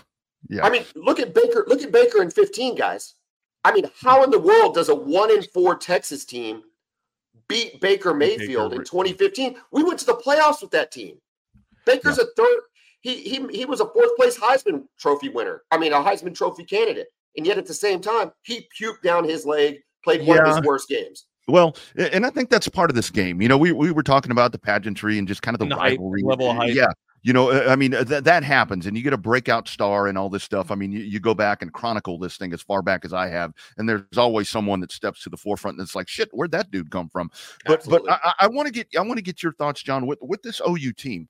yeah. 0.50 0.66
I 0.66 0.70
mean, 0.70 0.84
look 0.96 1.20
at 1.20 1.34
Baker, 1.34 1.66
look 1.68 1.82
at 1.82 1.92
Baker 1.92 2.22
in 2.22 2.32
15, 2.32 2.76
guys. 2.76 3.16
I 3.64 3.74
mean, 3.74 3.90
how 4.02 4.24
in 4.24 4.32
the 4.32 4.40
world 4.40 4.74
does 4.76 4.90
a 4.90 4.96
one 4.96 5.32
in 5.32 5.44
four 5.44 5.76
Texas 5.76 6.26
team 6.26 6.64
beat 7.48 7.80
Baker 7.82 8.14
Mayfield 8.14 8.74
in 8.74 8.80
2015? 8.86 9.56
We 9.72 9.84
went 9.84 10.00
to 10.00 10.06
the 10.06 10.16
playoffs 10.16 10.62
with 10.62 10.72
that 10.72 10.92
team. 10.92 11.18
Baker's 11.86 12.18
a 12.20 12.26
third, 12.38 12.60
he 13.02 13.16
he 13.22 13.48
he 13.48 13.66
was 13.66 13.80
a 13.80 13.86
fourth 13.86 14.16
place 14.16 14.38
Heisman 14.38 14.84
Trophy 14.98 15.30
winner. 15.30 15.64
I 15.72 15.78
mean, 15.78 15.94
a 15.94 15.98
Heisman 15.98 16.36
Trophy 16.36 16.64
candidate. 16.66 17.08
And 17.38 17.46
yet 17.46 17.58
at 17.58 17.66
the 17.66 17.74
same 17.74 18.02
time, 18.02 18.32
he 18.44 18.68
puked 18.80 19.02
down 19.02 19.24
his 19.24 19.46
leg, 19.46 19.80
played 20.04 20.26
one 20.26 20.38
of 20.40 20.48
his 20.48 20.66
worst 20.66 20.90
games. 20.90 21.26
Well, 21.50 21.76
and 21.98 22.26
I 22.26 22.30
think 22.30 22.50
that's 22.50 22.68
part 22.68 22.90
of 22.90 22.96
this 22.96 23.10
game. 23.10 23.42
You 23.42 23.48
know, 23.48 23.58
we 23.58 23.72
we 23.72 23.92
were 23.92 24.04
talking 24.04 24.32
about 24.32 24.52
the 24.52 24.60
pageantry 24.60 25.18
and 25.18 25.28
just 25.28 25.42
kind 25.42 25.56
of 25.56 25.60
the 25.60 25.68
the 25.68 25.76
rivalry 25.76 26.22
level 26.24 26.54
hype. 26.54 26.74
Yeah. 26.74 26.88
You 27.22 27.34
know, 27.34 27.50
uh, 27.50 27.66
I 27.68 27.76
mean, 27.76 27.94
uh, 27.94 28.06
th- 28.06 28.24
that 28.24 28.44
happens, 28.44 28.86
and 28.86 28.96
you 28.96 29.04
get 29.04 29.12
a 29.12 29.18
breakout 29.18 29.68
star 29.68 30.08
and 30.08 30.18
all 30.18 30.30
this 30.30 30.44
stuff. 30.44 30.72
I 30.72 30.76
mean, 30.76 30.94
you, 30.94 31.02
you 31.02 31.20
go 31.20 31.34
back 31.34 31.62
and 31.62 31.74
chronicle 31.74 32.18
this 32.18 32.38
thing 32.38 32.54
as 32.54 32.62
far 32.62 32.82
back 32.82 33.04
as 33.04 33.12
I 33.12 33.28
have, 33.28 33.52
and 33.78 33.90
there's 33.90 34.18
always 34.18 34.48
someone 34.48 34.80
that 34.80 34.92
steps 34.92 35.24
to 35.24 35.30
the 35.30 35.36
forefront 35.36 35.78
and 35.78 35.84
it's 35.86 35.96
like, 35.96 36.08
shit, 36.08 36.30
where'd 36.32 36.52
that 36.52 36.72
dude 36.72 36.92
come 36.92 37.10
from? 37.10 37.30
But 37.66 37.80
Absolutely. 37.80 38.08
but 38.08 38.22
I, 38.24 38.46
I 38.46 38.48
want 38.48 38.68
to 38.68 38.72
get 38.72 38.88
I 38.98 39.02
want 39.02 39.18
to 39.18 39.24
get 39.24 39.44
your 39.44 39.52
thoughts, 39.54 39.84
John, 39.84 40.08
with 40.08 40.20
with 40.22 40.42
this 40.44 40.62
OU 40.66 40.94
team. 40.94 41.28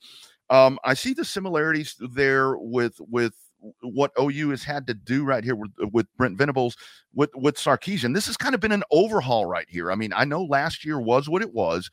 Um, 0.51 0.77
I 0.83 0.93
see 0.93 1.13
the 1.13 1.25
similarities 1.25 1.95
there 1.99 2.55
with 2.57 2.95
with 2.99 3.33
what 3.81 4.11
OU 4.19 4.49
has 4.51 4.63
had 4.63 4.87
to 4.87 4.93
do 4.93 5.23
right 5.23 5.43
here 5.43 5.55
with, 5.55 5.71
with 5.91 6.07
Brent 6.17 6.37
Venables 6.37 6.75
with 7.13 7.29
with 7.35 7.55
Sarkisian. 7.55 8.13
This 8.13 8.27
has 8.27 8.37
kind 8.37 8.55
of 8.55 8.61
been 8.61 8.71
an 8.71 8.83
overhaul 8.91 9.45
right 9.45 9.67
here. 9.69 9.91
I 9.91 9.95
mean, 9.95 10.13
I 10.15 10.25
know 10.25 10.43
last 10.43 10.85
year 10.85 10.99
was 10.99 11.27
what 11.29 11.41
it 11.41 11.53
was, 11.53 11.89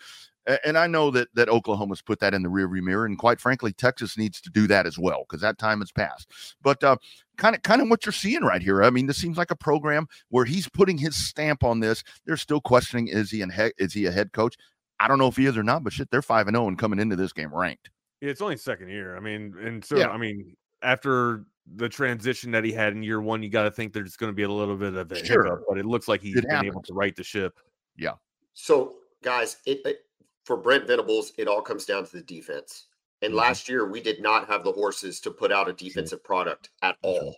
and 0.64 0.78
I 0.78 0.86
know 0.86 1.10
that 1.10 1.28
that 1.34 1.48
Oklahoma's 1.48 2.02
put 2.02 2.20
that 2.20 2.34
in 2.34 2.42
the 2.42 2.48
rearview 2.48 2.82
mirror, 2.82 3.06
and 3.06 3.18
quite 3.18 3.40
frankly, 3.40 3.72
Texas 3.72 4.16
needs 4.16 4.40
to 4.42 4.50
do 4.50 4.66
that 4.68 4.86
as 4.86 4.98
well 4.98 5.24
because 5.28 5.40
that 5.40 5.58
time 5.58 5.80
has 5.80 5.90
passed. 5.92 6.30
But 6.62 6.82
uh, 6.84 6.96
kind 7.36 7.56
of 7.56 7.62
kind 7.62 7.82
of 7.82 7.88
what 7.88 8.06
you're 8.06 8.12
seeing 8.12 8.42
right 8.42 8.62
here. 8.62 8.82
I 8.84 8.90
mean, 8.90 9.06
this 9.06 9.18
seems 9.18 9.38
like 9.38 9.50
a 9.50 9.56
program 9.56 10.06
where 10.28 10.44
he's 10.44 10.68
putting 10.68 10.98
his 10.98 11.16
stamp 11.16 11.64
on 11.64 11.80
this. 11.80 12.04
They're 12.26 12.36
still 12.36 12.60
questioning 12.60 13.08
is 13.08 13.30
he 13.30 13.42
an 13.42 13.50
he- 13.50 13.72
is 13.78 13.92
he 13.92 14.06
a 14.06 14.12
head 14.12 14.32
coach? 14.32 14.56
I 14.98 15.08
don't 15.08 15.18
know 15.18 15.28
if 15.28 15.36
he 15.36 15.46
is 15.46 15.58
or 15.58 15.62
not, 15.62 15.84
but 15.84 15.92
shit, 15.92 16.10
they're 16.10 16.22
five 16.22 16.46
and 16.46 16.56
zero 16.56 16.68
and 16.68 16.78
coming 16.78 16.98
into 16.98 17.16
this 17.16 17.32
game 17.32 17.54
ranked. 17.54 17.90
Yeah, 18.20 18.30
it's 18.30 18.40
only 18.40 18.56
second 18.56 18.88
year. 18.88 19.16
I 19.16 19.20
mean, 19.20 19.54
and 19.60 19.84
so 19.84 19.96
Yeah. 19.96 20.08
I 20.08 20.16
mean, 20.16 20.56
after 20.80 21.44
the 21.74 21.88
transition 21.88 22.50
that 22.52 22.64
he 22.64 22.72
had 22.72 22.92
in 22.92 23.02
year 23.02 23.20
one, 23.20 23.42
you 23.42 23.48
got 23.48 23.64
to 23.64 23.70
think 23.70 23.92
there's 23.92 24.16
going 24.16 24.30
to 24.30 24.34
be 24.36 24.44
a 24.44 24.48
little 24.48 24.76
bit 24.76 24.94
of 24.94 25.10
a 25.10 25.24
Sure. 25.24 25.44
hiccup, 25.44 25.64
but 25.68 25.78
it 25.78 25.84
looks 25.84 26.06
like 26.06 26.20
he's 26.20 26.36
It 26.36 26.48
been 26.48 26.64
able 26.64 26.82
to 26.82 26.94
right 26.94 27.14
the 27.16 27.24
ship. 27.24 27.58
Yeah. 27.96 28.14
So, 28.54 28.98
guys, 29.22 29.56
it, 29.66 29.80
it 29.84 30.06
for 30.44 30.56
Brent 30.56 30.86
Venables, 30.86 31.32
it 31.38 31.48
all 31.48 31.60
comes 31.60 31.84
down 31.84 32.04
to 32.06 32.16
the 32.16 32.22
defense. 32.22 32.86
And 33.22 33.32
Mhm. 33.32 33.36
last 33.38 33.68
year, 33.68 33.86
we 33.90 34.00
did 34.00 34.20
not 34.22 34.46
have 34.46 34.62
the 34.62 34.72
horses 34.72 35.20
to 35.20 35.30
put 35.30 35.50
out 35.50 35.68
a 35.68 35.72
defensive 35.72 36.22
product 36.22 36.70
at 36.82 36.96
all. 37.02 37.34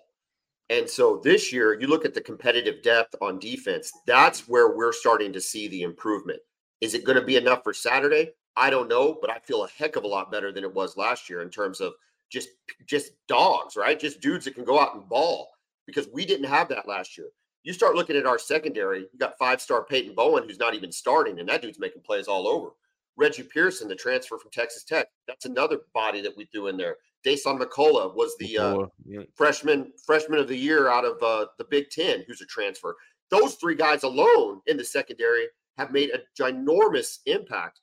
And 0.69 0.89
so 0.89 1.19
this 1.25 1.51
year, 1.51 1.81
you 1.81 1.87
look 1.87 2.05
at 2.05 2.13
the 2.13 2.21
competitive 2.21 2.83
depth 2.83 3.15
on 3.23 3.39
defense, 3.39 3.91
that's 4.05 4.47
where 4.47 4.77
we're 4.77 4.93
starting 4.93 5.33
to 5.33 5.41
see 5.41 5.69
the 5.69 5.83
improvement. 5.83 6.41
Is 6.83 6.93
it 6.93 7.05
going 7.05 7.19
to 7.19 7.25
be 7.25 7.37
enough 7.37 7.63
for 7.65 7.73
Saturday? 7.73 8.33
I 8.57 8.69
don't 8.69 8.89
know, 8.89 9.17
but 9.19 9.31
I 9.31 9.39
feel 9.39 9.65
a 9.65 9.69
heck 9.69 9.97
of 9.97 10.05
a 10.05 10.09
lot 10.09 10.31
better 10.31 10.53
than 10.53 10.65
it 10.65 10.75
was 10.75 10.97
last 10.97 11.31
year 11.31 11.41
in 11.41 11.49
terms 11.49 11.81
of 11.81 11.95
just 12.31 12.49
just 12.87 13.13
dogs, 13.27 13.77
right? 13.77 13.99
Just 13.99 14.21
dudes 14.21 14.45
that 14.45 14.55
can 14.55 14.65
go 14.65 14.79
out 14.79 14.95
and 14.95 15.09
ball 15.09 15.51
because 15.87 16.09
we 16.13 16.25
didn't 16.25 16.47
have 16.47 16.69
that 16.69 16.89
last 16.89 17.17
year. 17.17 17.29
You 17.65 17.73
start 17.73 17.97
looking 17.97 18.17
at 18.17 18.27
our 18.27 18.39
secondary, 18.39 19.01
you 19.01 19.19
got 19.19 19.39
five 19.39 19.61
star 19.61 19.85
Peyton 19.85 20.15
Bowen, 20.15 20.45
who's 20.45 20.59
not 20.59 20.75
even 20.75 20.93
starting, 20.93 21.41
and 21.41 21.49
that 21.49 21.63
dude's 21.63 21.79
making 21.79 22.03
plays 22.03 22.29
all 22.29 22.47
over. 22.47 22.71
Reggie 23.17 23.43
Pearson, 23.43 23.89
the 23.89 23.97
transfer 23.97 24.39
from 24.39 24.51
Texas 24.53 24.85
Tech, 24.85 25.09
that's 25.27 25.45
another 25.45 25.81
body 25.93 26.21
that 26.23 26.37
we 26.37 26.45
threw 26.47 26.69
in 26.69 26.77
there. 26.77 26.97
Dasan 27.27 27.61
McCullough 27.61 28.15
was 28.15 28.37
the 28.39 28.59
uh, 28.59 28.87
yeah. 29.05 29.23
freshman 29.35 29.93
freshman 30.07 30.39
of 30.39 30.47
the 30.47 30.57
year 30.57 30.89
out 30.89 31.05
of 31.05 31.21
uh, 31.23 31.47
the 31.59 31.65
Big 31.65 31.91
Ten, 31.91 32.25
who's 32.27 32.41
a 32.41 32.47
transfer. 32.47 32.97
Those 33.31 33.55
three 33.55 33.75
guys 33.75 34.05
alone 34.05 34.61
in 34.67 34.77
the 34.77 34.85
secondary 34.85 35.47
have 35.79 35.91
made 35.91 36.11
a 36.11 36.21
ginormous 36.41 37.19
impact, 37.27 37.81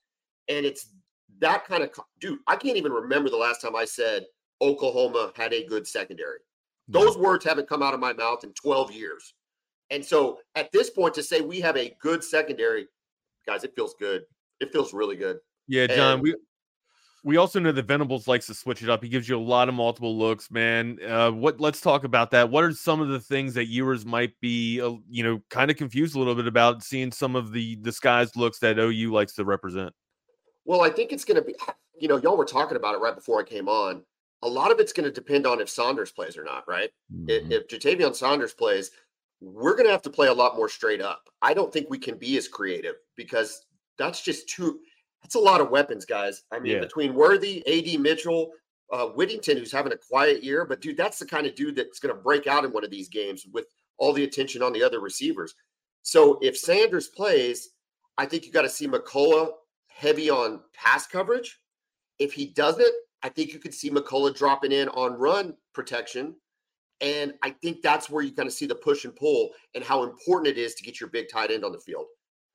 and 0.47 0.65
it's 0.65 0.89
that 1.39 1.65
kind 1.65 1.83
of 1.83 1.91
dude. 2.19 2.39
I 2.47 2.55
can't 2.55 2.77
even 2.77 2.93
remember 2.93 3.29
the 3.29 3.37
last 3.37 3.61
time 3.61 3.75
I 3.75 3.85
said 3.85 4.25
Oklahoma 4.61 5.31
had 5.35 5.53
a 5.53 5.65
good 5.65 5.87
secondary. 5.87 6.39
Those 6.87 7.17
words 7.17 7.43
haven't 7.43 7.67
come 7.67 7.81
out 7.81 7.93
of 7.93 7.99
my 7.99 8.13
mouth 8.13 8.43
in 8.43 8.53
12 8.53 8.91
years, 8.91 9.33
and 9.89 10.05
so 10.05 10.39
at 10.53 10.71
this 10.71 10.89
point 10.89 11.15
to 11.15 11.23
say 11.23 11.41
we 11.41 11.59
have 11.61 11.77
a 11.77 11.95
good 11.99 12.23
secondary, 12.23 12.87
guys, 13.47 13.63
it 13.63 13.73
feels 13.75 13.95
good. 13.99 14.23
It 14.59 14.71
feels 14.71 14.93
really 14.93 15.15
good. 15.15 15.39
Yeah, 15.67 15.87
John, 15.87 16.13
And- 16.13 16.21
we 16.21 16.35
we 17.25 17.37
also 17.37 17.59
know 17.59 17.71
that 17.71 17.87
Venables 17.87 18.27
likes 18.27 18.45
to 18.45 18.53
switch 18.53 18.83
it 18.83 18.89
up. 18.89 19.01
He 19.01 19.09
gives 19.09 19.27
you 19.27 19.35
a 19.35 19.41
lot 19.41 19.67
of 19.67 19.73
multiple 19.73 20.15
looks, 20.15 20.51
man. 20.51 20.99
Uh, 21.03 21.31
what? 21.31 21.59
Let's 21.59 21.81
talk 21.81 22.03
about 22.03 22.29
that. 22.31 22.51
What 22.51 22.63
are 22.63 22.71
some 22.71 23.01
of 23.01 23.07
the 23.07 23.19
things 23.19 23.55
that 23.55 23.65
Ewers 23.65 24.05
might 24.05 24.39
be, 24.41 24.79
uh, 24.79 24.91
you 25.09 25.23
know, 25.23 25.41
kind 25.49 25.71
of 25.71 25.75
confused 25.75 26.15
a 26.15 26.19
little 26.19 26.35
bit 26.35 26.45
about 26.45 26.83
seeing 26.83 27.11
some 27.11 27.35
of 27.35 27.51
the 27.51 27.77
disguised 27.77 28.35
looks 28.35 28.59
that 28.59 28.77
OU 28.77 29.11
likes 29.11 29.33
to 29.33 29.43
represent? 29.43 29.91
Well, 30.65 30.81
I 30.81 30.91
think 30.91 31.11
it's 31.11 31.25
going 31.25 31.37
to 31.37 31.41
be, 31.41 31.55
you 31.97 32.07
know, 32.07 32.17
y'all 32.17 32.37
were 32.37 32.45
talking 32.45 32.77
about 32.77 32.93
it 32.93 32.99
right 32.99 33.15
before 33.15 33.39
I 33.39 33.43
came 33.43 33.67
on. 33.67 34.03
A 34.45 34.49
lot 34.49 34.71
of 34.71 34.79
it's 34.79 34.93
going 34.93 35.05
to 35.05 35.11
depend 35.11 35.47
on 35.47 35.59
if 35.59 35.69
Sanders 35.69 36.11
plays 36.11 36.37
or 36.37 36.43
not, 36.43 36.67
right? 36.67 36.91
If, 37.27 37.43
Mhm. 37.43 37.51
if 37.51 37.67
Jatavion 37.67 38.15
Sanders 38.15 38.53
plays, 38.53 38.91
we're 39.41 39.73
going 39.73 39.85
to 39.85 39.91
have 39.91 40.03
to 40.03 40.09
play 40.09 40.27
a 40.27 40.33
lot 40.33 40.55
more 40.55 40.69
straight 40.69 41.01
up. 41.01 41.29
I 41.41 41.53
don't 41.53 41.73
think 41.73 41.89
we 41.89 41.97
can 41.97 42.17
be 42.17 42.37
as 42.37 42.47
creative 42.47 42.95
because 43.15 43.65
that's 43.97 44.21
just 44.21 44.47
too, 44.47 44.79
that's 45.23 45.35
a 45.35 45.39
lot 45.39 45.61
of 45.61 45.71
weapons, 45.71 46.05
guys. 46.05 46.43
I 46.51 46.59
mean, 46.59 46.73
Yeah. 46.73 46.79
between 46.79 47.15
Worthy, 47.15 47.65
AD 47.67 47.97
Mitchell, 47.97 48.51
uh, 48.91 49.07
Whittington, 49.07 49.57
who's 49.57 49.71
having 49.71 49.93
a 49.93 49.97
quiet 49.97 50.43
year, 50.43 50.63
but 50.63 50.79
dude, 50.79 50.95
that's 50.97 51.17
the 51.17 51.25
kind 51.25 51.47
of 51.47 51.55
dude 51.55 51.75
that's 51.75 51.99
going 51.99 52.15
to 52.15 52.21
break 52.21 52.45
out 52.45 52.63
in 52.65 52.71
one 52.71 52.83
of 52.83 52.91
these 52.91 53.09
games 53.09 53.45
with 53.51 53.65
all 53.97 54.13
the 54.13 54.23
attention 54.23 54.61
on 54.61 54.73
the 54.73 54.83
other 54.83 54.99
receivers. 54.99 55.55
So 56.03 56.37
if 56.43 56.55
Sanders 56.55 57.07
plays, 57.07 57.71
I 58.19 58.27
think 58.27 58.45
you 58.45 58.51
got 58.51 58.61
to 58.61 58.69
see 58.69 58.87
McCullough 58.87 59.53
heavy 59.87 60.29
on 60.29 60.63
pass 60.73 61.07
coverage. 61.07 61.59
If 62.19 62.31
he 62.33 62.45
doesn't, 62.45 62.93
I 63.25 63.29
think 63.29 63.51
you 63.51 63.57
could 63.57 63.73
see 63.73 63.89
McCullough 63.89 64.37
dropping 64.37 64.71
in 64.71 64.87
on 64.89 65.13
run 65.13 65.55
protection. 65.73 66.35
And 67.01 67.33
I 67.41 67.49
think 67.49 67.81
that's 67.81 68.07
where 68.07 68.23
you 68.23 68.31
kind 68.31 68.45
of 68.45 68.53
see 68.53 68.67
the 68.67 68.75
push 68.75 69.03
and 69.03 69.15
pull 69.15 69.49
and 69.73 69.83
how 69.83 70.03
important 70.03 70.47
it 70.47 70.59
is 70.59 70.75
to 70.75 70.83
get 70.83 70.99
your 70.99 71.09
big 71.09 71.25
tight 71.27 71.49
end 71.49 71.65
on 71.65 71.71
the 71.71 71.79
field. 71.79 72.05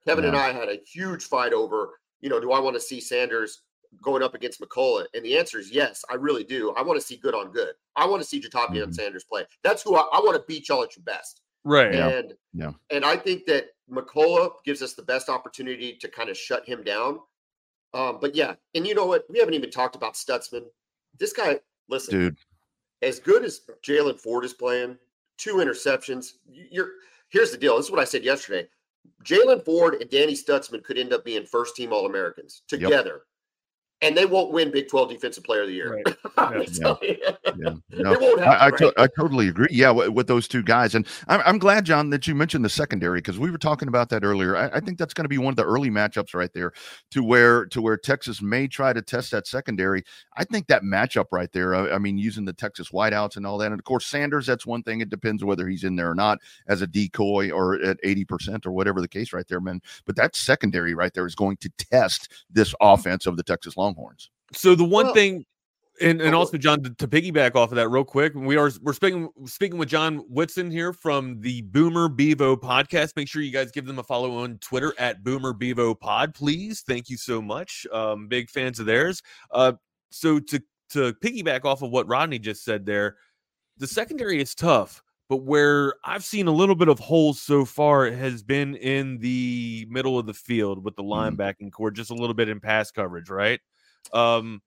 Kevin 0.07 0.23
yeah. 0.23 0.29
and 0.29 0.39
I 0.39 0.53
had 0.53 0.69
a 0.69 0.79
huge 0.87 1.25
fight 1.25 1.53
over, 1.53 1.99
you 2.21 2.31
know, 2.31 2.39
do 2.39 2.53
I 2.53 2.61
want 2.61 2.77
to 2.77 2.81
see 2.81 3.01
Sanders 3.01 3.63
going 4.01 4.23
up 4.23 4.37
against 4.37 4.61
McCullough? 4.61 5.07
And 5.13 5.25
the 5.25 5.37
answer 5.37 5.59
is 5.59 5.73
yes, 5.73 6.05
I 6.09 6.15
really 6.15 6.45
do. 6.45 6.73
I 6.77 6.83
want 6.83 7.01
to 7.01 7.05
see 7.05 7.17
good 7.17 7.35
on 7.35 7.51
good. 7.51 7.75
I 7.97 8.07
want 8.07 8.23
to 8.23 8.29
see 8.29 8.41
Ja'Tavion 8.41 8.71
mm-hmm. 8.71 8.93
Sanders 8.93 9.25
play. 9.25 9.45
That's 9.65 9.83
who 9.83 9.97
I, 9.97 10.03
I 10.13 10.21
want 10.21 10.37
to 10.37 10.45
beat 10.47 10.69
y'all 10.69 10.85
at 10.85 10.97
your 10.97 11.03
best. 11.03 11.41
Right. 11.65 11.93
And 11.97 12.35
yeah. 12.55 12.71
and 12.91 13.05
I 13.05 13.17
think 13.17 13.45
that 13.47 13.71
McCullough 13.91 14.53
gives 14.65 14.83
us 14.83 14.95
the 14.95 15.03
best 15.03 15.29
opportunity 15.29 15.99
to 16.01 16.09
kind 16.09 16.31
of 16.31 16.37
shut 16.37 16.65
him 16.65 16.85
down. 16.85 17.19
Um, 17.93 18.19
but 18.21 18.35
yeah, 18.35 18.55
and 18.75 18.87
you 18.87 18.95
know 18.95 19.07
what? 19.07 19.25
We 19.29 19.39
haven't 19.39 19.55
even 19.55 19.71
talked 19.71 19.97
about 19.97 20.15
Stutzman. 20.15 20.65
This 21.19 21.33
guy, 21.33 21.59
listen, 21.89 22.19
dude, 22.19 22.37
as 23.03 23.19
good 23.19 23.45
as 23.45 23.63
Jalen 23.83 24.21
Ford 24.21 24.45
is 24.45 24.55
playing, 24.55 24.97
two 25.39 25.57
interceptions. 25.57 26.33
You're 26.49 26.91
here's 27.31 27.51
the 27.51 27.59
deal. 27.59 27.77
This 27.77 27.87
is 27.87 27.91
what 27.91 28.01
I 28.01 28.05
said 28.05 28.25
yesterday. 28.25 28.69
Jalen 29.25 29.65
Ford 29.65 29.95
and 30.01 30.11
Danny 30.11 30.35
Stutzman 30.35 30.85
could 30.85 30.99
end 30.99 31.13
up 31.13 31.25
being 31.25 31.45
first 31.45 31.75
team 31.77 31.93
All 31.93 32.07
Americans 32.07 32.63
together 32.69 33.23
and 34.03 34.17
they 34.17 34.27
won't 34.27 34.51
win 34.51 34.71
Big 34.71 34.89
12 34.89 35.11
Defensive 35.11 35.45
Player 35.45 35.63
of 35.63 35.69
the 35.69 35.75
Year. 35.75 36.03
Right. 36.37 36.71
yeah. 36.81 36.95
yeah. 37.57 37.75
No, 37.93 38.13
won't 38.19 38.41
happen, 38.41 38.63
I, 38.63 38.67
I, 38.67 38.71
to, 38.71 38.95
I, 38.97 39.07
totally 39.09 39.49
agree. 39.49 39.69
Yeah, 39.71 39.89
w- 39.89 40.11
with 40.11 40.27
those 40.27 40.49
two 40.49 40.63
guys. 40.63 40.95
And 40.95 41.07
I'm, 41.29 41.43
I'm, 41.45 41.59
glad, 41.59 41.85
John, 41.85 42.09
that 42.11 42.27
you 42.27 42.35
mentioned 42.35 42.65
the 42.65 42.71
secondary 42.71 43.19
because 43.19 43.39
we 43.39 43.51
were 43.51 43.59
talking 43.59 43.89
about 43.89 44.09
that 44.09 44.25
earlier. 44.25 44.57
I, 44.57 44.69
I 44.69 44.81
think 44.81 44.97
that's 44.97 45.13
going 45.13 45.25
to 45.25 45.29
be 45.29 45.37
one 45.37 45.53
of 45.53 45.57
the 45.57 45.67
early 45.67 45.91
matchups 45.91 46.33
right 46.33 46.51
there 46.55 46.73
to 47.11 47.23
where 47.23 47.67
to 47.67 47.83
where 47.83 47.99
Texas 47.99 48.41
may 48.41 48.69
try 48.69 48.95
to 48.95 49.03
test 49.03 49.33
that 49.33 49.47
secondary. 49.47 50.03
I 50.37 50.45
think 50.45 50.69
that 50.69 50.83
matchup 50.83 51.27
right 51.31 51.53
there, 51.53 51.75
I, 51.75 51.99
mean, 51.99 52.17
using 52.17 52.47
the 52.47 52.55
Texas 52.55 52.91
wideouts 52.91 53.37
and 53.37 53.47
all 53.47 53.59
that. 53.59 53.67
And 53.71 53.79
of 53.79 53.85
course, 53.85 54.07
Sanders, 54.07 54.47
that's 54.47 54.65
one 54.65 54.83
thing. 54.83 55.03
It 55.03 55.11
depends 55.11 55.45
whether 55.45 55.69
he's 55.69 55.85
in 55.85 55.97
there 55.97 56.11
or 56.11 56.15
not 56.15 56.39
as 56.69 56.81
a 56.81 56.87
decoy 56.87 57.51
or 57.51 57.75
at 57.83 58.01
80% 58.03 58.65
or 58.65 58.73
whatever 58.73 59.03
the 59.03 59.09
case 59.09 59.35
right 59.35 59.47
there, 59.47 59.61
man. 59.61 59.83
But 60.07 60.17
that 60.17 60.37
secondary 60.37 60.95
right 60.95 61.13
there 61.13 61.27
is 61.27 61.35
going 61.35 61.59
to 61.59 61.69
test 61.77 62.33
this 62.51 62.75
offense 62.81 63.27
of 63.27 63.37
the 63.37 63.43
Texas 63.43 63.77
Longhorns. 63.77 63.90
Longhorns. 63.91 64.31
So 64.53 64.75
the 64.75 64.85
one 64.85 65.07
well, 65.07 65.15
thing, 65.15 65.45
and, 66.01 66.21
and 66.21 66.35
also 66.35 66.57
John 66.57 66.83
to, 66.83 66.91
to, 66.91 67.09
piggyback 67.09 67.55
off 67.55 67.71
of 67.71 67.77
that 67.77 67.89
real 67.89 68.05
quick, 68.05 68.33
we 68.35 68.57
are 68.57 68.71
we're 68.81 68.93
speaking 68.93 69.29
speaking 69.47 69.79
with 69.79 69.89
John 69.89 70.19
Whitson 70.29 70.71
here 70.71 70.93
from 70.93 71.41
the 71.41 71.63
Boomer 71.63 72.09
Bevo 72.09 72.57
podcast. 72.57 73.17
Make 73.17 73.29
sure 73.29 73.43
you 73.43 73.53
guys 73.53 73.71
give 73.71 73.87
them 73.87 73.99
a 73.99 74.03
follow 74.03 74.39
on 74.39 74.59
Twitter 74.59 74.95
at 74.99 75.23
Boomer 75.23 75.53
Bevo 75.53 75.95
Pod, 75.95 76.35
please. 76.35 76.83
Thank 76.87 77.11
you 77.11 77.17
so 77.17 77.43
much. 77.43 77.87
Um, 77.93 78.29
big 78.29 78.49
fans 78.49 78.81
of 78.81 78.87
theirs. 78.87 79.23
Uh, 79.51 79.73
so 80.11 80.41
to 80.41 80.63
to 80.91 81.13
piggyback 81.23 81.65
off 81.65 81.83
of 81.83 81.91
what 81.91 82.09
Rodney 82.09 82.39
just 82.39 82.65
said 82.65 82.87
there, 82.87 83.17
the 83.77 83.87
secondary 83.87 84.41
is 84.41 84.55
tough 84.55 85.03
but 85.31 85.45
where 85.45 85.95
I've 86.05 86.25
seen 86.25 86.49
a 86.49 86.53
little 86.53 86.75
bit 86.75 86.89
of 86.89 86.99
holes 86.99 87.41
so 87.41 87.65
far 87.65 88.11
has 88.11 88.43
been 88.43 88.75
in 88.75 89.19
the 89.19 89.87
middle 89.89 90.19
of 90.19 90.27
the 90.27 90.35
field 90.35 90.83
with 90.83 90.97
the 90.97 91.05
mm. 91.05 91.37
linebacking 91.37 91.71
corps, 91.71 91.93
just 91.93 92.11
a 92.11 92.15
little 92.15 92.35
bit 92.35 92.49
in 92.49 92.59
pass 92.59 92.91
coverage, 92.91 93.31
right? 93.31 93.61
Um, 94.13 94.63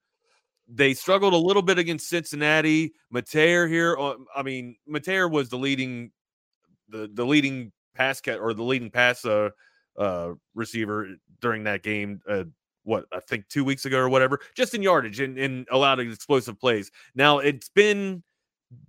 they 0.68 0.94
struggled 0.94 1.34
a 1.34 1.38
little 1.38 1.62
bit 1.62 1.78
against 1.78 2.08
Cincinnati. 2.08 2.94
Metayer 3.12 3.68
here, 3.68 3.96
uh, 3.98 4.14
I 4.34 4.42
mean, 4.42 4.76
Metayer 4.88 5.30
was 5.30 5.48
the 5.48 5.58
leading, 5.58 6.10
the 6.88 7.10
the 7.12 7.24
leading 7.24 7.72
pass 7.94 8.20
cat 8.20 8.40
or 8.40 8.54
the 8.54 8.62
leading 8.62 8.90
pass 8.90 9.24
uh, 9.24 9.50
uh, 9.98 10.32
receiver 10.54 11.08
during 11.40 11.64
that 11.64 11.82
game. 11.82 12.20
Uh, 12.28 12.44
what 12.84 13.06
I 13.12 13.20
think 13.20 13.48
two 13.48 13.64
weeks 13.64 13.84
ago 13.84 13.98
or 13.98 14.08
whatever, 14.08 14.40
just 14.54 14.74
in 14.74 14.82
yardage 14.82 15.20
and, 15.20 15.38
and 15.38 15.66
allowed 15.70 16.00
explosive 16.00 16.60
plays. 16.60 16.90
Now 17.14 17.38
it's 17.38 17.70
been 17.70 18.22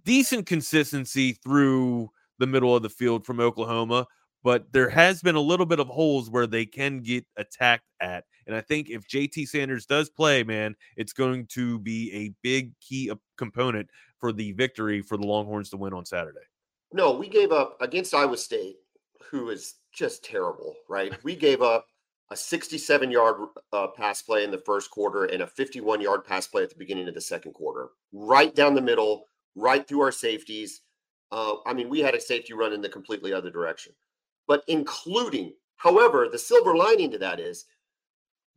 decent 0.03 0.45
consistency 0.45 1.33
through 1.33 2.09
the 2.37 2.47
middle 2.47 2.75
of 2.75 2.83
the 2.83 2.89
field 2.89 3.25
from 3.25 3.39
Oklahoma, 3.39 4.05
but 4.45 4.71
there 4.71 4.89
has 4.89 5.23
been 5.23 5.33
a 5.33 5.41
little 5.41 5.65
bit 5.65 5.79
of 5.79 5.87
holes 5.87 6.29
where 6.29 6.45
they 6.45 6.67
can 6.67 7.01
get 7.01 7.25
attacked 7.35 7.89
at. 7.99 8.25
And 8.45 8.55
I 8.55 8.61
think 8.61 8.91
if 8.91 9.07
JT 9.07 9.47
Sanders 9.47 9.87
does 9.87 10.07
play, 10.07 10.43
man, 10.43 10.75
it's 10.95 11.13
going 11.13 11.47
to 11.47 11.79
be 11.79 12.13
a 12.13 12.31
big 12.43 12.79
key 12.79 13.11
component 13.37 13.89
for 14.19 14.31
the 14.31 14.51
victory 14.51 15.01
for 15.01 15.17
the 15.17 15.25
Longhorns 15.25 15.71
to 15.71 15.77
win 15.77 15.93
on 15.93 16.05
Saturday. 16.05 16.45
No, 16.93 17.11
we 17.11 17.27
gave 17.27 17.51
up 17.51 17.75
against 17.81 18.13
Iowa 18.13 18.37
State, 18.37 18.75
who 19.31 19.49
is 19.49 19.73
just 19.91 20.23
terrible, 20.23 20.75
right? 20.87 21.11
We 21.23 21.35
gave 21.35 21.63
up 21.63 21.87
a 22.29 22.37
67 22.37 23.09
yard 23.09 23.37
uh, 23.73 23.87
pass 23.87 24.21
play 24.21 24.43
in 24.43 24.51
the 24.51 24.59
first 24.59 24.91
quarter 24.91 25.25
and 25.25 25.41
a 25.41 25.47
51 25.47 26.01
yard 26.01 26.23
pass 26.23 26.45
play 26.45 26.61
at 26.61 26.69
the 26.69 26.77
beginning 26.77 27.07
of 27.07 27.15
the 27.15 27.21
second 27.21 27.53
quarter, 27.53 27.89
right 28.13 28.53
down 28.53 28.75
the 28.75 28.81
middle 28.81 29.25
right 29.55 29.87
through 29.87 30.01
our 30.01 30.11
safeties. 30.11 30.81
Uh, 31.31 31.55
I 31.65 31.73
mean, 31.73 31.89
we 31.89 31.99
had 32.01 32.13
a 32.13 32.21
safety 32.21 32.53
run 32.53 32.73
in 32.73 32.81
the 32.81 32.89
completely 32.89 33.33
other 33.33 33.49
direction, 33.49 33.93
but 34.47 34.63
including, 34.67 35.53
however, 35.77 36.27
the 36.31 36.37
silver 36.37 36.75
lining 36.75 37.11
to 37.11 37.17
that 37.17 37.39
is 37.39 37.65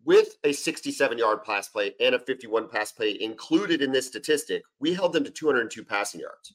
with 0.04 0.36
a 0.44 0.52
67 0.52 1.18
yard 1.18 1.44
pass 1.44 1.68
play 1.68 1.94
and 2.00 2.14
a 2.14 2.18
51 2.18 2.68
pass 2.68 2.92
play 2.92 3.20
included 3.20 3.82
in 3.82 3.92
this 3.92 4.06
statistic, 4.06 4.62
we 4.80 4.94
held 4.94 5.12
them 5.12 5.24
to 5.24 5.30
202 5.30 5.84
passing 5.84 6.20
yards. 6.20 6.54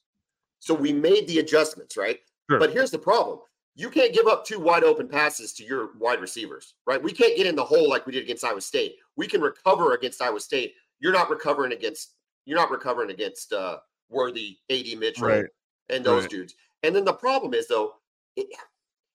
So 0.59 0.73
we 0.73 0.93
made 0.93 1.27
the 1.27 1.39
adjustments, 1.39 1.97
right? 1.97 2.19
Sure. 2.49 2.59
But 2.59 2.71
here's 2.71 2.91
the 2.91 2.99
problem 2.99 3.39
you 3.75 3.89
can't 3.89 4.13
give 4.13 4.27
up 4.27 4.45
two 4.45 4.59
wide 4.59 4.83
open 4.83 5.07
passes 5.07 5.53
to 5.53 5.63
your 5.63 5.89
wide 5.97 6.21
receivers, 6.21 6.75
right? 6.85 7.01
We 7.01 7.11
can't 7.11 7.35
get 7.35 7.47
in 7.47 7.55
the 7.55 7.63
hole 7.63 7.89
like 7.89 8.05
we 8.05 8.13
did 8.13 8.23
against 8.23 8.43
Iowa 8.43 8.61
State. 8.61 8.95
We 9.15 9.27
can 9.27 9.41
recover 9.41 9.93
against 9.93 10.21
Iowa 10.21 10.39
State. 10.39 10.73
You're 10.99 11.13
not 11.13 11.29
recovering 11.29 11.73
against 11.73 12.13
you're 12.45 12.57
not 12.57 12.71
recovering 12.71 13.09
against 13.09 13.53
uh, 13.53 13.77
Worthy, 14.09 14.57
AD 14.69 14.97
Mitchell, 14.99 15.27
right. 15.27 15.45
and 15.89 16.03
those 16.03 16.23
right. 16.23 16.29
dudes. 16.29 16.55
And 16.83 16.95
then 16.95 17.05
the 17.05 17.13
problem 17.13 17.53
is 17.53 17.67
though, 17.67 17.93
it, 18.35 18.47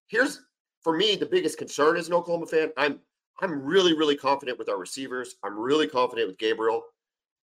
here's 0.09 0.43
for 0.83 0.97
me 0.97 1.17
the 1.17 1.27
biggest 1.27 1.59
concern 1.59 1.97
as 1.97 2.09
an 2.09 2.15
Oklahoma 2.15 2.47
fan. 2.47 2.71
I'm 2.77 3.01
I'm 3.41 3.63
really 3.63 3.97
really 3.97 4.17
confident 4.17 4.59
with 4.59 4.69
our 4.69 4.79
receivers. 4.79 5.37
I'm 5.43 5.59
really 5.59 5.87
confident 5.87 6.29
with 6.29 6.39
Gabriel. 6.39 6.83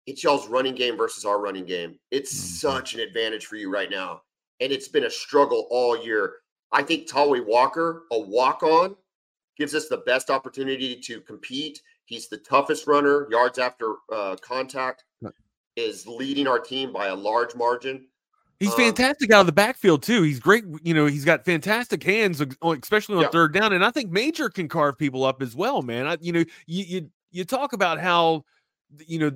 It's 0.05 0.23
y'all's 0.23 0.49
running 0.49 0.75
game 0.75 0.97
versus 0.97 1.23
our 1.23 1.39
running 1.39 1.65
game. 1.65 1.97
It's 2.11 2.33
mm-hmm. 2.33 2.67
such 2.67 2.93
an 2.93 2.99
advantage 2.99 3.45
for 3.45 3.55
you 3.55 3.71
right 3.71 3.89
now, 3.89 4.21
and 4.59 4.71
it's 4.71 4.87
been 4.87 5.05
a 5.05 5.09
struggle 5.09 5.67
all 5.69 6.03
year. 6.03 6.35
I 6.71 6.81
think 6.81 7.07
Tawee 7.07 7.45
Walker, 7.45 8.03
a 8.11 8.19
walk 8.19 8.63
on, 8.63 8.95
gives 9.57 9.75
us 9.75 9.87
the 9.87 9.97
best 9.97 10.29
opportunity 10.31 10.99
to 11.01 11.21
compete. 11.21 11.81
He's 12.05 12.27
the 12.27 12.37
toughest 12.37 12.87
runner, 12.87 13.27
yards 13.29 13.59
after 13.59 13.95
uh, 14.11 14.35
contact 14.41 15.03
is 15.75 16.05
leading 16.07 16.47
our 16.47 16.59
team 16.59 16.93
by 16.93 17.07
a 17.07 17.15
large 17.15 17.55
margin. 17.55 18.07
He's 18.59 18.71
um, 18.71 18.77
fantastic 18.77 19.31
out 19.31 19.41
of 19.41 19.45
the 19.45 19.51
backfield 19.51 20.03
too. 20.03 20.23
He's 20.23 20.39
great. 20.39 20.63
You 20.83 20.93
know, 20.93 21.05
he's 21.05 21.25
got 21.25 21.43
fantastic 21.43 22.03
hands, 22.03 22.41
especially 22.81 23.15
on 23.15 23.23
yeah. 23.23 23.29
third 23.29 23.53
down. 23.53 23.73
And 23.73 23.83
I 23.83 23.91
think 23.91 24.11
Major 24.11 24.49
can 24.49 24.67
carve 24.67 24.97
people 24.97 25.25
up 25.25 25.41
as 25.41 25.55
well, 25.55 25.81
man. 25.81 26.07
I, 26.07 26.17
you 26.21 26.31
know, 26.31 26.43
you 26.65 26.83
you 26.85 27.09
you 27.31 27.45
talk 27.45 27.73
about 27.73 27.99
how, 27.99 28.45
you 29.05 29.19
know, 29.19 29.31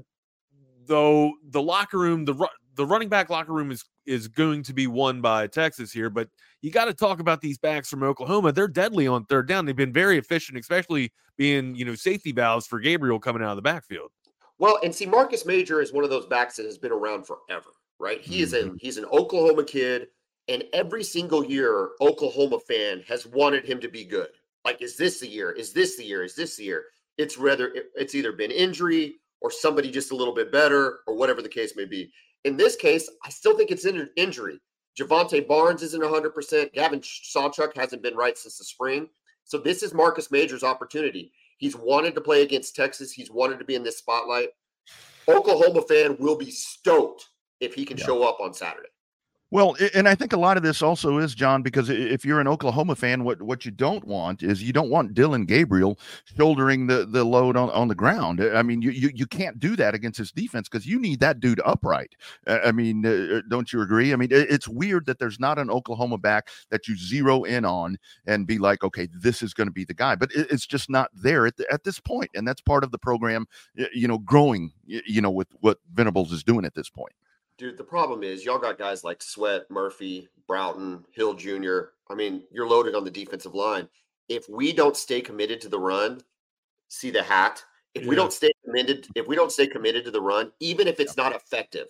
though 0.85 1.33
the 1.49 1.61
locker 1.61 1.97
room, 1.97 2.25
the 2.25 2.47
the 2.75 2.85
running 2.85 3.09
back 3.09 3.29
locker 3.29 3.51
room 3.51 3.71
is 3.71 3.83
is 4.05 4.27
going 4.27 4.63
to 4.63 4.73
be 4.73 4.87
won 4.87 5.19
by 5.19 5.47
Texas 5.47 5.91
here, 5.91 6.09
but 6.09 6.29
you 6.61 6.71
got 6.71 6.85
to 6.85 6.93
talk 6.93 7.19
about 7.19 7.41
these 7.41 7.57
backs 7.57 7.89
from 7.89 8.03
Oklahoma. 8.03 8.53
They're 8.53 8.69
deadly 8.69 9.05
on 9.05 9.25
third 9.25 9.47
down. 9.47 9.65
They've 9.65 9.75
been 9.75 9.91
very 9.91 10.17
efficient, 10.17 10.57
especially 10.57 11.11
being 11.37 11.75
you 11.75 11.85
know 11.85 11.95
safety 11.95 12.31
valves 12.31 12.65
for 12.65 12.79
Gabriel 12.79 13.19
coming 13.19 13.43
out 13.43 13.49
of 13.49 13.55
the 13.57 13.61
backfield. 13.61 14.11
Well, 14.59 14.79
and 14.83 14.93
see, 14.95 15.05
Marcus 15.05 15.45
Major 15.45 15.81
is 15.81 15.93
one 15.93 16.03
of 16.03 16.09
those 16.09 16.25
backs 16.25 16.55
that 16.55 16.65
has 16.65 16.77
been 16.77 16.91
around 16.91 17.27
forever, 17.27 17.69
right? 17.99 18.21
He 18.21 18.41
is 18.41 18.53
a 18.53 18.63
mm-hmm. 18.63 18.75
he's 18.79 18.97
an 18.97 19.05
Oklahoma 19.05 19.63
kid, 19.63 20.07
and 20.47 20.63
every 20.73 21.03
single 21.03 21.43
year, 21.43 21.91
Oklahoma 22.01 22.59
fan 22.59 23.03
has 23.07 23.25
wanted 23.25 23.65
him 23.65 23.79
to 23.81 23.89
be 23.89 24.03
good. 24.03 24.29
Like, 24.65 24.81
is 24.81 24.97
this 24.97 25.19
the 25.19 25.27
year? 25.27 25.51
Is 25.51 25.73
this 25.73 25.97
the 25.97 26.03
year? 26.03 26.23
Is 26.23 26.35
this 26.35 26.57
the 26.57 26.65
year? 26.65 26.85
It's 27.17 27.37
rather 27.37 27.73
it's 27.95 28.15
either 28.15 28.31
been 28.31 28.51
injury 28.51 29.15
or 29.41 29.51
somebody 29.51 29.91
just 29.91 30.11
a 30.11 30.15
little 30.15 30.33
bit 30.33 30.51
better, 30.51 30.99
or 31.07 31.15
whatever 31.15 31.41
the 31.41 31.49
case 31.49 31.75
may 31.75 31.85
be. 31.85 32.11
In 32.43 32.57
this 32.57 32.75
case, 32.75 33.09
I 33.23 33.29
still 33.29 33.55
think 33.55 33.71
it's 33.71 33.85
in 33.85 34.09
injury. 34.15 34.59
Jovantae 34.99 35.47
Barnes 35.47 35.83
isn't 35.83 36.01
100%. 36.01 36.73
Gavin 36.73 37.01
Sawchuk 37.01 37.75
hasn't 37.75 38.01
been 38.01 38.15
right 38.15 38.37
since 38.37 38.57
the 38.57 38.63
spring. 38.63 39.07
So 39.43 39.57
this 39.57 39.83
is 39.83 39.93
Marcus 39.93 40.31
Major's 40.31 40.63
opportunity. 40.63 41.31
He's 41.57 41.75
wanted 41.75 42.15
to 42.15 42.21
play 42.21 42.41
against 42.41 42.75
Texas. 42.75 43.11
He's 43.11 43.31
wanted 43.31 43.59
to 43.59 43.65
be 43.65 43.75
in 43.75 43.83
this 43.83 43.99
spotlight. 43.99 44.49
Oklahoma 45.27 45.81
fan 45.83 46.17
will 46.19 46.35
be 46.35 46.49
stoked 46.49 47.27
if 47.59 47.73
he 47.73 47.85
can 47.85 47.97
yeah. 47.97 48.05
show 48.05 48.23
up 48.23 48.39
on 48.39 48.53
Saturday. 48.53 48.89
Well, 49.49 49.77
and 49.93 50.09
I 50.09 50.15
think 50.15 50.33
a 50.33 50.37
lot 50.37 50.57
of 50.57 50.63
this 50.63 50.81
also 50.81 51.19
is 51.19 51.33
John, 51.33 51.61
because 51.61 51.89
if 51.89 52.25
you're 52.25 52.41
an 52.41 52.49
Oklahoma 52.49 52.97
fan, 52.97 53.23
what 53.23 53.41
what 53.41 53.63
you 53.63 53.71
don't 53.71 54.05
want 54.05 54.43
is 54.43 54.61
you 54.61 54.73
don't 54.73 54.89
want 54.89 55.13
Dillon 55.13 55.45
Gabriel 55.45 55.97
shouldering 56.35 56.87
the 56.87 57.05
the 57.05 57.23
load 57.23 57.55
on, 57.55 57.69
on 57.69 57.87
the 57.87 57.95
ground. 57.95 58.41
I 58.43 58.61
mean, 58.61 58.81
you 58.81 58.91
you, 58.91 59.09
you 59.15 59.25
can't 59.25 59.57
do 59.57 59.77
that 59.77 59.95
against 59.95 60.17
his 60.17 60.33
defense 60.33 60.67
because 60.67 60.85
you 60.85 60.99
need 60.99 61.21
that 61.21 61.39
dude 61.39 61.61
upright. 61.63 62.13
I 62.45 62.73
mean, 62.73 63.05
uh, 63.05 63.37
uh, 63.37 63.41
don't 63.47 63.71
you 63.71 63.81
agree? 63.81 64.11
I 64.11 64.17
mean, 64.17 64.27
it's 64.31 64.67
weird 64.67 65.05
that 65.05 65.17
there's 65.17 65.39
not 65.39 65.57
an 65.57 65.69
Oklahoma 65.69 66.17
back 66.17 66.49
that 66.69 66.89
you 66.89 66.97
zero 66.97 67.43
in 67.43 67.63
on 67.63 67.97
and 68.25 68.47
be 68.47 68.57
like, 68.57 68.83
okay, 68.83 69.07
this 69.13 69.41
is 69.41 69.53
going 69.53 69.67
to 69.67 69.73
be 69.73 69.85
the 69.85 69.93
guy, 69.93 70.15
but 70.15 70.29
it's 70.35 70.67
just 70.67 70.89
not 70.89 71.09
there 71.13 71.47
at 71.47 71.55
the, 71.55 71.65
at 71.71 71.85
this 71.85 72.01
point, 72.01 72.31
and 72.35 72.45
that's 72.45 72.59
part 72.59 72.83
of 72.83 72.91
the 72.91 72.99
program, 72.99 73.47
you 73.93 74.09
know, 74.09 74.17
growing, 74.17 74.73
you 74.85 75.21
know, 75.21 75.31
with 75.31 75.47
what 75.61 75.77
Venables 75.93 76.33
is 76.33 76.43
doing 76.43 76.65
at 76.65 76.75
this 76.75 76.89
point. 76.89 77.13
Dude, 77.57 77.77
the 77.77 77.83
problem 77.83 78.23
is 78.23 78.45
y'all 78.45 78.59
got 78.59 78.77
guys 78.77 79.03
like 79.03 79.21
Sweat, 79.21 79.69
Murphy, 79.71 80.29
Broughton, 80.47 81.03
Hill 81.11 81.33
Jr. 81.33 81.79
I 82.09 82.15
mean, 82.15 82.43
you're 82.51 82.67
loaded 82.67 82.93
on 82.93 83.03
the 83.03 83.11
defensive 83.11 83.55
line. 83.55 83.87
If 84.29 84.47
we 84.47 84.73
don't 84.73 84.95
stay 84.95 85.21
committed 85.21 85.59
to 85.61 85.69
the 85.69 85.79
run, 85.79 86.21
see 86.87 87.09
the 87.09 87.23
hat. 87.23 87.63
If 87.95 88.03
yeah. 88.03 88.09
we 88.09 88.15
don't 88.15 88.33
stay 88.33 88.51
committed, 88.63 89.07
if 89.15 89.27
we 89.27 89.35
don't 89.35 89.51
stay 89.51 89.65
committed 89.65 90.05
to 90.05 90.11
the 90.11 90.21
run, 90.21 90.51
even 90.59 90.87
if 90.87 90.99
it's 90.99 91.17
not 91.17 91.35
effective, 91.35 91.87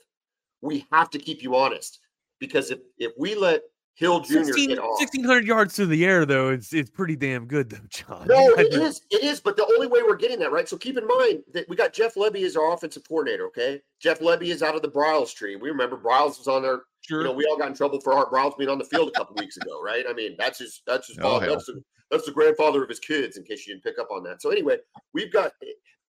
we 0.61 0.85
have 0.91 1.09
to 1.09 1.19
keep 1.19 1.43
you 1.43 1.55
honest. 1.55 1.99
Because 2.39 2.71
if 2.71 2.79
if 2.97 3.11
we 3.17 3.35
let 3.35 3.63
Hill 3.97 4.19
Jr. 4.19 4.43
16, 4.43 4.69
get 4.69 4.77
off. 4.77 4.99
1600 4.99 5.47
yards 5.47 5.75
through 5.75 5.87
the 5.87 6.05
air, 6.05 6.23
though, 6.23 6.49
it's 6.49 6.71
it's 6.71 6.91
pretty 6.91 7.15
damn 7.15 7.47
good, 7.47 7.67
though, 7.67 7.79
John. 7.89 8.27
No, 8.27 8.49
it 8.57 8.71
is. 8.71 9.01
It 9.09 9.23
is. 9.23 9.39
But 9.39 9.57
the 9.57 9.65
only 9.65 9.87
way 9.87 10.03
we're 10.03 10.15
getting 10.15 10.37
that, 10.39 10.51
right? 10.51 10.69
So 10.69 10.77
keep 10.77 10.99
in 10.99 11.07
mind 11.07 11.41
that 11.53 11.67
we 11.67 11.75
got 11.75 11.93
Jeff 11.93 12.13
Lebby 12.13 12.43
as 12.43 12.55
our 12.55 12.71
offensive 12.73 13.07
coordinator, 13.07 13.47
okay? 13.47 13.81
Jeff 13.99 14.19
Lebby 14.19 14.49
is 14.49 14.61
out 14.61 14.75
of 14.75 14.83
the 14.83 14.87
Briles 14.87 15.33
tree. 15.33 15.55
We 15.55 15.69
remember 15.69 15.97
Briles 15.97 16.37
was 16.37 16.47
on 16.47 16.61
there. 16.61 16.81
Sure. 17.01 17.21
You 17.21 17.27
know, 17.27 17.33
we 17.33 17.45
all 17.45 17.57
got 17.57 17.69
in 17.69 17.73
trouble 17.73 17.99
for 17.99 18.13
Art 18.13 18.31
Briles 18.31 18.55
being 18.55 18.69
on 18.69 18.77
the 18.77 18.85
field 18.85 19.09
a 19.09 19.17
couple 19.17 19.35
weeks 19.35 19.57
ago, 19.57 19.81
right? 19.81 20.05
I 20.07 20.13
mean, 20.13 20.35
that's 20.37 20.59
his 20.59 20.83
that's 20.85 21.07
his 21.07 21.17
oh, 21.23 21.39
that's, 21.39 21.65
the, 21.65 21.81
that's 22.11 22.25
the 22.27 22.31
grandfather 22.31 22.83
of 22.83 22.89
his 22.89 22.99
kids, 22.99 23.35
in 23.35 23.43
case 23.45 23.65
you 23.65 23.73
didn't 23.73 23.83
pick 23.83 23.97
up 23.97 24.09
on 24.11 24.21
that. 24.25 24.43
So 24.43 24.51
anyway, 24.51 24.77
we've 25.15 25.33
got 25.33 25.53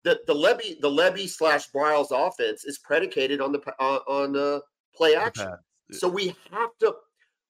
the 0.04 0.20
the 0.26 0.34
Lebby 0.34 0.82
the 0.82 0.90
Lebby 0.90 1.30
slash 1.30 1.70
Briles 1.70 2.08
offense 2.10 2.66
is 2.66 2.80
predicated 2.80 3.42
on 3.42 3.52
the 3.52 3.62
uh, 3.80 4.00
on 4.08 4.36
uh, 4.36 4.60
play 4.96 5.16
action. 5.16 5.54
So 5.92 6.08
we 6.08 6.36
have 6.52 6.72
to 6.80 6.96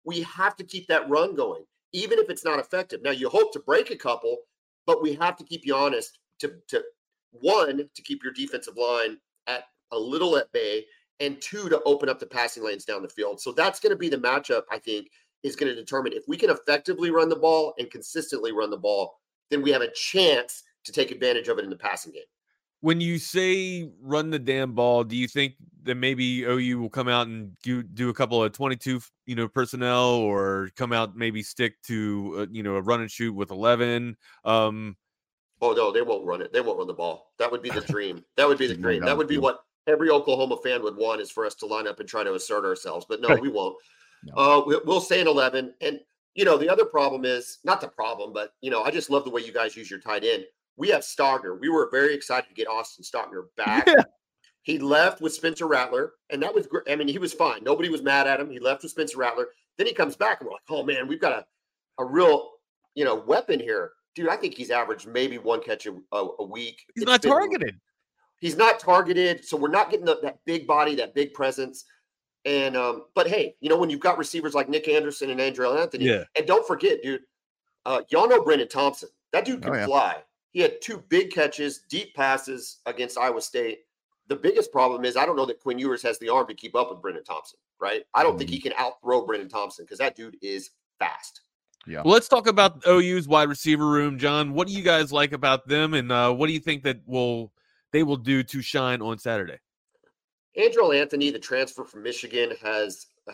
we 0.05 0.21
have 0.21 0.55
to 0.57 0.63
keep 0.63 0.87
that 0.87 1.09
run 1.09 1.35
going, 1.35 1.63
even 1.93 2.19
if 2.19 2.29
it's 2.29 2.45
not 2.45 2.59
effective. 2.59 3.01
Now, 3.03 3.11
you 3.11 3.29
hope 3.29 3.51
to 3.53 3.59
break 3.59 3.91
a 3.91 3.95
couple, 3.95 4.37
but 4.85 5.01
we 5.01 5.13
have 5.15 5.35
to 5.37 5.43
keep 5.43 5.65
you 5.65 5.75
honest 5.75 6.19
to, 6.39 6.53
to 6.69 6.83
one, 7.31 7.89
to 7.93 8.01
keep 8.01 8.23
your 8.23 8.33
defensive 8.33 8.77
line 8.77 9.17
at 9.47 9.63
a 9.91 9.99
little 9.99 10.37
at 10.37 10.51
bay, 10.51 10.85
and 11.19 11.41
two, 11.41 11.69
to 11.69 11.81
open 11.83 12.09
up 12.09 12.19
the 12.19 12.25
passing 12.25 12.63
lanes 12.63 12.85
down 12.85 13.01
the 13.01 13.09
field. 13.09 13.39
So 13.39 13.51
that's 13.51 13.79
going 13.79 13.91
to 13.91 13.97
be 13.97 14.09
the 14.09 14.17
matchup, 14.17 14.63
I 14.71 14.79
think, 14.79 15.07
is 15.43 15.55
going 15.55 15.73
to 15.73 15.79
determine 15.79 16.13
if 16.13 16.23
we 16.27 16.37
can 16.37 16.49
effectively 16.49 17.11
run 17.11 17.29
the 17.29 17.35
ball 17.35 17.73
and 17.77 17.89
consistently 17.89 18.51
run 18.51 18.69
the 18.69 18.77
ball, 18.77 19.19
then 19.49 19.61
we 19.61 19.71
have 19.71 19.81
a 19.81 19.91
chance 19.91 20.63
to 20.85 20.91
take 20.91 21.11
advantage 21.11 21.47
of 21.47 21.57
it 21.57 21.63
in 21.63 21.69
the 21.69 21.75
passing 21.75 22.11
game 22.11 22.23
when 22.81 23.01
you 23.01 23.17
say 23.17 23.89
run 24.01 24.29
the 24.29 24.39
damn 24.39 24.73
ball, 24.73 25.03
do 25.03 25.15
you 25.15 25.27
think 25.27 25.55
that 25.83 25.95
maybe 25.95 26.43
OU 26.43 26.79
will 26.79 26.89
come 26.89 27.07
out 27.07 27.27
and 27.27 27.55
do, 27.63 27.83
do 27.83 28.09
a 28.09 28.13
couple 28.13 28.43
of 28.43 28.51
22, 28.51 29.01
you 29.25 29.35
know, 29.35 29.47
personnel 29.47 30.09
or 30.09 30.69
come 30.75 30.91
out 30.91 31.15
maybe 31.15 31.41
stick 31.41 31.81
to, 31.83 32.35
uh, 32.39 32.45
you 32.51 32.63
know, 32.63 32.75
a 32.75 32.81
run 32.81 33.01
and 33.01 33.09
shoot 33.09 33.33
with 33.33 33.51
11? 33.51 34.17
Um, 34.43 34.97
oh, 35.61 35.73
no, 35.73 35.91
they 35.91 36.01
won't 36.01 36.25
run 36.25 36.41
it. 36.41 36.53
They 36.53 36.61
won't 36.61 36.77
run 36.77 36.87
the 36.87 36.93
ball. 36.93 37.31
That 37.39 37.51
would 37.51 37.61
be 37.61 37.69
the 37.69 37.81
dream. 37.81 38.23
That 38.37 38.47
would 38.47 38.57
be 38.57 38.67
the 38.67 38.75
dream. 38.77 39.03
That 39.03 39.17
would 39.17 39.27
be 39.27 39.37
what 39.37 39.61
every 39.87 40.09
Oklahoma 40.09 40.57
fan 40.63 40.83
would 40.83 40.97
want 40.97 41.21
is 41.21 41.31
for 41.31 41.45
us 41.45 41.55
to 41.55 41.65
line 41.65 41.87
up 41.87 41.99
and 41.99 42.09
try 42.09 42.23
to 42.23 42.33
assert 42.33 42.65
ourselves. 42.65 43.05
But 43.07 43.21
no, 43.21 43.35
we 43.35 43.49
won't. 43.49 43.75
No. 44.23 44.33
Uh, 44.35 44.79
we'll 44.85 45.01
stay 45.01 45.21
in 45.21 45.27
11. 45.27 45.73
And, 45.81 45.99
you 46.33 46.45
know, 46.45 46.57
the 46.57 46.69
other 46.69 46.85
problem 46.85 47.25
is 47.25 47.59
not 47.63 47.79
the 47.79 47.87
problem, 47.87 48.33
but, 48.33 48.53
you 48.61 48.71
know, 48.71 48.83
I 48.83 48.91
just 48.91 49.09
love 49.09 49.23
the 49.23 49.29
way 49.29 49.41
you 49.41 49.53
guys 49.53 49.75
use 49.75 49.89
your 49.89 49.99
tight 49.99 50.23
end 50.23 50.45
we 50.77 50.89
have 50.89 51.01
Stogner. 51.01 51.59
We 51.59 51.69
were 51.69 51.89
very 51.91 52.13
excited 52.13 52.47
to 52.49 52.53
get 52.53 52.67
Austin 52.67 53.03
Stogner 53.03 53.43
back. 53.57 53.87
Yeah. 53.87 54.03
He 54.63 54.79
left 54.79 55.21
with 55.21 55.33
Spencer 55.33 55.67
Rattler, 55.67 56.13
and 56.31 56.41
that 56.41 56.53
was 56.53 56.65
great. 56.65 56.85
I 56.89 56.95
mean, 56.95 57.07
he 57.07 57.19
was 57.19 57.33
fine. 57.33 57.63
Nobody 57.63 57.87
was 57.87 58.01
mad 58.01 58.25
at 58.25 58.39
him. 58.39 58.49
He 58.49 58.59
left 58.59 58.81
with 58.81 58.91
Spencer 58.91 59.19
Rattler. 59.19 59.47
Then 59.77 59.85
he 59.85 59.93
comes 59.93 60.15
back, 60.15 60.41
and 60.41 60.47
we're 60.47 60.53
like, 60.53 60.63
oh 60.69 60.83
man, 60.83 61.07
we've 61.07 61.21
got 61.21 61.33
a, 61.33 61.45
a 62.01 62.05
real, 62.05 62.49
you 62.95 63.05
know, 63.05 63.15
weapon 63.15 63.59
here. 63.59 63.91
Dude, 64.15 64.27
I 64.27 64.37
think 64.37 64.55
he's 64.55 64.71
averaged 64.71 65.07
maybe 65.07 65.37
one 65.37 65.61
catch 65.61 65.85
a, 65.85 65.91
a, 66.11 66.27
a 66.39 66.45
week. 66.45 66.81
He's 66.95 67.03
it's 67.03 67.11
not 67.11 67.21
been, 67.21 67.31
targeted. 67.31 67.79
He's 68.39 68.57
not 68.57 68.79
targeted, 68.79 69.45
so 69.45 69.55
we're 69.55 69.69
not 69.69 69.91
getting 69.91 70.05
the, 70.05 70.17
that 70.23 70.39
big 70.45 70.65
body, 70.65 70.95
that 70.95 71.13
big 71.13 71.33
presence. 71.33 71.85
And 72.45 72.75
um, 72.75 73.05
but 73.13 73.27
hey, 73.27 73.55
you 73.59 73.69
know, 73.69 73.77
when 73.77 73.89
you've 73.91 73.99
got 73.99 74.17
receivers 74.17 74.55
like 74.55 74.67
Nic 74.67 74.87
Anderson 74.87 75.29
and 75.29 75.39
Andrel 75.39 75.79
Anthony, 75.79 76.05
yeah. 76.05 76.23
and 76.35 76.47
don't 76.47 76.65
forget, 76.65 77.03
dude, 77.03 77.21
uh, 77.85 78.01
y'all 78.09 78.27
know 78.27 78.41
Brenen 78.41 78.69
Thompson. 78.69 79.09
That 79.31 79.45
dude 79.45 79.57
oh, 79.57 79.61
can 79.61 79.75
oh, 79.75 79.77
yeah. 79.77 79.85
fly. 79.85 80.15
He 80.55 80.61
had 80.61 80.81
two 80.81 81.03
big 81.09 81.31
catches, 81.31 81.79
deep 81.89 82.15
passes 82.15 82.77
against 82.85 83.17
Iowa 83.17 83.41
State. 83.41 83.79
The 84.29 84.37
biggest 84.37 84.71
problem 84.71 85.03
is 85.03 85.17
I 85.17 85.25
don't 85.25 85.35
know 85.35 85.45
that 85.47 85.59
Quinn 85.59 85.77
Ewers 85.77 86.01
has 86.03 86.17
the 86.17 86.29
arm 86.29 86.47
to 86.47 86.53
keep 86.53 86.77
up 86.77 86.89
with 86.89 87.01
Brenen 87.01 87.25
Thompson, 87.25 87.59
right? 87.77 88.03
I 88.13 88.23
don't 88.23 88.31
mm-hmm. 88.31 88.37
think 88.37 88.49
he 88.51 88.61
can 88.61 88.71
outthrow 88.77 89.27
Brenen 89.27 89.49
Thompson 89.49 89.83
because 89.83 89.97
that 89.97 90.15
dude 90.15 90.37
is 90.41 90.69
fast. 90.97 91.41
Yeah. 91.85 92.03
Well, 92.05 92.13
let's 92.13 92.29
talk 92.29 92.47
about 92.47 92.81
OU's 92.87 93.27
wide 93.27 93.49
receiver 93.49 93.85
room, 93.85 94.17
John. 94.17 94.53
What 94.53 94.69
do 94.69 94.73
you 94.73 94.81
guys 94.81 95.11
like 95.11 95.33
about 95.33 95.67
them, 95.67 95.93
and 95.93 96.09
uh, 96.09 96.31
what 96.31 96.47
do 96.47 96.53
you 96.53 96.61
think 96.61 96.83
that 96.83 97.01
will 97.05 97.51
they 97.91 98.03
will 98.03 98.15
do 98.15 98.41
to 98.41 98.61
shine 98.61 99.01
on 99.01 99.19
Saturday? 99.19 99.59
Andrel 100.57 100.97
Anthony, 100.97 101.31
the 101.31 101.39
transfer 101.39 101.83
from 101.83 102.01
Michigan, 102.01 102.53
has 102.63 103.07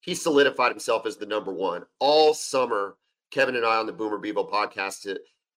he 0.00 0.14
solidified 0.14 0.70
himself 0.70 1.06
as 1.06 1.16
the 1.16 1.24
number 1.24 1.50
one 1.50 1.86
all 1.98 2.34
summer. 2.34 2.98
Kevin 3.30 3.56
and 3.56 3.64
I 3.64 3.76
on 3.76 3.86
the 3.86 3.92
Boomer 3.92 4.18
Bevo 4.18 4.44
podcast 4.44 5.06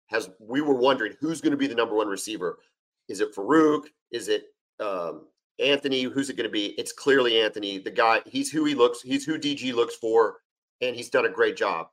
has 0.07 0.31
we 0.39 0.61
were 0.61 0.75
wondering 0.75 1.15
who's 1.21 1.41
going 1.41 1.53
to 1.53 1.57
be 1.57 1.67
the 1.67 1.75
number 1.75 1.95
one 1.95 2.09
receiver. 2.09 2.59
Is 3.09 3.21
it 3.21 3.35
Farooq? 3.35 3.85
Is 4.11 4.29
it 4.29 4.45
um, 4.81 5.27
Anthony? 5.59 6.03
Who's 6.03 6.31
it 6.31 6.37
going 6.37 6.49
to 6.49 6.53
be? 6.53 6.69
It's 6.79 6.93
clearly 6.93 7.41
Anthony. 7.41 7.79
The 7.79 7.91
guy, 7.91 8.23
he's 8.27 8.51
who 8.51 8.65
he 8.65 8.75
looks, 8.75 9.03
he's 9.03 9.25
who 9.25 9.39
DG 9.39 9.75
looks 9.75 9.97
for, 9.97 10.39
and 10.81 10.97
he's 10.97 11.11
done 11.11 11.27
a 11.27 11.31
great 11.31 11.57
job. 11.57 11.89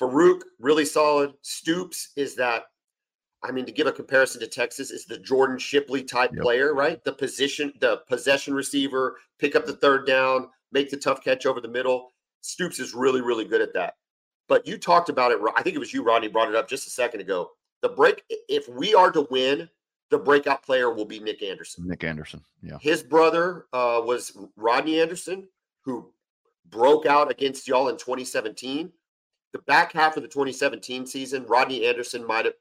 Farooq, 0.00 0.42
really 0.58 0.84
solid. 0.84 1.34
Stoops 1.42 2.10
is 2.16 2.34
that, 2.36 2.64
I 3.42 3.52
mean, 3.52 3.66
to 3.66 3.72
give 3.72 3.86
a 3.86 3.92
comparison 3.92 4.40
to 4.40 4.46
Texas, 4.46 4.90
is 4.90 5.04
the 5.04 5.18
Jordan 5.18 5.58
Shipley 5.58 6.02
type 6.02 6.30
yep. 6.34 6.42
player, 6.42 6.74
right? 6.74 7.02
The 7.04 7.12
position, 7.12 7.72
the 7.80 7.98
possession 8.08 8.54
receiver, 8.54 9.16
pick 9.38 9.54
up 9.54 9.66
the 9.66 9.76
third 9.76 10.06
down, 10.06 10.48
make 10.72 10.90
the 10.90 10.96
tough 10.96 11.22
catch 11.22 11.46
over 11.46 11.60
the 11.60 11.68
middle. 11.68 12.10
Stoops 12.40 12.80
is 12.80 12.94
really, 12.94 13.20
really 13.20 13.44
good 13.44 13.60
at 13.60 13.74
that. 13.74 13.94
But 14.48 14.66
you 14.66 14.76
talked 14.78 15.08
about 15.08 15.32
it. 15.32 15.38
I 15.56 15.62
think 15.62 15.74
it 15.74 15.78
was 15.78 15.92
you, 15.92 16.02
Rodney, 16.02 16.28
brought 16.28 16.48
it 16.48 16.54
up 16.54 16.68
just 16.68 16.86
a 16.86 16.90
second 16.90 17.20
ago. 17.20 17.50
The 17.82 17.88
break, 17.88 18.22
if 18.48 18.68
we 18.68 18.94
are 18.94 19.10
to 19.10 19.26
win, 19.30 19.68
the 20.10 20.18
breakout 20.18 20.62
player 20.62 20.92
will 20.92 21.04
be 21.04 21.18
Nic 21.18 21.42
Anderson. 21.42 21.88
Nic 21.88 22.04
Anderson, 22.04 22.42
yeah. 22.62 22.78
His 22.80 23.02
brother 23.02 23.66
uh, 23.72 24.00
was 24.04 24.36
Rodney 24.56 25.00
Anderson, 25.00 25.48
who 25.82 26.10
broke 26.70 27.06
out 27.06 27.30
against 27.30 27.66
y'all 27.66 27.88
in 27.88 27.96
2017. 27.96 28.92
The 29.52 29.58
back 29.60 29.92
half 29.92 30.16
of 30.16 30.22
the 30.22 30.28
2017 30.28 31.06
season, 31.06 31.46
Rodney 31.46 31.86
Anderson 31.86 32.26
might 32.26 32.44
have, 32.44 32.54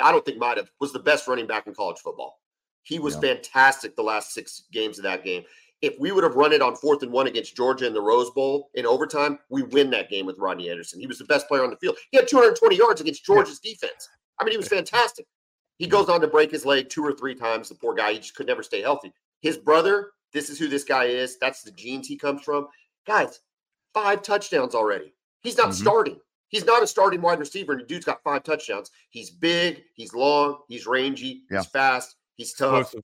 I 0.00 0.12
don't 0.12 0.24
think 0.24 0.38
might 0.38 0.56
have, 0.56 0.70
was 0.80 0.92
the 0.92 0.98
best 0.98 1.26
running 1.26 1.46
back 1.46 1.66
in 1.66 1.74
college 1.74 1.98
football. 1.98 2.40
He 2.82 2.98
was 2.98 3.14
yeah. 3.14 3.20
fantastic 3.20 3.96
the 3.96 4.02
last 4.02 4.34
six 4.34 4.64
games 4.70 4.98
of 4.98 5.04
that 5.04 5.24
game 5.24 5.44
if 5.86 5.98
we 5.98 6.12
would 6.12 6.24
have 6.24 6.36
run 6.36 6.52
it 6.52 6.62
on 6.62 6.76
fourth 6.76 7.02
and 7.02 7.12
one 7.12 7.26
against 7.26 7.56
Georgia 7.56 7.86
in 7.86 7.94
the 7.94 8.00
Rose 8.00 8.30
Bowl 8.30 8.70
in 8.74 8.86
overtime, 8.86 9.38
we 9.48 9.62
win 9.62 9.90
that 9.90 10.10
game 10.10 10.26
with 10.26 10.38
Rodney 10.38 10.70
Anderson. 10.70 11.00
He 11.00 11.06
was 11.06 11.18
the 11.18 11.24
best 11.24 11.48
player 11.48 11.64
on 11.64 11.70
the 11.70 11.76
field. 11.76 11.96
He 12.10 12.16
had 12.16 12.28
220 12.28 12.76
yards 12.76 13.00
against 13.00 13.24
Georgia's 13.24 13.60
defense. 13.60 14.08
I 14.40 14.44
mean, 14.44 14.52
he 14.52 14.56
was 14.56 14.68
fantastic. 14.68 15.26
He 15.78 15.86
goes 15.86 16.08
on 16.08 16.20
to 16.20 16.28
break 16.28 16.50
his 16.50 16.64
leg 16.64 16.88
two 16.88 17.04
or 17.04 17.12
three 17.12 17.34
times. 17.34 17.68
The 17.68 17.74
poor 17.74 17.94
guy, 17.94 18.12
he 18.12 18.18
just 18.18 18.34
could 18.34 18.46
never 18.46 18.62
stay 18.62 18.80
healthy. 18.80 19.12
His 19.40 19.56
brother, 19.56 20.10
this 20.32 20.50
is 20.50 20.58
who 20.58 20.68
this 20.68 20.84
guy 20.84 21.04
is. 21.04 21.38
That's 21.38 21.62
the 21.62 21.72
genes 21.72 22.06
he 22.06 22.16
comes 22.16 22.42
from. 22.42 22.68
Guys, 23.06 23.40
five 23.92 24.22
touchdowns 24.22 24.74
already. 24.74 25.12
He's 25.42 25.56
not 25.56 25.68
mm-hmm. 25.68 25.82
starting. 25.82 26.20
He's 26.48 26.64
not 26.64 26.82
a 26.82 26.86
starting 26.86 27.20
wide 27.20 27.40
receiver, 27.40 27.72
and 27.72 27.80
the 27.80 27.86
dude's 27.86 28.04
got 28.04 28.22
five 28.22 28.44
touchdowns. 28.44 28.90
He's 29.10 29.30
big, 29.30 29.82
he's 29.94 30.14
long, 30.14 30.58
he's 30.68 30.86
rangy, 30.86 31.42
yeah. 31.50 31.58
he's 31.58 31.66
fast, 31.66 32.14
he's 32.36 32.54
tough. 32.54 32.94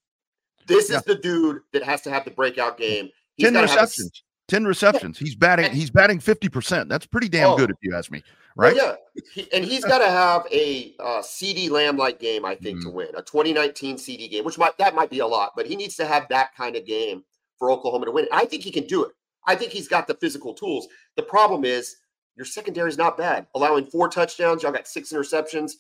This 0.67 0.91
yeah. 0.91 0.99
is 0.99 1.03
the 1.05 1.15
dude 1.15 1.61
that 1.73 1.83
has 1.83 2.03
to 2.03 2.11
have 2.11 2.25
the 2.25 2.31
breakout 2.31 2.79
game. 2.79 3.11
He's 3.37 3.51
10 3.51 3.63
receptions. 3.63 4.23
A, 4.49 4.51
10 4.51 4.65
receptions. 4.65 5.19
He's 5.19 5.35
batting, 5.35 5.73
he's 5.73 5.91
batting 5.91 6.19
50%. 6.19 6.89
That's 6.89 7.07
pretty 7.07 7.29
damn 7.29 7.51
oh, 7.51 7.57
good 7.57 7.71
if 7.71 7.77
you 7.83 7.95
ask 7.95 8.11
me. 8.11 8.23
Right? 8.57 8.75
Well, 8.75 8.97
yeah. 9.15 9.23
He, 9.33 9.53
and 9.53 9.65
he's 9.65 9.85
got 9.85 9.99
to 9.99 10.09
have 10.09 10.47
a 10.53 10.95
uh, 10.99 11.23
CeeDee 11.23 11.71
Lamb 11.71 11.97
like 11.97 12.19
game, 12.19 12.45
I 12.45 12.55
think, 12.55 12.79
mm-hmm. 12.79 12.89
to 12.89 12.95
win. 12.95 13.09
A 13.17 13.23
2019 13.23 13.97
CD 13.97 14.29
game, 14.29 14.45
which 14.45 14.59
might 14.59 14.77
that 14.79 14.95
might 14.95 15.11
be 15.11 15.21
a 15.21 15.27
lot, 15.27 15.53
but 15.57 15.67
he 15.67 15.77
needs 15.77 15.97
to 15.97 16.07
have 16.07 16.27
that 16.29 16.55
kind 16.57 16.77
of 16.77 16.85
game 16.85 17.23
for 17.59 17.71
Oklahoma 17.71 18.07
to 18.07 18.11
win. 18.11 18.27
I 18.33 18.45
think 18.45 18.65
he 18.65 18.71
can 18.71 18.87
do 18.87 19.05
it. 19.05 19.13
I 19.47 19.55
think 19.55 19.73
he's 19.73 19.89
got 19.89 20.07
the 20.07 20.15
physical 20.15 20.53
tools. 20.53 20.89
The 21.17 21.23
problem 21.23 21.65
is 21.65 21.97
your 22.37 22.45
secondary 22.45 22.89
is 22.89 22.99
not 22.99 23.17
bad. 23.17 23.47
Allowing 23.55 23.87
four 23.87 24.09
touchdowns, 24.09 24.63
y'all 24.63 24.73
got 24.73 24.89
six 24.89 25.13
interceptions. 25.13 25.73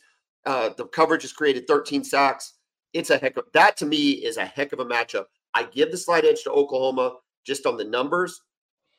Uh, 0.46 0.70
the 0.76 0.86
coverage 0.86 1.22
has 1.22 1.32
created 1.32 1.66
13 1.66 2.04
sacks 2.04 2.54
it's 2.92 3.10
a 3.10 3.18
heck 3.18 3.36
of 3.36 3.44
that 3.54 3.76
to 3.78 3.86
me 3.86 4.10
is 4.12 4.36
a 4.36 4.44
heck 4.44 4.72
of 4.72 4.80
a 4.80 4.84
matchup. 4.84 5.26
I 5.54 5.64
give 5.64 5.90
the 5.90 5.96
slight 5.96 6.24
edge 6.24 6.42
to 6.44 6.50
Oklahoma 6.50 7.16
just 7.44 7.66
on 7.66 7.76
the 7.76 7.84
numbers, 7.84 8.40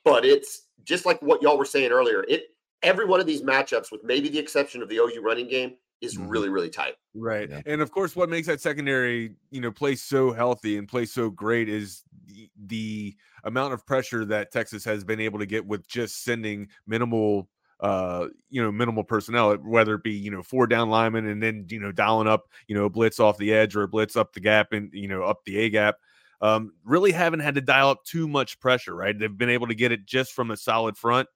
but 0.04 0.26
it's 0.26 0.68
just 0.84 1.06
like 1.06 1.22
what 1.22 1.42
y'all 1.42 1.58
were 1.58 1.66
saying 1.66 1.92
earlier. 1.92 2.24
It 2.28 2.56
every 2.84 3.06
one 3.06 3.20
of 3.20 3.28
these 3.28 3.42
matchups, 3.44 3.92
with 3.92 4.04
maybe 4.04 4.28
the 4.30 4.40
exception 4.40 4.82
of 4.82 4.90
the 4.90 4.98
OU 4.98 5.22
running 5.22 5.48
game, 5.48 5.76
is 6.02 6.18
Mhm. 6.18 6.30
really 6.32 6.50
really 6.50 6.70
tight. 6.70 6.96
Right. 7.14 7.50
Yeah. 7.50 7.62
And 7.66 7.82
of 7.82 7.92
course, 7.92 8.16
what 8.16 8.30
makes 8.30 8.48
that 8.48 8.62
secondary, 8.62 9.36
you 9.52 9.62
know, 9.62 9.72
play 9.72 9.96
so 9.96 10.32
healthy 10.32 10.78
and 10.78 10.88
play 10.88 11.06
so 11.06 11.30
great 11.30 11.70
is 11.70 12.04
the, 12.26 12.50
the 12.66 13.16
amount 13.44 13.74
of 13.74 13.86
pressure 13.86 14.26
that 14.26 14.52
Texas 14.52 14.84
has 14.86 15.04
been 15.04 15.20
able 15.20 15.38
to 15.40 15.46
get 15.46 15.66
with 15.66 15.88
just 15.88 16.24
sending 16.24 16.70
minimal, 16.88 17.50
uh, 17.82 18.28
you 18.50 18.62
know, 18.62 18.72
minimal 18.72 19.04
personnel, 19.04 19.56
whether 19.56 19.96
it 19.96 20.04
be, 20.04 20.12
you 20.12 20.32
know, 20.32 20.44
four 20.44 20.68
down 20.68 20.90
linemen 20.90 21.28
and 21.28 21.42
then, 21.42 21.66
you 21.70 21.80
know, 21.80 21.92
dialing 21.92 22.28
up, 22.28 22.46
you 22.68 22.76
know, 22.76 22.86
a 22.86 22.90
blitz 22.90 23.20
off 23.20 23.38
the 23.38 23.54
edge 23.54 23.76
or 23.76 23.84
a 23.84 23.88
blitz 23.88 24.16
up 24.16 24.34
the 24.34 24.40
gap 24.40 24.72
and, 24.72 24.92
you 24.94 25.08
know, 25.08 25.24
up 25.24 25.44
the 25.46 25.58
A 25.58 25.70
gap. 25.70 25.96
Um, 26.42 26.74
really 26.84 27.12
haven't 27.12 27.42
had 27.42 27.56
to 27.56 27.62
dial 27.62 27.90
up 27.90 28.04
too 28.04 28.28
much 28.28 28.60
pressure, 28.60 28.96
right? 28.96 29.18
They've 29.18 29.38
been 29.38 29.50
able 29.50 29.68
to 29.68 29.76
get 29.76 29.92
it 29.92 30.06
just 30.06 30.34
from 30.34 30.52
a 30.52 30.58
solid 30.58 30.98
front 30.98 31.28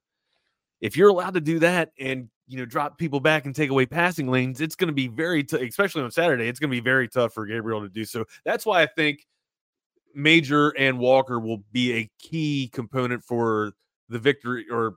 if 0.80 0.96
you're 0.96 1.08
allowed 1.08 1.34
to 1.34 1.40
do 1.40 1.58
that 1.60 1.92
and 1.98 2.28
you 2.46 2.58
know 2.58 2.64
drop 2.64 2.98
people 2.98 3.20
back 3.20 3.46
and 3.46 3.54
take 3.54 3.70
away 3.70 3.86
passing 3.86 4.28
lanes, 4.28 4.60
it's 4.60 4.76
going 4.76 4.88
to 4.88 4.94
be 4.94 5.08
very, 5.08 5.42
t- 5.42 5.66
especially 5.66 6.02
on 6.02 6.10
Saturday, 6.10 6.48
it's 6.48 6.60
going 6.60 6.70
to 6.70 6.76
be 6.76 6.80
very 6.80 7.08
tough 7.08 7.32
for 7.32 7.46
Gabriel 7.46 7.80
to 7.80 7.88
do 7.88 8.04
so. 8.04 8.24
That's 8.44 8.66
why 8.66 8.82
I 8.82 8.86
think 8.86 9.26
Major 10.14 10.70
and 10.70 10.98
Walker 10.98 11.40
will 11.40 11.64
be 11.72 11.92
a 11.94 12.10
key 12.18 12.70
component 12.72 13.24
for 13.24 13.72
the 14.08 14.18
victory 14.18 14.66
or 14.70 14.96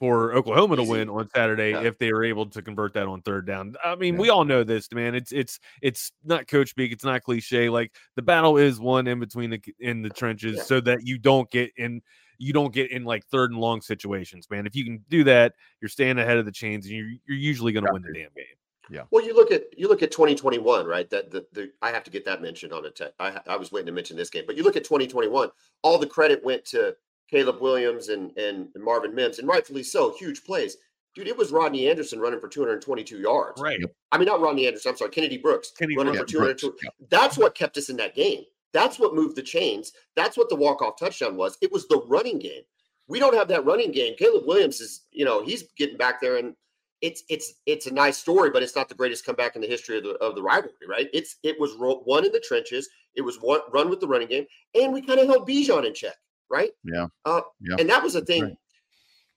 for 0.00 0.34
Oklahoma 0.34 0.76
to 0.76 0.82
Easy. 0.82 0.90
win 0.90 1.08
on 1.08 1.28
Saturday 1.34 1.70
Yeah. 1.70 1.82
if 1.82 1.98
they 1.98 2.10
are 2.10 2.24
able 2.24 2.46
to 2.46 2.62
convert 2.62 2.94
that 2.94 3.06
on 3.06 3.22
third 3.22 3.46
down. 3.46 3.76
I 3.84 3.94
mean, 3.94 4.14
Yeah. 4.14 4.20
we 4.20 4.28
all 4.30 4.44
know 4.44 4.64
this, 4.64 4.90
man. 4.92 5.14
It's 5.14 5.32
it's 5.32 5.60
it's 5.82 6.12
not 6.24 6.48
coach 6.48 6.70
speak. 6.70 6.92
It's 6.92 7.04
not 7.04 7.22
cliche. 7.22 7.68
Like 7.68 7.92
the 8.16 8.22
battle 8.22 8.56
is 8.58 8.80
won 8.80 9.06
in 9.06 9.20
between 9.20 9.50
the 9.50 9.60
in 9.78 10.02
the 10.02 10.10
trenches, 10.10 10.56
Yeah. 10.56 10.62
so 10.64 10.80
that 10.80 11.06
you 11.06 11.18
don't 11.18 11.50
get 11.50 11.72
in 11.76 12.02
you 12.38 12.52
don't 12.52 12.74
get 12.74 12.90
in 12.90 13.04
like 13.04 13.24
third 13.26 13.52
and 13.52 13.60
long 13.60 13.80
situations, 13.80 14.50
man. 14.50 14.66
If 14.66 14.74
you 14.74 14.84
can 14.84 15.04
do 15.08 15.22
that, 15.24 15.54
you're 15.80 15.88
staying 15.88 16.18
ahead 16.18 16.36
of 16.38 16.44
the 16.44 16.52
chains, 16.52 16.86
and 16.86 16.94
you're 16.96 17.10
you're 17.26 17.38
usually 17.38 17.72
going 17.72 17.86
to 17.86 17.92
win 17.92 18.02
the 18.02 18.12
damn 18.12 18.30
game. 18.34 18.44
Yeah. 18.90 19.04
Well, 19.12 19.24
you 19.24 19.34
look 19.34 19.50
at 19.52 19.62
you 19.78 19.88
look 19.88 20.02
at 20.02 20.10
2021, 20.10 20.84
right? 20.84 21.08
That 21.08 21.30
the, 21.30 21.46
the 21.52 21.70
I 21.80 21.90
have 21.92 22.02
to 22.04 22.10
get 22.10 22.24
that 22.26 22.42
mentioned 22.42 22.72
on 22.72 22.84
it. 22.84 23.00
I 23.20 23.40
I 23.46 23.56
was 23.56 23.70
waiting 23.70 23.86
to 23.86 23.92
mention 23.92 24.16
this 24.16 24.28
game, 24.30 24.44
but 24.46 24.56
you 24.56 24.64
look 24.64 24.76
at 24.76 24.84
2021. 24.84 25.48
All 25.82 25.96
the 25.98 26.06
credit 26.06 26.44
went 26.44 26.64
to 26.66 26.94
Caleb 27.34 27.60
Williams 27.60 28.08
and 28.08 28.36
and 28.38 28.68
Marvin 28.76 29.14
Mims, 29.14 29.38
and 29.38 29.48
rightfully 29.48 29.82
so. 29.82 30.14
Huge 30.16 30.44
plays, 30.44 30.76
dude. 31.14 31.26
It 31.28 31.36
was 31.36 31.50
Rodney 31.50 31.88
Anderson 31.88 32.20
running 32.20 32.40
for 32.40 32.48
222 32.48 33.18
yards. 33.18 33.60
Right. 33.60 33.80
I 34.12 34.18
mean, 34.18 34.26
not 34.26 34.40
Rodney 34.40 34.66
Anderson. 34.66 34.90
I'm 34.90 34.96
sorry, 34.96 35.10
Kennedy 35.10 35.38
Brooks 35.38 35.72
Kenny 35.76 35.96
running 35.96 36.14
Brooks. 36.14 36.30
for 36.30 36.38
202. 36.38 36.66
Brooks, 36.68 36.82
yeah. 36.84 36.90
That's 37.10 37.36
what 37.36 37.54
kept 37.54 37.76
us 37.76 37.88
in 37.88 37.96
that 37.96 38.14
game. 38.14 38.44
That's 38.72 38.98
what 38.98 39.14
moved 39.14 39.36
the 39.36 39.42
chains. 39.42 39.92
That's 40.16 40.36
what 40.36 40.48
the 40.48 40.56
walk 40.56 40.82
off 40.82 40.98
touchdown 40.98 41.36
was. 41.36 41.56
It 41.60 41.72
was 41.72 41.86
the 41.88 42.02
running 42.06 42.38
game. 42.38 42.62
We 43.06 43.18
don't 43.18 43.34
have 43.34 43.48
that 43.48 43.64
running 43.64 43.92
game. 43.92 44.14
Caleb 44.18 44.46
Williams 44.46 44.80
is, 44.80 45.02
you 45.12 45.24
know, 45.24 45.44
he's 45.44 45.64
getting 45.76 45.96
back 45.96 46.20
there, 46.20 46.36
and 46.36 46.54
it's 47.00 47.22
it's 47.28 47.54
it's 47.66 47.86
a 47.86 47.92
nice 47.92 48.16
story, 48.16 48.50
but 48.50 48.62
it's 48.62 48.74
not 48.74 48.88
the 48.88 48.94
greatest 48.94 49.26
comeback 49.26 49.56
in 49.56 49.60
the 49.62 49.68
history 49.68 49.98
of 49.98 50.04
the 50.04 50.14
of 50.14 50.34
the 50.34 50.42
rivalry, 50.42 50.72
right? 50.88 51.08
It's 51.12 51.36
it 51.42 51.58
was 51.60 51.74
ro- 51.74 52.00
one 52.04 52.24
in 52.24 52.32
the 52.32 52.40
trenches. 52.40 52.88
It 53.14 53.20
was 53.20 53.36
one 53.36 53.60
run 53.72 53.90
with 53.90 54.00
the 54.00 54.08
running 54.08 54.28
game, 54.28 54.46
and 54.74 54.92
we 54.92 55.02
kind 55.02 55.20
of 55.20 55.26
held 55.26 55.46
Bijan 55.46 55.86
in 55.86 55.94
check, 55.94 56.16
right? 56.50 56.70
Yeah. 56.84 57.06
Uh, 57.24 57.40
Yeah. 57.60 57.76
And 57.78 57.88
that 57.90 58.02
was 58.02 58.12
the 58.14 58.24
thing. 58.24 58.42
right. 58.44 58.56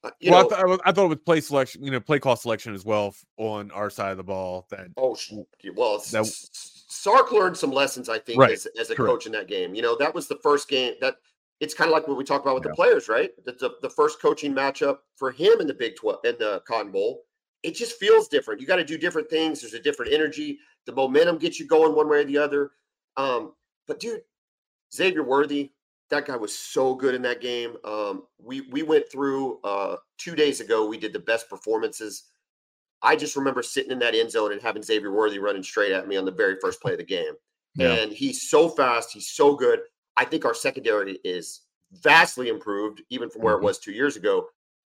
uh, 0.03 0.11
you 0.19 0.31
well, 0.31 0.41
know, 0.41 0.45
I, 0.47 0.49
th- 0.49 0.61
I 0.61 0.65
was- 0.65 0.95
thought 0.95 1.09
with 1.09 1.25
play 1.25 1.41
selection, 1.41 1.83
you 1.83 1.91
know, 1.91 1.99
play 1.99 2.19
call 2.19 2.35
selection 2.35 2.73
as 2.73 2.85
well 2.85 3.13
on 3.37 3.71
our 3.71 3.89
side 3.89 4.11
of 4.11 4.17
the 4.17 4.23
ball. 4.23 4.67
That 4.69 4.87
Oh, 4.97 5.17
well, 5.75 5.97
That- 6.11 6.25
Sark 6.89 7.31
learned 7.31 7.57
some 7.57 7.71
lessons, 7.71 8.09
I 8.09 8.19
think, 8.19 8.39
Right, 8.39 8.51
as, 8.51 8.65
as 8.79 8.89
a 8.89 8.95
correct. 8.95 9.11
coach 9.11 9.25
in 9.25 9.31
that 9.33 9.47
game. 9.47 9.75
You 9.75 9.81
know, 9.81 9.95
that 9.97 10.13
was 10.13 10.27
the 10.27 10.37
first 10.41 10.67
game 10.69 10.93
that 11.01 11.17
it's 11.59 11.73
kind 11.73 11.89
of 11.89 11.93
like 11.93 12.07
what 12.07 12.17
we 12.17 12.23
talked 12.23 12.45
about 12.45 12.55
with 12.55 12.63
Yeah. 12.65 12.71
the 12.71 12.75
players, 12.75 13.09
right? 13.09 13.31
That 13.45 13.59
the, 13.59 13.71
the 13.81 13.89
first 13.89 14.21
coaching 14.21 14.53
matchup 14.53 14.99
for 15.15 15.31
him 15.31 15.59
in 15.59 15.67
the 15.67 15.73
Big 15.73 15.95
12 15.95 16.19
in 16.25 16.35
the 16.37 16.61
Cotton 16.67 16.91
Bowl. 16.91 17.23
It 17.63 17.71
just 17.75 17.97
feels 17.99 18.27
different. 18.27 18.61
You 18.61 18.67
got 18.67 18.75
to 18.77 18.85
do 18.85 18.97
different 18.97 19.29
things. 19.29 19.61
There's 19.61 19.73
a 19.73 19.79
different 19.79 20.13
energy. 20.13 20.59
The 20.85 20.93
momentum 20.93 21.37
gets 21.39 21.59
you 21.59 21.65
going 21.67 21.95
one 21.95 22.07
way 22.07 22.19
or 22.19 22.23
the 22.23 22.37
other. 22.37 22.71
Um, 23.17 23.53
but 23.87 23.99
dude, 23.99 24.21
Xavier 24.93 25.23
Worthy, 25.23 25.71
that 26.09 26.25
guy 26.25 26.35
was 26.35 26.57
so 26.57 26.95
good 26.95 27.15
in 27.15 27.21
that 27.23 27.41
game. 27.41 27.75
Um, 27.83 28.23
we 28.41 28.61
we 28.61 28.83
went 28.83 29.11
through 29.11 29.59
uh, 29.63 29.97
two 30.17 30.35
days 30.35 30.61
ago. 30.61 30.87
We 30.87 30.97
did 30.97 31.13
the 31.13 31.19
best 31.19 31.49
performances. 31.49 32.23
I 33.01 33.15
just 33.15 33.35
remember 33.35 33.61
sitting 33.61 33.91
in 33.91 33.99
that 33.99 34.15
end 34.15 34.31
zone 34.31 34.51
and 34.51 34.61
having 34.61 34.81
Xavier 34.81 35.11
Worthy 35.11 35.39
running 35.39 35.63
straight 35.63 35.91
at 35.91 36.07
me 36.07 36.17
on 36.17 36.25
the 36.25 36.31
very 36.31 36.55
first 36.59 36.81
play 36.81 36.93
of 36.93 36.97
the 36.97 37.03
game. 37.03 37.33
Yeah. 37.75 37.93
And 37.93 38.11
he's 38.11 38.49
so 38.49 38.69
fast. 38.69 39.11
He's 39.11 39.29
so 39.29 39.55
good. 39.55 39.81
I 40.15 40.25
think 40.25 40.45
our 40.45 40.55
secondary 40.55 41.19
is 41.23 41.61
vastly 41.91 42.49
improved, 42.49 43.03
even 43.09 43.29
from 43.29 43.43
where 43.43 43.55
it 43.55 43.61
was 43.61 43.77
two 43.77 43.91
years 43.91 44.15
ago. 44.15 44.47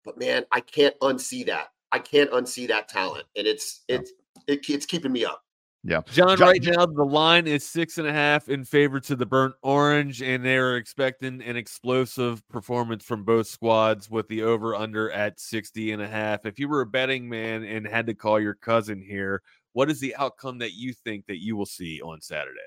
But 0.04 0.18
man, 0.18 0.44
I 0.50 0.60
can't 0.60 0.98
unsee 1.00 1.46
that. 1.46 1.68
I 1.92 1.98
can't 2.00 2.30
unsee 2.32 2.66
that 2.68 2.88
talent, 2.88 3.26
and 3.36 3.46
it's 3.46 3.82
it's 3.86 4.12
it, 4.48 4.68
it's 4.68 4.86
keeping 4.86 5.12
me 5.12 5.24
up. 5.24 5.44
John, 5.84 6.04
John- 6.12 6.38
right 6.38 6.62
now 6.62 6.86
the 6.86 7.04
line 7.04 7.46
is 7.48 7.66
six 7.68 7.98
and 7.98 8.06
a 8.06 8.12
half 8.12 8.48
in 8.48 8.64
favor 8.64 9.00
to 9.00 9.16
the 9.16 9.26
burnt 9.26 9.54
orange, 9.62 10.22
and 10.22 10.44
they're 10.44 10.76
expecting 10.76 11.42
an 11.42 11.56
explosive 11.56 12.46
performance 12.48 13.04
from 13.04 13.24
both 13.24 13.48
squads 13.48 14.08
with 14.08 14.28
the 14.28 14.42
over 14.42 14.76
under 14.76 15.10
at 15.10 15.40
60 15.40 15.90
and 15.92 16.00
a 16.00 16.06
half. 16.06 16.46
If 16.46 16.58
you 16.60 16.68
were 16.68 16.82
a 16.82 16.86
betting 16.86 17.28
man 17.28 17.64
and 17.64 17.84
had 17.86 18.06
to 18.06 18.14
call 18.14 18.38
your 18.38 18.54
cousin 18.54 19.02
here, 19.02 19.42
what 19.72 19.90
is 19.90 19.98
the 19.98 20.14
outcome 20.16 20.58
that 20.58 20.74
you 20.74 20.92
think 20.92 21.26
that 21.26 21.42
you 21.42 21.56
will 21.56 21.66
see 21.66 22.00
on 22.00 22.20
Saturday? 22.20 22.58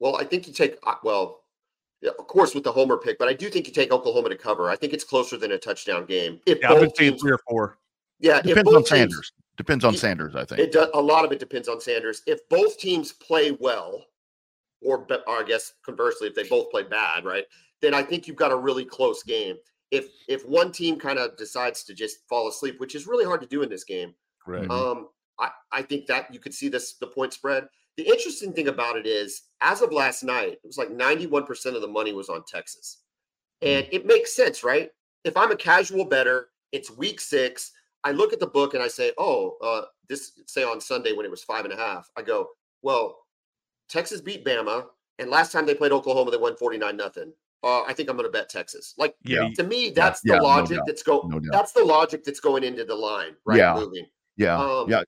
Well, 0.00 0.16
I 0.16 0.24
think 0.24 0.48
you 0.48 0.52
take 0.52 0.78
uh, 0.84 0.96
well, 1.04 1.44
of 2.02 2.26
course 2.26 2.56
with 2.56 2.64
the 2.64 2.72
homer 2.72 2.96
pick, 2.96 3.20
but 3.20 3.28
I 3.28 3.34
do 3.34 3.48
think 3.50 3.68
you 3.68 3.72
take 3.72 3.92
Oklahoma 3.92 4.30
to 4.30 4.36
cover. 4.36 4.68
I 4.68 4.74
think 4.74 4.92
it's 4.92 5.04
closer 5.04 5.36
than 5.36 5.52
a 5.52 5.58
touchdown 5.58 6.06
game. 6.06 6.40
If 6.46 6.58
Yeah, 6.60 6.70
I've 6.72 6.80
been 6.80 6.88
both 6.88 6.96
saying 6.96 7.10
teams, 7.12 7.22
three 7.22 7.32
or 7.32 7.40
four. 7.48 7.78
yeah, 8.18 8.38
if 8.38 8.44
Depends 8.46 8.64
both 8.64 8.74
on 8.78 8.80
teams- 8.82 8.88
Sanders. 8.88 9.32
Depends 9.56 9.84
on 9.84 9.92
Ye- 9.92 9.98
Sanders, 9.98 10.34
I 10.34 10.44
think. 10.44 10.60
It 10.60 10.72
does. 10.72 10.88
A 10.94 11.00
lot 11.00 11.24
of 11.24 11.32
it 11.32 11.38
depends 11.38 11.68
on 11.68 11.80
Sanders. 11.80 12.22
If 12.26 12.40
both 12.48 12.78
teams 12.78 13.12
play 13.12 13.52
well, 13.60 14.06
or, 14.80 15.06
or 15.26 15.38
I 15.40 15.44
guess 15.46 15.74
conversely, 15.84 16.28
if 16.28 16.34
they 16.34 16.44
both 16.48 16.70
play 16.70 16.82
bad, 16.82 17.24
right? 17.24 17.44
Then 17.80 17.94
I 17.94 18.02
think 18.02 18.26
you've 18.26 18.36
got 18.36 18.52
a 18.52 18.56
really 18.56 18.84
close 18.84 19.22
game. 19.22 19.56
If 19.90 20.08
if 20.28 20.44
one 20.46 20.72
team 20.72 20.98
kind 20.98 21.18
of 21.18 21.36
decides 21.36 21.84
to 21.84 21.94
just 21.94 22.26
fall 22.28 22.48
asleep, 22.48 22.80
which 22.80 22.94
is 22.94 23.06
really 23.06 23.24
hard 23.24 23.40
to 23.42 23.46
do 23.46 23.62
in 23.62 23.68
this 23.68 23.84
game, 23.84 24.14
Right. 24.46 24.66
Mhm. 24.66 24.70
um, 24.70 25.08
I, 25.38 25.50
I 25.70 25.82
think 25.82 26.06
that 26.06 26.32
you 26.32 26.40
could 26.40 26.54
see 26.54 26.68
this 26.68 26.94
the 26.94 27.06
point 27.06 27.32
spread. 27.32 27.68
The 27.98 28.04
interesting 28.04 28.54
thing 28.54 28.68
about 28.68 28.96
it 28.96 29.06
is, 29.06 29.42
as 29.60 29.82
of 29.82 29.92
last 29.92 30.22
night, 30.22 30.52
it 30.52 30.60
was 30.64 30.78
like 30.78 30.88
91% 30.88 31.74
of 31.74 31.82
the 31.82 31.88
money 31.88 32.12
was 32.14 32.30
on 32.30 32.42
Texas. 32.44 33.02
And 33.60 33.86
it 33.92 34.06
makes 34.06 34.32
sense, 34.34 34.64
right? 34.64 34.90
If 35.24 35.36
I'm 35.36 35.52
a 35.52 35.56
casual 35.56 36.04
bettor, 36.06 36.48
it's 36.72 36.90
week 36.90 37.20
six. 37.20 37.70
I 38.04 38.10
look 38.12 38.32
at 38.32 38.40
the 38.40 38.46
book 38.46 38.74
and 38.74 38.82
I 38.82 38.88
say, 38.88 39.12
oh, 39.18 39.56
uh, 39.62 39.82
this 40.08 40.32
say 40.46 40.64
on 40.64 40.80
Sunday 40.80 41.12
when 41.12 41.24
it 41.24 41.30
was 41.30 41.42
five 41.44 41.64
and 41.64 41.72
a 41.72 41.76
half. 41.76 42.10
I 42.16 42.22
go, 42.22 42.48
well, 42.82 43.18
Texas 43.88 44.20
beat 44.20 44.44
Bama, 44.44 44.86
and 45.18 45.30
last 45.30 45.52
time 45.52 45.66
they 45.66 45.74
played 45.74 45.92
Oklahoma, 45.92 46.30
they 46.30 46.36
won 46.36 46.56
49 46.56 46.96
nothing. 46.96 47.32
Uh, 47.64 47.82
I 47.82 47.92
think 47.92 48.08
I'm 48.10 48.16
going 48.16 48.26
to 48.28 48.32
bet 48.32 48.48
Texas. 48.48 48.94
Like 48.98 49.14
Yeah. 49.22 49.48
to 49.54 49.62
me, 49.62 49.90
that's 49.90 50.20
yeah, 50.24 50.34
the 50.34 50.38
no 50.38 50.44
logic 50.44 50.76
doubt, 50.78 50.86
that's 50.86 51.02
go. 51.04 51.22
no 51.28 51.40
that's 51.52 51.70
the 51.72 51.84
logic 51.84 52.24
that's 52.24 52.40
going 52.40 52.64
into 52.64 52.84
the 52.84 52.94
line, 52.94 53.36
right? 53.44 53.58
Yeah. 53.58 53.74
Moving. 53.74 54.06
yeah. 54.36 54.58
Um, 54.58 54.90
yeah. 54.90 55.02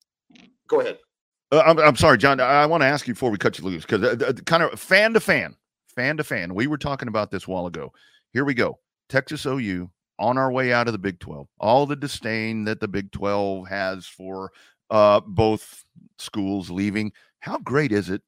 Go 0.69 0.81
ahead. 0.81 0.99
Uh, 1.51 1.63
I'm, 1.67 1.79
I'm 1.81 1.97
sorry, 1.97 2.17
John. 2.17 2.39
I, 2.39 2.63
I 2.63 2.67
want 2.67 2.83
to 2.83 2.87
ask 2.87 3.09
you 3.09 3.15
before 3.15 3.31
we 3.31 3.39
cut 3.39 3.59
you 3.59 3.65
loose 3.65 3.85
because 3.85 4.03
uh, 4.03 4.25
uh, 4.29 4.33
kind 4.47 4.63
of 4.63 4.79
fan 4.79 5.15
to 5.15 5.21
fan, 5.21 5.57
fan 5.89 6.17
to 6.17 6.25
fan. 6.25 6.55
We 6.55 6.69
were 6.69 6.79
talking 6.79 7.09
about 7.09 7.31
this 7.33 7.49
a 7.49 7.51
while 7.51 7.67
ago. 7.67 7.93
Here 8.33 8.45
we 8.45 8.55
go. 8.55 8.79
Texas 9.09 9.45
OU 9.47 9.91
on 10.19 10.39
our 10.39 10.51
way 10.51 10.73
out 10.73 10.87
of 10.87 10.93
the 10.93 10.99
Big 10.99 11.19
12. 11.19 11.49
All 11.59 11.87
the 11.87 11.97
disdain 11.97 12.65
that 12.65 12.81
the 12.81 12.89
Big 12.89 13.11
12 13.13 13.69
has 13.69 14.07
for 14.07 14.53
uh, 14.91 15.21
both 15.21 15.85
schools 16.19 16.71
leaving. 16.71 17.13
How 17.41 17.59
great 17.59 17.93
is 17.93 18.11
it? 18.11 18.23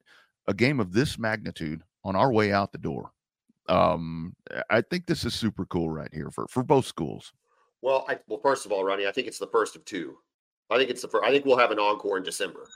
A 0.49 0.55
game 0.55 0.81
of 0.81 0.93
this 0.93 1.19
magnitude 1.19 1.83
on 2.05 2.17
our 2.17 2.33
way 2.33 2.53
out 2.53 2.73
the 2.73 2.79
door. 2.79 3.11
Um, 3.69 4.35
I 4.71 4.81
think 4.81 5.07
this 5.07 5.25
is 5.25 5.35
super 5.35 5.67
cool 5.67 5.91
right 5.91 6.13
here 6.13 6.31
for 6.31 6.47
for 6.47 6.63
both 6.63 6.87
schools. 6.87 7.33
Well, 7.83 8.05
I, 8.09 8.19
well, 8.29 8.39
first 8.41 8.65
of 8.65 8.73
all, 8.73 8.85
Ronnie, 8.85 9.07
I 9.07 9.13
think 9.13 9.27
it's 9.27 9.39
the 9.39 9.49
first 9.49 9.77
of 9.77 9.85
two. 9.85 10.19
I 10.71 10.77
think 10.77 10.91
it's 10.91 11.03
the 11.03 11.09
first. 11.09 11.25
I 11.25 11.31
think 11.31 11.45
we'll 11.45 11.59
have 11.59 11.71
an 11.73 11.79
encore 11.79 12.17
in 12.17 12.23
December. 12.23 12.69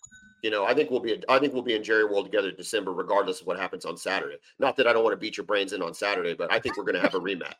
You 0.43 0.51
know, 0.51 0.65
I 0.65 0.75
think 0.75 0.91
we'll 0.91 1.01
be. 1.01 1.23
I 1.29 1.39
think 1.39 1.53
we'll 1.53 1.63
be 1.63 1.75
in 1.75 1.85
Jerry 1.85 2.05
World 2.05 2.25
together 2.25 2.49
in 2.49 2.57
December, 2.57 2.93
regardless 2.93 3.41
of 3.41 3.47
what 3.47 3.59
happens 3.59 3.85
on 3.85 3.97
Saturday. 3.97 4.37
Not 4.59 4.77
that 4.77 4.87
I 4.87 4.93
don't 4.93 5.05
want 5.05 5.13
to 5.13 5.19
beat 5.19 5.37
your 5.37 5.47
brains 5.47 5.73
in 5.73 5.83
on 5.83 5.95
Saturday, 5.95 6.35
but 6.35 6.53
I 6.53 6.59
think 6.59 6.77
we're 6.77 6.85
going 6.85 6.95
to 6.97 7.01
have 7.01 7.15
a 7.15 7.21
rematch. 7.21 7.55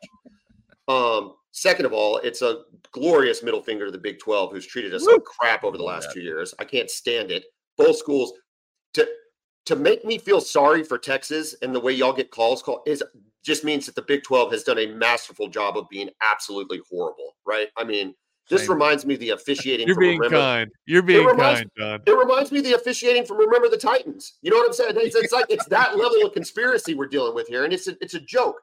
Um, 0.87 1.35
second 1.51 1.85
of 1.85 1.93
all, 1.93 2.17
it's 2.17 2.41
a 2.41 2.63
glorious 2.91 3.43
middle 3.43 3.61
finger 3.61 3.85
to 3.85 3.91
the 3.91 3.97
Big 3.97 4.19
Twelve, 4.19 4.51
who's 4.51 4.65
treated 4.65 4.93
us 4.93 5.05
like 5.05 5.23
crap 5.23 5.63
over 5.63 5.77
the 5.77 5.83
last 5.83 6.07
that. 6.09 6.13
two 6.15 6.21
years. 6.21 6.53
I 6.59 6.65
can't 6.65 6.89
stand 6.89 7.31
it. 7.31 7.45
Both 7.77 7.97
schools 7.97 8.33
to 8.93 9.07
to 9.65 9.75
make 9.75 10.03
me 10.03 10.17
feel 10.17 10.41
sorry 10.41 10.83
for 10.83 10.97
Texas 10.97 11.55
and 11.61 11.73
the 11.73 11.79
way 11.79 11.93
y'all 11.93 12.13
get 12.13 12.31
calls 12.31 12.61
called 12.63 12.81
is 12.87 13.03
just 13.43 13.63
means 13.63 13.85
that 13.85 13.95
the 13.95 14.01
Big 14.03 14.23
12 14.23 14.51
has 14.51 14.63
done 14.63 14.77
a 14.79 14.87
masterful 14.87 15.47
job 15.47 15.77
of 15.77 15.87
being 15.89 16.09
absolutely 16.21 16.79
horrible, 16.89 17.35
right? 17.45 17.69
I 17.77 17.83
mean, 17.83 18.13
this 18.49 18.61
Same. 18.61 18.71
reminds 18.71 19.05
me 19.05 19.15
of 19.15 19.19
the 19.19 19.29
officiating 19.29 19.87
You're 19.87 19.95
from 19.95 20.01
being 20.01 20.19
Remember. 20.19 20.37
kind. 20.37 20.71
You're 20.85 21.01
being 21.01 21.25
reminds- 21.25 21.61
kind, 21.61 21.71
John. 21.77 22.01
It 22.05 22.11
reminds 22.11 22.51
me 22.51 22.59
of 22.59 22.65
the 22.65 22.73
officiating 22.73 23.25
from 23.25 23.37
Remember 23.37 23.69
the 23.69 23.77
Titans. 23.77 24.37
You 24.41 24.51
know 24.51 24.57
what 24.57 24.67
I'm 24.67 24.73
saying? 24.73 24.93
It's, 24.97 25.15
it's 25.15 25.31
like 25.33 25.45
it's 25.49 25.65
that 25.67 25.97
level 25.97 26.23
of 26.25 26.33
conspiracy 26.33 26.93
we're 26.93 27.07
dealing 27.07 27.33
with 27.33 27.47
here, 27.47 27.63
and 27.63 27.73
it's 27.73 27.87
a, 27.87 27.95
it's 28.01 28.13
a 28.13 28.19
joke. 28.19 28.61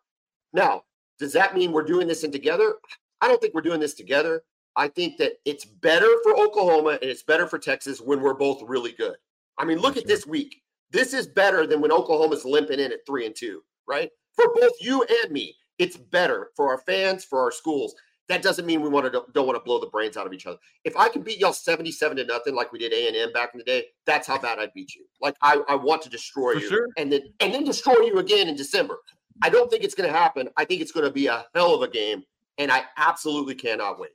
Now, 0.52 0.82
Does 1.18 1.32
that 1.32 1.54
mean 1.56 1.72
we're 1.72 1.82
doing 1.84 2.06
this 2.06 2.24
in 2.24 2.30
together? 2.32 2.74
I 3.20 3.28
don't 3.28 3.40
think 3.40 3.54
we're 3.54 3.62
doing 3.62 3.80
this 3.80 3.94
together. 3.94 4.42
I 4.76 4.88
think 4.88 5.18
that 5.18 5.32
it's 5.44 5.64
better 5.64 6.08
for 6.22 6.36
Oklahoma 6.38 6.98
and 7.02 7.10
it's 7.10 7.24
better 7.24 7.48
for 7.48 7.58
Texas 7.58 8.00
when 8.00 8.20
we're 8.20 8.34
both 8.34 8.62
really 8.62 8.92
good. 8.92 9.16
I 9.58 9.64
mean, 9.64 9.78
look 9.78 9.96
at 9.96 10.06
this 10.06 10.26
week. 10.26 10.62
This 10.90 11.12
is 11.12 11.26
better 11.26 11.66
than 11.66 11.80
when 11.80 11.90
Oklahoma's 11.92 12.44
limping 12.44 12.78
in 12.78 12.92
at 12.92 13.04
three 13.04 13.26
and 13.26 13.34
two, 13.34 13.62
right? 13.86 14.10
For 14.34 14.46
both 14.54 14.72
you 14.80 15.04
and 15.24 15.32
me, 15.32 15.56
it's 15.78 15.96
better 15.96 16.50
for 16.56 16.68
our 16.68 16.78
fans, 16.78 17.24
for 17.24 17.40
our 17.40 17.50
schools. 17.50 17.94
That 18.28 18.42
doesn't 18.42 18.66
mean 18.66 18.82
we 18.82 18.88
want 18.88 19.10
to 19.10 19.24
don't 19.32 19.46
want 19.46 19.56
to 19.56 19.64
blow 19.64 19.80
the 19.80 19.86
brains 19.86 20.16
out 20.16 20.26
of 20.26 20.32
each 20.32 20.46
other. 20.46 20.58
If 20.84 20.96
I 20.96 21.08
can 21.08 21.22
beat 21.22 21.38
y'all 21.38 21.52
77 21.54 22.18
to 22.18 22.24
nothing 22.24 22.54
like 22.54 22.72
we 22.72 22.78
did 22.78 22.92
A 22.92 23.08
and 23.08 23.16
M 23.16 23.32
back 23.32 23.50
in 23.54 23.58
the 23.58 23.64
day, 23.64 23.86
that's 24.06 24.26
how 24.26 24.38
bad 24.38 24.58
I'd 24.58 24.72
beat 24.74 24.94
you. 24.94 25.06
Like 25.20 25.34
I, 25.40 25.62
I 25.68 25.74
want 25.74 26.02
to 26.02 26.10
destroy 26.10 26.54
For 26.54 26.60
you 26.60 26.68
sure. 26.68 26.88
and 26.98 27.10
then 27.10 27.22
and 27.40 27.52
then 27.54 27.64
destroy 27.64 27.94
you 28.04 28.18
again 28.18 28.48
in 28.48 28.54
December. 28.54 28.98
I 29.43 29.51
don't 29.51 29.70
think 29.70 29.84
it's 29.84 29.95
going 29.95 30.11
to 30.11 30.16
happen. 30.16 30.49
I 30.57 30.64
think 30.64 30.80
it's 30.80 30.93
going 30.93 31.07
to 31.07 31.12
be 31.12 31.26
a 31.26 31.47
hell 31.55 31.74
of 31.74 31.82
a 31.82 31.89
game, 31.89 32.22
and 32.59 32.70
I 32.70 32.84
absolutely 32.97 33.55
cannot 33.55 33.99
wait. 33.99 34.11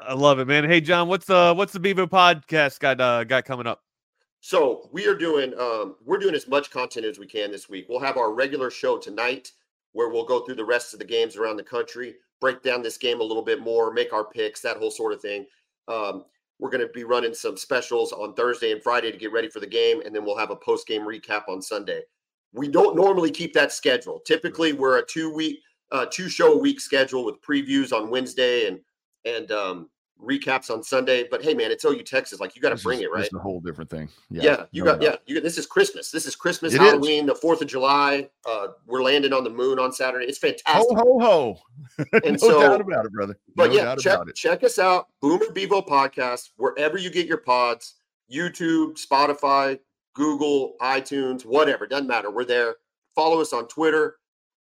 I 0.00 0.14
love 0.14 0.38
it, 0.38 0.46
man. 0.46 0.64
Hey, 0.64 0.80
John, 0.80 1.08
what's 1.08 1.28
uh 1.28 1.52
what's 1.54 1.72
the 1.72 1.80
Bevo 1.80 2.06
podcast 2.06 2.80
got 2.80 3.00
uh, 3.00 3.24
got 3.24 3.44
coming 3.44 3.66
up? 3.66 3.82
So 4.40 4.88
we 4.92 5.06
are 5.06 5.14
doing 5.14 5.52
um, 5.58 5.96
we're 6.04 6.18
doing 6.18 6.34
as 6.34 6.48
much 6.48 6.70
content 6.70 7.04
as 7.04 7.18
we 7.18 7.26
can 7.26 7.50
this 7.50 7.68
week. 7.68 7.86
We'll 7.88 8.00
have 8.00 8.16
our 8.16 8.32
regular 8.32 8.70
show 8.70 8.96
tonight 8.96 9.52
where 9.92 10.08
we'll 10.08 10.24
go 10.24 10.40
through 10.40 10.54
the 10.54 10.64
rest 10.64 10.94
of 10.94 10.98
the 10.98 11.04
games 11.04 11.36
around 11.36 11.56
the 11.56 11.62
country, 11.62 12.14
break 12.40 12.62
down 12.62 12.82
this 12.82 12.96
game 12.96 13.20
a 13.20 13.24
little 13.24 13.42
bit 13.42 13.60
more, 13.60 13.92
make 13.92 14.12
our 14.12 14.24
picks, 14.24 14.60
that 14.60 14.78
whole 14.78 14.90
sort 14.90 15.12
of 15.12 15.20
thing. 15.20 15.44
Um, 15.88 16.24
we're 16.58 16.70
going 16.70 16.86
to 16.86 16.92
be 16.92 17.04
running 17.04 17.34
some 17.34 17.56
specials 17.56 18.12
on 18.12 18.34
Thursday 18.34 18.72
and 18.72 18.82
Friday 18.82 19.10
to 19.10 19.18
get 19.18 19.32
ready 19.32 19.48
for 19.48 19.60
the 19.60 19.66
game, 19.66 20.00
and 20.04 20.14
then 20.14 20.24
we'll 20.24 20.38
have 20.38 20.50
a 20.50 20.56
post 20.56 20.86
game 20.86 21.02
recap 21.02 21.42
on 21.48 21.60
Sunday. 21.60 22.02
We 22.52 22.68
don't 22.68 22.96
normally 22.96 23.30
keep 23.30 23.52
that 23.54 23.72
schedule. 23.72 24.20
Typically, 24.26 24.72
we're 24.72 24.98
a 24.98 25.06
two 25.06 25.32
week, 25.32 25.60
uh, 25.92 26.06
two 26.10 26.28
show 26.28 26.52
a 26.54 26.58
week 26.58 26.80
schedule 26.80 27.24
with 27.24 27.40
previews 27.42 27.92
on 27.92 28.10
Wednesday 28.10 28.66
and 28.66 28.80
and 29.24 29.52
um, 29.52 29.90
recaps 30.20 30.68
on 30.70 30.82
Sunday. 30.82 31.26
But 31.30 31.42
hey, 31.44 31.54
man, 31.54 31.70
it's 31.70 31.84
OU 31.84 32.02
Texas. 32.02 32.40
Like 32.40 32.56
you 32.56 32.62
got 32.62 32.76
to 32.76 32.82
bring 32.82 32.98
is- 32.98 33.04
it, 33.04 33.10
right? 33.12 33.24
It's 33.24 33.34
a 33.34 33.38
whole 33.38 33.60
different 33.60 33.88
thing. 33.90 34.08
Yeah, 34.30 34.42
Yeah, 34.42 34.64
you 34.72 34.84
no 34.84 34.92
got 34.92 35.00
doubt. 35.00 35.22
yeah, 35.28 35.34
you 35.34 35.40
this 35.40 35.58
is 35.58 35.66
Christmas. 35.66 36.10
This 36.10 36.26
is 36.26 36.34
Christmas, 36.34 36.74
It 36.74 36.80
is. 36.82 36.88
Halloween, 36.88 37.26
the 37.26 37.34
Fourth 37.34 37.60
of 37.62 37.68
July. 37.68 38.28
Uh, 38.44 38.68
we're 38.86 39.02
landing 39.02 39.32
on 39.32 39.44
the 39.44 39.50
moon 39.50 39.78
on 39.78 39.92
Saturday. 39.92 40.26
It's 40.26 40.38
fantastic. 40.38 40.96
ho 40.96 41.18
ho! 41.20 41.56
Ho! 41.98 42.04
And 42.24 42.32
no 42.32 42.48
so- 42.48 42.60
doubt 42.60 42.80
about 42.80 43.06
it, 43.06 43.12
brother. 43.12 43.38
But 43.54 43.68
no 43.70 43.76
yeah, 43.76 43.84
doubt 43.84 43.98
check 44.00 44.14
about 44.14 44.28
it. 44.28 44.34
check 44.34 44.64
us 44.64 44.78
out, 44.78 45.06
Boomer 45.20 45.52
Bevo 45.52 45.82
Podcast, 45.82 46.50
wherever 46.56 46.98
you 46.98 47.10
get 47.10 47.26
your 47.26 47.38
pods, 47.38 47.94
YouTube, 48.32 48.98
Spotify, 48.98 49.78
Google, 50.14 50.74
iTunes, 50.80 51.44
whatever. 51.44 51.86
Doesn't 51.86 52.06
matter. 52.06 52.30
We're 52.30 52.44
there. 52.44 52.76
Follow 53.14 53.40
us 53.40 53.52
on 53.52 53.68
Twitter. 53.68 54.16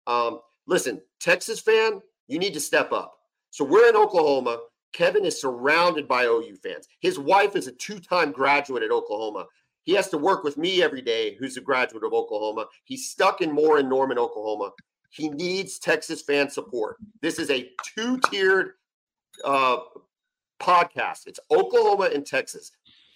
Um, 0.07 0.39
listen, 0.67 1.01
Texas 1.19 1.59
fan, 1.59 2.01
you 2.27 2.39
need 2.39 2.53
to 2.53 2.59
step 2.59 2.91
up. 2.91 3.15
So 3.51 3.63
we're 3.63 3.89
in 3.89 3.95
Oklahoma. 3.95 4.59
Kevin 4.93 5.25
is 5.25 5.39
surrounded 5.39 6.07
by 6.07 6.25
OU 6.25 6.55
fans. 6.63 6.87
His 6.99 7.19
wife 7.19 7.55
is 7.55 7.67
a 7.67 7.71
two-time 7.73 8.31
graduate 8.31 8.83
at 8.83 8.91
Oklahoma. 8.91 9.45
He 9.83 9.93
has 9.93 10.09
to 10.09 10.17
work 10.17 10.43
with 10.43 10.57
me 10.57 10.83
every 10.83 11.01
day, 11.01 11.35
who's 11.35 11.57
a 11.57 11.61
graduate 11.61 12.03
of 12.03 12.13
Oklahoma. 12.13 12.65
He's 12.83 13.09
stuck 13.09 13.41
in 13.41 13.51
Moore 13.51 13.79
in 13.79 13.89
Norman, 13.89 14.17
Oklahoma. 14.17 14.71
He 15.11 15.29
needs 15.29 15.79
Texas 15.79 16.21
fan 16.21 16.49
support. 16.49 16.97
This 17.21 17.39
is 17.39 17.49
a 17.49 17.71
two-tiered 17.95 18.73
uh, 19.43 19.77
podcast. 20.61 21.27
It's 21.27 21.39
Oklahoma 21.51 22.09
and 22.13 22.25
Texas. 22.25 22.71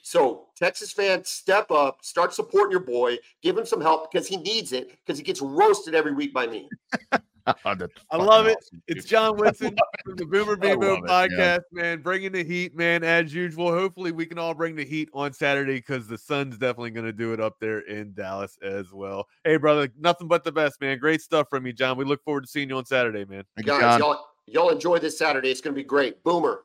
So 0.06 0.47
Texas 0.58 0.91
fans, 0.91 1.30
step 1.30 1.72
up, 1.72 1.99
start 2.04 2.34
supporting 2.34 2.72
your 2.72 2.82
boy, 2.82 3.18
give 3.41 3.58
him 3.58 3.66
some 3.66 3.80
help 3.82 4.12
because 4.12 4.28
he 4.28 4.36
needs 4.38 4.74
it 4.74 4.91
because 5.06 5.18
he 5.18 5.24
gets 5.24 5.41
roasted 5.41 5.95
every 5.95 6.14
week 6.14 6.34
by 6.34 6.45
me. 6.45 6.70
Oh, 7.45 7.76
that's 7.76 7.91
I 8.10 8.16
love 8.16 8.45
it. 8.47 8.56
awesome, 8.58 8.82
It's. 8.88 9.04
John 9.06 9.36
Whitson 9.38 9.76
from 10.06 10.16
the 10.16 10.26
Boomer 10.26 10.54
I 10.54 10.56
Bevo 10.56 10.93
love 10.95 10.99
it, 10.99 11.01
man. 11.04 11.30
podcast, 11.30 11.60
man. 11.74 12.01
Bringing 12.01 12.32
the 12.32 12.41
heat, 12.41 12.74
man, 12.74 13.04
as 13.04 13.34
usual. 13.34 13.70
Hopefully, 13.78 14.14
we 14.14 14.26
can 14.26 14.38
all 14.39 14.54
bring 14.54 14.78
the 14.78 14.86
heat 14.86 15.10
on 15.14 15.34
Saturday 15.34 15.74
because 15.76 16.08
the 16.08 16.18
sun's 16.18 16.58
definitely 16.58 16.91
going 16.91 17.06
to 17.06 17.12
do 17.12 17.34
it 17.34 17.41
up 17.41 17.58
there 17.60 17.80
in 17.80 18.14
Dallas 18.14 18.58
as 18.64 18.93
well. 18.93 19.28
Hey, 19.43 19.58
brother, 19.58 19.89
nothing 19.99 20.30
but 20.30 20.45
the 20.45 20.54
best, 20.54 20.80
man. 20.80 20.97
Great 20.99 21.20
stuff 21.22 21.47
from 21.49 21.66
you, 21.68 21.74
John. 21.74 21.97
We 21.97 22.06
look 22.06 22.24
forward 22.24 22.45
to 22.45 22.47
seeing 22.49 22.70
you 22.70 22.78
on 22.78 22.86
Saturday, 22.86 23.26
man. 23.26 23.43
Thank 23.58 23.68
you, 23.68 23.74
Guys, 23.74 23.82
John. 23.82 23.99
y'all 23.99 24.26
y'all 24.47 24.70
enjoy 24.70 24.99
this 24.99 25.18
Saturday. 25.18 25.51
It's 25.51 25.60
going 25.60 25.76
to 25.76 25.78
be 25.82 25.84
great. 25.86 26.24
Boomer. 26.24 26.64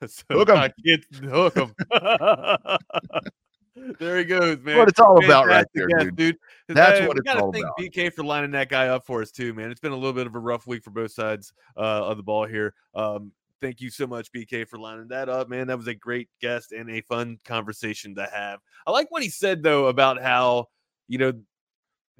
So 0.08 0.24
Hook. 0.30 0.50
I 0.50 0.72
can't 0.84 1.04
hook 1.30 1.56
him. 1.56 1.74
there 3.98 4.18
he 4.18 4.24
goes, 4.24 4.58
man. 4.60 4.78
what 4.78 4.88
it's 4.88 5.00
all 5.00 5.24
about, 5.24 5.46
right 5.46 5.66
there, 5.74 5.88
guest, 5.88 6.16
dude. 6.16 6.36
'Cause, 6.66 6.74
That's 6.76 6.98
hey, 7.00 7.06
what 7.06 7.16
we 7.16 7.20
it's 7.24 7.40
all 7.40 7.52
thank 7.52 7.64
about. 7.64 7.78
BK 7.78 8.14
for 8.14 8.24
lining 8.24 8.50
that 8.52 8.68
guy 8.68 8.88
up 8.88 9.06
for 9.06 9.22
us 9.22 9.30
too, 9.30 9.54
man. 9.54 9.70
It's 9.70 9.80
been 9.80 9.92
a 9.92 9.96
little 9.96 10.12
bit 10.12 10.26
of 10.26 10.34
a 10.34 10.38
rough 10.38 10.66
week 10.66 10.82
for 10.82 10.90
both 10.90 11.12
sides 11.12 11.52
uh, 11.76 11.80
of 11.80 12.16
the 12.16 12.22
ball 12.22 12.46
here. 12.46 12.74
Um, 12.94 13.32
thank 13.60 13.80
you 13.80 13.90
so 13.90 14.06
much, 14.06 14.32
BK, 14.32 14.66
for 14.66 14.78
lining 14.78 15.08
that 15.08 15.28
up, 15.28 15.48
man. 15.48 15.66
That 15.66 15.76
was 15.76 15.86
a 15.86 15.94
great 15.94 16.28
guest 16.40 16.72
and 16.72 16.90
a 16.90 17.00
fun 17.02 17.38
conversation 17.44 18.14
to 18.16 18.28
have. 18.32 18.60
I 18.86 18.90
like 18.90 19.10
what 19.10 19.22
he 19.22 19.28
said 19.28 19.62
though 19.62 19.86
about 19.86 20.20
how 20.20 20.66
you 21.08 21.18
know 21.18 21.32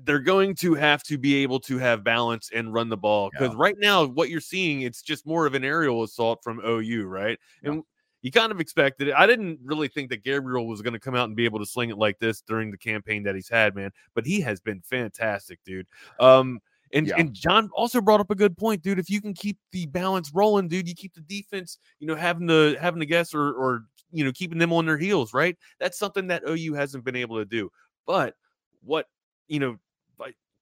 they're 0.05 0.19
going 0.21 0.55
to 0.57 0.75
have 0.75 1.03
to 1.05 1.19
be 1.19 1.37
able 1.43 1.61
to 1.61 1.79
have 1.79 2.05
balance 2.05 2.51
and 2.55 2.73
run 2.73 2.89
the 2.89 2.97
ball 2.97 3.31
because 3.31 3.55
right 3.55 3.77
now 3.79 4.05
what 4.07 4.29
you're 4.31 4.41
seeing 4.41 4.83
it's 4.83 5.03
just 5.03 5.27
more 5.27 5.47
of 5.47 5.55
an 5.55 5.65
aerial 5.65 6.03
assault 6.03 6.41
from 6.43 6.61
OU, 6.65 7.07
right? 7.07 7.39
And 7.63 7.83
you 8.23 8.31
kind 8.31 8.53
of 8.53 8.61
expected 8.61 9.09
it. 9.09 9.15
I 9.15 9.27
didn't 9.27 9.61
really 9.63 9.89
think 9.89 10.11
that 10.11 10.23
Gabriel 10.23 10.67
was 10.67 10.83
going 10.83 10.93
to 10.93 10.99
come 10.99 11.15
out 11.15 11.25
and 11.29 11.37
be 11.37 11.45
able 11.45 11.59
to 11.59 11.67
sling 11.67 11.91
it 11.91 11.99
like 11.99 12.19
this 12.19 12.43
during 12.43 12.71
the 12.71 12.77
campaign 12.77 13.23
that 13.23 13.35
he's 13.35 13.49
had, 13.49 13.75
man. 13.75 13.91
But 14.15 14.27
he 14.27 14.41
has 14.43 14.61
been 14.61 14.83
fantastic, 14.83 15.59
dude. 15.65 15.87
Um, 16.19 16.61
and 16.93 17.07
Yeah. 17.07 17.17
and 17.19 17.33
John 17.33 17.71
also 17.73 18.01
brought 18.01 18.21
up 18.21 18.31
a 18.31 18.35
good 18.35 18.57
point, 18.57 18.83
dude. 18.83 18.99
If 18.99 19.09
you 19.09 19.21
can 19.21 19.33
keep 19.33 19.59
the 19.73 19.87
balance 19.87 20.33
rolling, 20.35 20.69
dude, 20.69 20.89
you 20.89 20.95
keep 20.95 21.15
the 21.15 21.21
defense, 21.23 21.79
you 21.99 22.07
know, 22.07 22.17
having 22.17 22.49
to 22.49 22.77
having 22.81 23.01
to 23.01 23.07
guess 23.07 23.33
or 23.33 23.53
or 23.53 23.85
you 24.13 24.25
know 24.25 24.33
keeping 24.33 24.59
them 24.59 24.73
on 24.73 24.87
their 24.87 24.99
heels, 24.99 25.33
right? 25.33 25.57
That's 25.79 25.99
something 25.99 26.27
that 26.27 26.43
OU 26.49 26.75
hasn't 26.75 27.05
been 27.05 27.17
able 27.17 27.39
to 27.39 27.45
do. 27.45 27.71
But 28.07 28.35
what 28.83 29.07
you 29.49 29.61
know, 29.61 29.77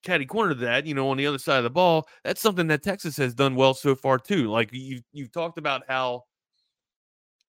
catty 0.03 0.27
corner 0.27 0.55
to 0.55 0.61
that, 0.61 0.87
you 0.87 0.95
know, 0.95 1.11
on 1.11 1.17
the 1.17 1.27
other 1.27 1.39
side 1.39 1.59
of 1.59 1.65
the 1.65 1.71
ball, 1.71 2.07
that's 2.25 2.41
something 2.41 2.67
that 2.69 2.83
Texas 2.83 3.17
has 3.17 3.35
done 3.35 3.55
well 3.55 3.75
so 3.75 3.95
far 3.95 4.19
too. 4.19 4.51
Like 4.51 4.71
you 4.73 5.01
you've 5.13 5.33
talked 5.33 5.59
about 5.59 5.83
how 5.89 6.25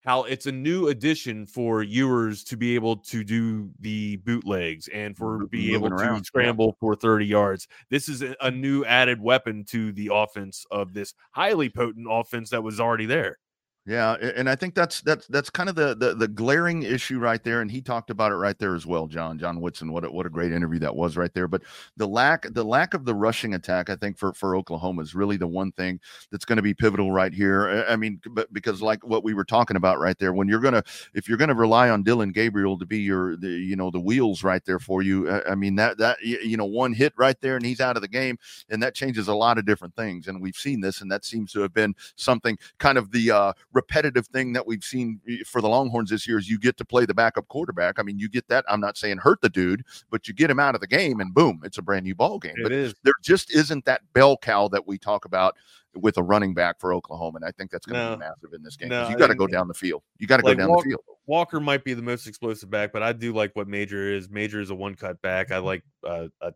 how 0.04 0.24
it's 0.24 0.46
a 0.46 0.52
new 0.52 0.88
addition 0.88 1.46
for 1.46 1.82
Ewers 1.82 2.44
to 2.44 2.56
be 2.58 2.74
able 2.74 2.98
to 2.98 3.24
do 3.24 3.70
the 3.80 4.16
bootlegs 4.16 4.86
and 4.88 5.16
for 5.16 5.46
be 5.46 5.72
able 5.72 5.88
moving 5.88 5.98
to 5.98 6.04
around, 6.04 6.16
yeah. 6.16 6.22
scramble 6.22 6.76
for 6.78 6.94
30 6.94 7.24
yards. 7.24 7.66
This 7.88 8.08
is 8.10 8.22
a 8.40 8.50
new 8.50 8.84
added 8.84 9.20
weapon 9.20 9.64
to 9.70 9.92
the 9.92 10.10
offense 10.12 10.66
of 10.70 10.92
this 10.92 11.14
highly 11.32 11.70
potent 11.70 12.06
offense 12.10 12.50
that 12.50 12.62
was 12.62 12.80
already 12.80 13.06
there. 13.06 13.38
Yeah, 13.86 14.14
and 14.14 14.48
I 14.48 14.54
think 14.56 14.74
that's 14.74 15.02
that's 15.02 15.26
that's 15.26 15.50
kind 15.50 15.68
of 15.68 15.74
the, 15.74 15.94
the 15.94 16.14
the 16.14 16.26
glaring 16.26 16.84
issue 16.84 17.18
right 17.18 17.42
there, 17.44 17.60
and 17.60 17.70
he 17.70 17.82
talked 17.82 18.08
about 18.08 18.32
it 18.32 18.36
right 18.36 18.58
there 18.58 18.74
as 18.74 18.86
well, 18.86 19.06
John 19.06 19.38
John 19.38 19.60
Whitson. 19.60 19.92
What 19.92 20.06
a, 20.06 20.10
what 20.10 20.24
a 20.24 20.30
great 20.30 20.52
interview 20.52 20.78
that 20.78 20.96
was 20.96 21.18
right 21.18 21.32
there. 21.34 21.46
But 21.48 21.64
the 21.98 22.08
lack 22.08 22.46
the 22.54 22.64
lack 22.64 22.94
of 22.94 23.04
the 23.04 23.14
rushing 23.14 23.52
attack, 23.52 23.90
I 23.90 23.96
think 23.96 24.16
for 24.16 24.32
for 24.32 24.56
Oklahoma 24.56 25.02
is 25.02 25.14
really 25.14 25.36
the 25.36 25.46
one 25.46 25.70
thing 25.72 26.00
that's 26.32 26.46
going 26.46 26.56
to 26.56 26.62
be 26.62 26.72
pivotal 26.72 27.12
right 27.12 27.32
here. 27.34 27.84
I- 27.86 27.94
mean, 27.96 28.20
but 28.30 28.50
because 28.54 28.80
like 28.80 29.06
what 29.06 29.22
we 29.22 29.34
were 29.34 29.44
talking 29.44 29.76
about 29.76 30.00
right 30.00 30.18
there, 30.18 30.32
when 30.32 30.48
you're 30.48 30.60
gonna 30.60 30.82
if 31.12 31.28
you're 31.28 31.36
gonna 31.38 31.54
rely 31.54 31.90
on 31.90 32.02
Dillon 32.02 32.32
Gabriel 32.32 32.78
to 32.78 32.86
be 32.86 33.00
your 33.00 33.36
the 33.36 33.48
you 33.50 33.76
know 33.76 33.90
the 33.90 34.00
wheels 34.00 34.42
right 34.42 34.64
there 34.64 34.78
for 34.78 35.02
you, 35.02 35.28
I, 35.30 35.50
I 35.52 35.54
mean 35.54 35.74
that 35.76 35.98
that 35.98 36.22
you 36.22 36.56
know 36.56 36.64
one 36.64 36.94
hit 36.94 37.12
right 37.18 37.38
there 37.42 37.56
and 37.56 37.64
he's 37.66 37.80
out 37.80 37.96
of 37.96 38.02
the 38.02 38.08
game, 38.08 38.38
and 38.70 38.82
that 38.82 38.94
changes 38.94 39.28
a 39.28 39.34
lot 39.34 39.58
of 39.58 39.66
different 39.66 39.94
things. 39.94 40.26
And 40.26 40.40
we've 40.40 40.56
seen 40.56 40.80
this, 40.80 41.02
and 41.02 41.10
that 41.12 41.24
seems 41.26 41.52
to 41.52 41.60
have 41.60 41.74
been 41.74 41.94
something 42.16 42.56
kind 42.78 42.98
of 42.98 43.10
the 43.10 43.30
uh, 43.30 43.52
repetitive 43.74 44.26
thing 44.28 44.52
that 44.54 44.66
we've 44.66 44.84
seen 44.84 45.20
eh, 45.28 45.38
for 45.46 45.60
the 45.60 45.68
Longhorns 45.68 46.10
this 46.10 46.26
year 46.26 46.38
is 46.38 46.48
you 46.48 46.58
get 46.58 46.76
to 46.78 46.84
play 46.84 47.04
the 47.04 47.14
backup 47.14 47.48
quarterback. 47.48 47.98
I 47.98 48.02
mean, 48.02 48.18
you 48.18 48.28
get 48.28 48.48
that. 48.48 48.64
I'm 48.68 48.80
not 48.80 48.96
saying 48.96 49.18
hurt 49.18 49.40
the 49.42 49.48
dude, 49.50 49.84
but 50.10 50.26
you 50.28 50.34
get 50.34 50.50
him 50.50 50.58
out 50.60 50.74
of 50.74 50.80
the 50.80 50.86
game, 50.86 51.20
and 51.20 51.34
boom, 51.34 51.60
it's 51.64 51.78
a 51.78 51.82
brand 51.82 52.04
new 52.04 52.14
ball 52.14 52.38
game. 52.38 52.54
But 52.62 52.72
is. 52.72 52.94
there 53.02 53.12
just 53.22 53.52
isn't 53.54 53.84
that 53.84 54.00
bell 54.14 54.36
cow 54.36 54.68
that 54.68 54.86
we 54.86 54.96
talk 54.98 55.24
about 55.24 55.54
with 55.94 56.16
a 56.16 56.22
running 56.22 56.54
back 56.54 56.80
for 56.80 56.92
Oklahoma, 56.92 57.36
and 57.36 57.44
I 57.44 57.50
think 57.52 57.70
that's 57.70 57.86
going 57.86 57.98
to 58.00 58.10
No. 58.10 58.16
be 58.16 58.20
massive 58.20 58.52
in 58.54 58.62
this 58.62 58.76
game. 58.76 58.88
No, 58.88 59.08
you 59.08 59.16
got 59.16 59.28
to 59.28 59.34
go 59.34 59.46
down 59.46 59.68
the 59.68 59.74
field. 59.74 60.02
You 60.18 60.26
got 60.26 60.38
to 60.38 60.44
Like 60.46 60.56
go 60.56 60.62
down 60.62 60.70
Walker- 60.70 60.84
the 60.84 60.90
field. 60.90 61.00
Walker 61.26 61.58
might 61.60 61.84
be 61.84 61.94
the 61.94 62.02
most 62.02 62.26
explosive 62.26 62.68
back, 62.70 62.92
but 62.92 63.02
I 63.02 63.12
do 63.12 63.32
like 63.32 63.54
what 63.54 63.66
Major 63.66 64.12
is. 64.12 64.28
Major 64.28 64.60
is 64.60 64.70
a 64.70 64.74
one 64.74 64.94
cut 64.94 65.22
back. 65.22 65.50
I 65.52 65.58
like 65.58 65.82
uh, 66.06 66.28
uh 66.42 66.50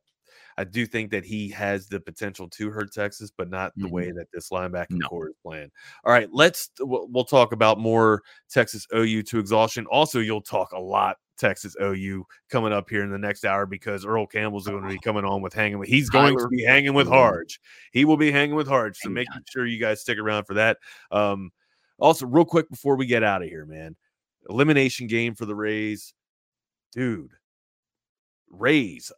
I 0.58 0.64
do 0.64 0.86
think 0.86 1.12
that 1.12 1.24
he 1.24 1.48
has 1.50 1.86
the 1.86 2.00
potential 2.00 2.48
to 2.48 2.70
hurt 2.70 2.92
Texas, 2.92 3.30
but 3.30 3.48
not 3.48 3.72
the 3.76 3.86
way 3.86 4.10
that 4.10 4.26
this 4.32 4.48
linebacking 4.48 4.98
No. 4.98 5.06
corps 5.06 5.28
is 5.28 5.36
playing. 5.40 5.70
All 6.04 6.12
right, 6.12 6.28
let's 6.32 6.70
we'll, 6.80 7.24
talk 7.24 7.52
about 7.52 7.78
more 7.78 8.22
Texas 8.50 8.84
OU 8.92 9.22
to 9.22 9.38
exhaustion. 9.38 9.86
Also, 9.86 10.18
you'll 10.18 10.42
talk 10.42 10.72
a 10.72 10.80
lot 10.80 11.18
Texas 11.38 11.76
OU 11.80 12.24
coming 12.50 12.72
up 12.72 12.90
here 12.90 13.04
in 13.04 13.12
the 13.12 13.18
next 13.18 13.44
hour 13.44 13.66
because 13.66 14.04
Earl 14.04 14.26
Campbell's 14.26 14.66
going 14.66 14.82
to 14.82 14.88
be 14.88 14.98
coming 14.98 15.24
on 15.24 15.42
with 15.42 15.54
hanging 15.54 15.78
with. 15.78 15.88
He's 15.88 16.10
going 16.10 16.36
to 16.36 16.48
be 16.48 16.64
hanging 16.64 16.92
with 16.92 17.06
Harge. 17.06 17.60
He 17.92 18.04
will 18.04 18.16
be 18.16 18.32
hanging 18.32 18.56
with 18.56 18.66
Harge. 18.66 18.98
So 18.98 19.10
make 19.10 19.28
sure 19.52 19.64
you 19.64 19.78
guys 19.78 20.00
stick 20.00 20.18
around 20.18 20.44
for 20.46 20.54
that. 20.54 20.78
Um, 21.12 21.52
also, 22.00 22.26
real 22.26 22.44
quick 22.44 22.68
before 22.68 22.96
we 22.96 23.06
get 23.06 23.22
out 23.22 23.42
of 23.42 23.48
here, 23.48 23.64
man, 23.64 23.94
elimination 24.48 25.06
game 25.06 25.36
for 25.36 25.46
the 25.46 25.54
Rays, 25.54 26.14
dude. 26.92 27.30
Rays 28.50 29.12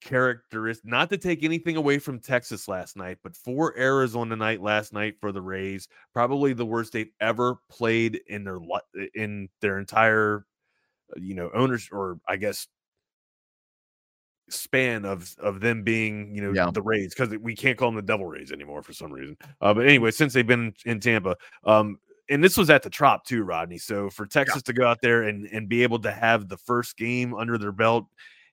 characteristic. 0.00 0.84
Not 0.86 1.10
to 1.10 1.16
take 1.16 1.44
anything 1.44 1.76
away 1.76 1.98
from 1.98 2.20
Texas 2.20 2.68
last 2.68 2.96
night, 2.96 3.18
but 3.22 3.36
four 3.36 3.76
errors 3.76 4.14
on 4.14 4.28
the 4.28 4.36
night 4.36 4.60
last 4.60 4.92
night 4.92 5.14
for 5.20 5.32
the 5.32 5.42
Rays. 5.42 5.88
Probably 6.12 6.52
the 6.52 6.66
worst 6.66 6.92
they've 6.92 7.12
ever 7.20 7.56
played 7.70 8.20
in 8.26 8.44
their 8.44 8.58
in 9.14 9.48
their 9.60 9.78
entire, 9.78 10.46
uh, 11.10 11.20
you 11.20 11.34
know, 11.34 11.50
owners 11.54 11.88
or 11.92 12.18
I 12.26 12.36
guess 12.36 12.66
span 14.50 15.04
of 15.04 15.34
of 15.38 15.60
them 15.60 15.82
being 15.82 16.34
you 16.34 16.40
know 16.42 16.52
yeah. 16.52 16.70
the 16.70 16.82
Rays 16.82 17.14
because 17.14 17.36
we 17.38 17.54
can't 17.54 17.76
call 17.76 17.88
them 17.88 17.96
the 17.96 18.02
Devil 18.02 18.26
Rays 18.26 18.52
anymore 18.52 18.82
for 18.82 18.92
some 18.92 19.12
reason. 19.12 19.36
Uh, 19.60 19.74
but 19.74 19.86
anyway, 19.86 20.10
since 20.10 20.32
they've 20.32 20.46
been 20.46 20.74
in 20.86 21.00
Tampa, 21.00 21.36
um, 21.64 21.98
and 22.30 22.42
this 22.42 22.56
was 22.56 22.70
at 22.70 22.82
the 22.82 22.90
Trop 22.90 23.24
too, 23.24 23.42
Rodney. 23.42 23.78
So 23.78 24.10
for 24.10 24.26
Texas 24.26 24.62
yeah. 24.66 24.72
to 24.72 24.72
go 24.72 24.86
out 24.86 25.00
there 25.02 25.24
and 25.24 25.46
and 25.46 25.68
be 25.68 25.82
able 25.82 25.98
to 26.00 26.12
have 26.12 26.48
the 26.48 26.56
first 26.56 26.96
game 26.96 27.34
under 27.34 27.58
their 27.58 27.72
belt, 27.72 28.06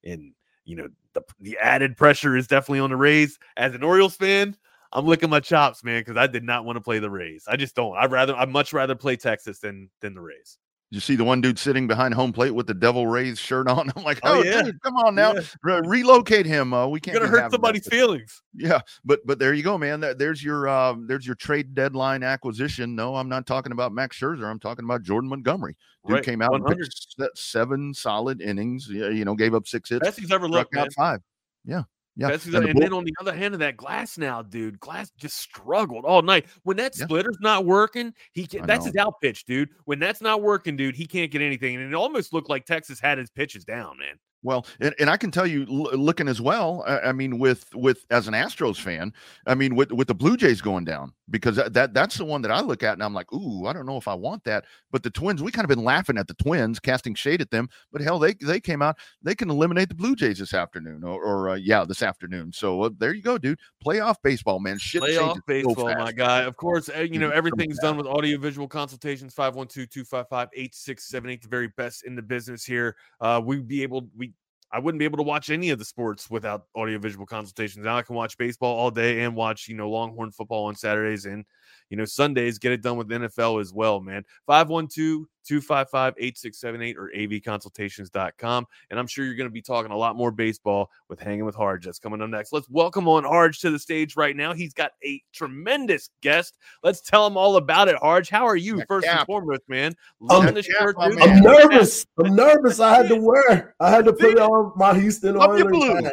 and 0.04 0.34
you 0.66 0.76
know 0.76 0.88
the 1.16 1.24
the 1.40 1.58
added 1.58 1.98
pressure 1.98 2.38
is 2.38 2.48
definitely 2.48 2.82
on 2.82 2.92
the 2.92 2.96
Rays. 2.96 3.40
As 3.58 3.74
an 3.74 3.82
Orioles 3.82 4.16
fan, 4.16 4.56
I'm 4.94 5.06
licking 5.08 5.32
my 5.32 5.40
chops, 5.40 5.84
man, 5.84 6.02
because 6.02 6.18
I 6.18 6.28
did 6.28 6.44
not 6.44 6.64
want 6.64 6.76
to 6.76 6.82
play 6.82 7.00
the 7.00 7.10
Rays. 7.10 7.46
I 7.48 7.56
just 7.56 7.76
don't. 7.76 7.98
I'd 7.98 8.12
rather 8.12 8.36
I'd 8.36 8.50
much 8.50 8.72
rather 8.72 8.94
play 8.94 9.16
Texas 9.16 9.60
than 9.60 9.90
than 10.02 10.14
the 10.14 10.22
Rays 10.22 10.60
you 10.92 11.00
see 11.00 11.16
the 11.16 11.24
one 11.24 11.42
dude 11.42 11.58
sitting 11.58 11.88
behind 11.88 12.14
home 12.14 12.32
plate 12.32 12.52
with 12.52 12.68
the 12.68 12.74
Devil 12.74 13.08
Rays 13.08 13.40
shirt 13.40 13.68
on? 13.68 13.92
I'm 13.96 14.04
like, 14.04 14.20
oh, 14.24 14.40
oh 14.40 14.44
yeah. 14.44 14.62
Dude, 14.62 14.82
come 14.82 14.96
on 14.98 15.16
now, 15.16 15.34
yeah. 15.34 15.42
Re- 15.64 15.82
relocate 15.84 16.46
him. 16.46 16.74
Uh, 16.74 16.88
we 16.88 17.00
can't. 17.00 17.18
You're 17.18 17.28
gonna 17.28 17.42
hurt 17.42 17.52
somebody's 17.52 17.88
feelings. 17.88 18.42
Yeah, 18.54 18.80
but 19.04 19.20
but 19.26 19.40
there 19.40 19.54
you 19.54 19.64
go, 19.64 19.78
man. 19.78 20.00
There's 20.18 20.44
your 20.44 20.68
uh, 20.68 20.96
there's 21.08 21.26
your 21.26 21.36
trade 21.36 21.76
deadline 21.76 22.24
acquisition. 22.24 22.96
No, 22.96 23.16
I'm 23.16 23.30
not 23.30 23.46
talking 23.46 23.72
about 23.72 23.92
Max 23.92 24.18
Scherzer. 24.18 24.46
I'm 24.46 24.60
talking 24.60 24.86
about 24.86 25.02
Jordan 25.04 25.30
Montgomery. 25.30 25.76
Dude 26.06 26.16
right. 26.16 26.24
came 26.24 26.42
out 26.42 26.52
100. 26.52 26.72
and 26.72 26.80
pitched 26.80 27.38
seven 27.38 27.94
solid 27.94 28.42
innings. 28.42 28.88
Yeah, 28.90 29.10
you 29.10 29.26
know, 29.26 29.36
gave 29.36 29.56
up 29.56 29.68
six 29.68 29.90
hits. 29.90 30.06
Best 30.06 30.20
he's 30.20 30.32
ever 30.32 30.48
looked. 30.48 30.76
Out 30.78 30.94
five. 30.94 31.22
Yeah. 31.66 31.84
Yeah. 32.18 32.30
and, 32.30 32.42
the 32.42 32.58
and 32.60 32.82
then 32.82 32.94
on 32.94 33.04
the 33.04 33.14
other 33.20 33.34
hand 33.34 33.54
of 33.54 33.60
that 33.60 33.76
glass 33.76 34.18
now, 34.18 34.42
dude, 34.42 34.80
Glass 34.80 35.12
just 35.18 35.38
struggled 35.38 36.06
all 36.06 36.22
night. 36.22 36.46
When 36.64 36.78
that 36.78 36.98
yeah. 36.98 37.06
splitter's 37.06 37.38
not 37.42 37.66
working, 37.66 38.14
he 38.32 38.48
can, 38.48 38.66
that's 38.66 38.86
his 38.86 38.96
out 38.96 39.20
pitch, 39.22 39.46
dude. 39.46 39.70
When 39.84 40.00
that's 40.00 40.22
not 40.22 40.42
working, 40.42 40.78
dude, 40.78 40.96
he 40.96 41.06
can't 41.06 41.30
get 41.30 41.42
anything. 41.42 41.76
And 41.76 41.86
it 41.86 41.94
almost 41.94 42.34
looked 42.34 42.50
like 42.50 42.66
Texas 42.66 43.00
had 43.00 43.18
his 43.18 43.30
pitches 43.30 43.66
down, 43.66 43.98
man. 43.98 44.18
Well, 44.46 44.68
and, 44.80 44.94
and 45.00 45.10
I 45.10 45.18
can 45.18 45.32
tell 45.32 45.48
you, 45.48 45.64
l- 45.64 45.98
looking 45.98 46.28
as 46.28 46.40
well. 46.40 46.84
I, 46.86 47.00
I, 47.00 47.12
mean, 47.12 47.40
with 47.40 47.74
with 47.74 48.06
as 48.12 48.28
an 48.28 48.36
Astros 48.36 48.80
fan, 48.80 49.12
I 49.48 49.56
mean, 49.56 49.76
with 49.76 49.92
with 49.92 50.08
the 50.08 50.14
Blue 50.14 50.38
Jays 50.38 50.62
going 50.62 50.86
down, 50.86 51.14
because 51.32 51.56
that, 51.56 51.74
that 51.74 51.96
that's 51.96 52.18
the 52.18 52.26
one 52.26 52.44
that 52.44 52.52
I 52.52 52.62
look 52.62 52.84
at, 52.84 52.94
and 52.94 53.02
I'm 53.02 53.16
like, 53.16 53.34
ooh, 53.34 53.66
I 53.66 53.74
don't 53.74 53.88
know 53.88 53.98
if 53.98 54.08
I 54.08 54.14
want 54.14 54.44
that. 54.44 54.66
But 54.92 55.02
the 55.02 55.10
Twins, 55.10 55.42
we 55.42 55.52
kind 55.52 55.66
of 55.66 55.70
been 55.70 55.84
laughing 55.84 56.20
at 56.20 56.28
the 56.28 56.36
Twins, 56.36 56.80
casting 56.80 57.16
shade 57.16 57.42
at 57.42 57.50
them. 57.50 57.70
But 57.92 58.02
hell, 58.02 58.20
they 58.20 58.36
they 58.36 58.60
came 58.60 58.84
out, 58.84 58.98
they 59.24 59.34
can 59.34 59.50
eliminate 59.50 59.90
the 59.90 59.96
Blue 59.96 60.16
Jays 60.16 60.38
this 60.38 60.54
afternoon, 60.54 61.04
or, 61.04 61.24
or 61.24 61.50
uh, 61.50 61.56
yeah, 61.56 61.84
this 61.84 62.04
afternoon. 62.04 62.54
So 62.54 62.84
uh, 62.84 62.92
there 63.00 63.16
you 63.16 63.24
go, 63.24 63.40
dude. 63.40 63.58
Playoff 63.84 64.18
baseball, 64.22 64.60
man. 64.60 64.78
Shit 64.78 65.02
Playoff 65.02 65.40
baseball, 65.48 65.76
so 65.76 65.96
my 65.96 66.12
guy. 66.12 66.44
Of 66.44 66.56
course, 66.56 66.88
eh, 66.94 67.08
you 67.12 67.18
know 67.18 67.32
everything's 67.32 67.80
done 67.80 67.98
with 67.98 68.06
audio 68.06 68.38
visual 68.38 68.68
consultations. 68.68 69.34
512-255-8678, 69.34 71.42
the 71.42 71.48
very 71.48 71.70
best 71.70 72.06
in 72.06 72.16
the 72.16 72.22
business 72.22 72.64
here. 72.64 72.96
Uh, 73.20 73.42
we'd 73.44 73.68
be 73.68 73.82
able 73.82 74.08
we 74.16 74.32
I 74.76 74.80
wouldn't 74.80 75.00
be 75.00 75.06
able 75.06 75.16
to 75.20 75.24
watch 75.24 75.50
any 75.50 75.70
of 75.70 75.80
the 75.80 75.86
sports 75.86 76.30
without 76.30 76.66
audiovisual 76.76 77.26
consultations. 77.26 77.86
Now 77.86 77.96
I 77.96 78.02
can 78.02 78.14
watch 78.14 78.38
baseball 78.38 78.76
all 78.76 78.92
day 78.92 79.22
and 79.22 79.34
watch, 79.34 79.70
you 79.70 79.76
know, 79.78 79.90
Longhorn 79.90 80.32
football 80.32 80.66
on 80.66 80.76
Saturdays 80.76 81.26
and, 81.26 81.46
you 81.90 81.96
know, 81.96 82.04
Sundays. 82.04 82.60
Get 82.60 82.74
it 82.74 82.82
done 82.82 82.98
with 82.98 83.08
NFL 83.08 83.62
as 83.62 83.72
well, 83.72 84.02
man. 84.02 84.26
512 84.48 85.28
255 85.46 86.16
8678 86.18 86.98
or 86.98 87.12
avconsultations.com. 87.16 88.68
And 88.90 89.00
I'm 89.00 89.08
sure 89.08 89.26
you're 89.26 89.36
going 89.36 89.50
to 89.50 89.54
be 89.54 89.62
talking 89.62 89.92
a 89.92 89.98
lot 89.98 90.16
more 90.16 90.32
baseball 90.32 90.92
with 91.10 91.20
Hanging 91.20 91.46
with 91.46 91.56
Harge. 91.56 91.86
That's 91.86 92.00
coming 92.00 92.22
up 92.22 92.30
next. 92.30 92.52
Let's 92.52 92.70
welcome 92.70 93.08
on 93.08 93.24
Harge 93.24 93.60
to 93.60 93.70
the 93.70 93.80
stage 93.80 94.16
right 94.16 94.36
now. 94.36 94.54
He's 94.54 94.74
got 94.74 94.92
a 95.04 95.22
tremendous 95.34 96.10
guest. 96.22 96.58
Let's 96.84 97.02
tell 97.02 97.26
him 97.26 97.38
all 97.38 97.58
about 97.58 97.88
it, 97.88 97.96
Harge. 97.98 98.30
How 98.30 98.46
are 98.46 98.56
you, 98.56 98.84
first 98.88 99.08
and 99.08 99.26
foremost, 99.26 99.62
man? 99.68 99.96
I'm, 100.30 100.54
the 100.54 100.64
shirt, 100.64 100.96
I'm 101.00 101.16
nervous. 101.42 102.06
I'm 102.24 102.36
nervous. 102.36 102.80
I 102.80 102.96
had 102.96 103.10
to 103.10 103.16
wear, 103.16 103.76
I 103.80 103.90
had 103.90 104.06
to 104.06 104.14
put 104.14 104.40
on 104.40 104.74
my 104.76 104.98
Houston 104.98 105.38
Oilers. 105.38 106.12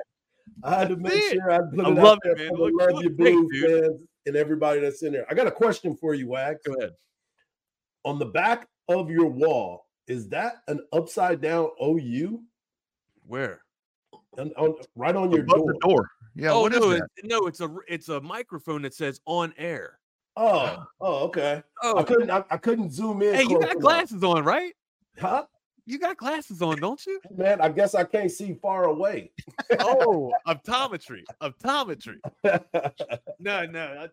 I 0.65 0.79
had 0.79 0.89
to 0.91 0.97
make 0.97 1.33
sure 1.33 1.51
I 1.51 1.59
put 1.59 1.81
it 1.81 1.87
I 1.87 1.89
love 1.89 2.19
out 2.25 2.39
it, 2.39 2.39
man. 2.39 2.51
for 2.51 2.71
the 2.71 2.77
Love 2.77 3.03
You 3.03 3.11
Blue 3.11 3.49
fans 3.49 4.01
and 4.27 4.37
everybody 4.37 4.81
that's 4.81 5.03
in 5.03 5.13
there. 5.13 5.27
I 5.29 5.35
got 5.35 5.47
a 5.47 5.53
question 5.53 5.97
for 5.97 6.15
you, 6.15 6.29
Wags. 6.29 6.61
Go 6.65 6.75
ahead. 6.75 6.93
On 8.05 8.19
the 8.19 8.27
back 8.27 8.69
of 8.89 9.11
your 9.11 9.27
wall, 9.27 9.87
is 10.09 10.29
that 10.29 10.63
an 10.69 10.81
upside 10.93 11.41
down 11.41 11.71
OU? 11.83 12.43
Where? 13.27 13.63
On, 14.39 14.51
on, 14.57 14.75
right 14.97 15.15
on 15.15 15.31
your 15.31 15.43
door. 15.43 15.75
door. 15.81 16.09
Yeah. 16.35 16.53
Oh 16.53 16.67
no, 16.67 16.91
it, 16.91 17.03
no, 17.25 17.47
it's 17.47 17.61
a 17.61 17.75
it's 17.89 18.09
a 18.09 18.21
microphone 18.21 18.83
that 18.83 18.95
says 18.95 19.21
on 19.27 19.53
air. 19.59 19.99
Oh, 20.37 20.85
oh, 21.01 21.25
okay. 21.25 21.63
Oh, 21.83 21.99
I 21.99 22.03
couldn't 22.05 22.31
I, 22.31 22.45
I 22.51 22.57
couldn't 22.57 22.93
zoom 22.93 23.23
in. 23.23 23.35
Hey, 23.35 23.43
you 23.43 23.61
got 23.61 23.79
glasses 23.79 24.25
on, 24.25 24.45
right? 24.45 24.73
Huh? 25.19 25.45
You 25.85 25.99
got 25.99 26.17
glasses 26.17 26.63
on, 26.63 26.79
don't 26.79 27.05
you? 27.07 27.21
Man, 27.37 27.61
I 27.61 27.69
guess 27.69 27.95
I 27.95 28.05
can't 28.05 28.31
see 28.31 28.55
far 28.55 28.85
away. 28.85 29.33
oh, 29.81 30.33
optometry, 30.47 31.23
optometry. 31.43 32.19
no, 33.41 33.67
no, 33.67 34.09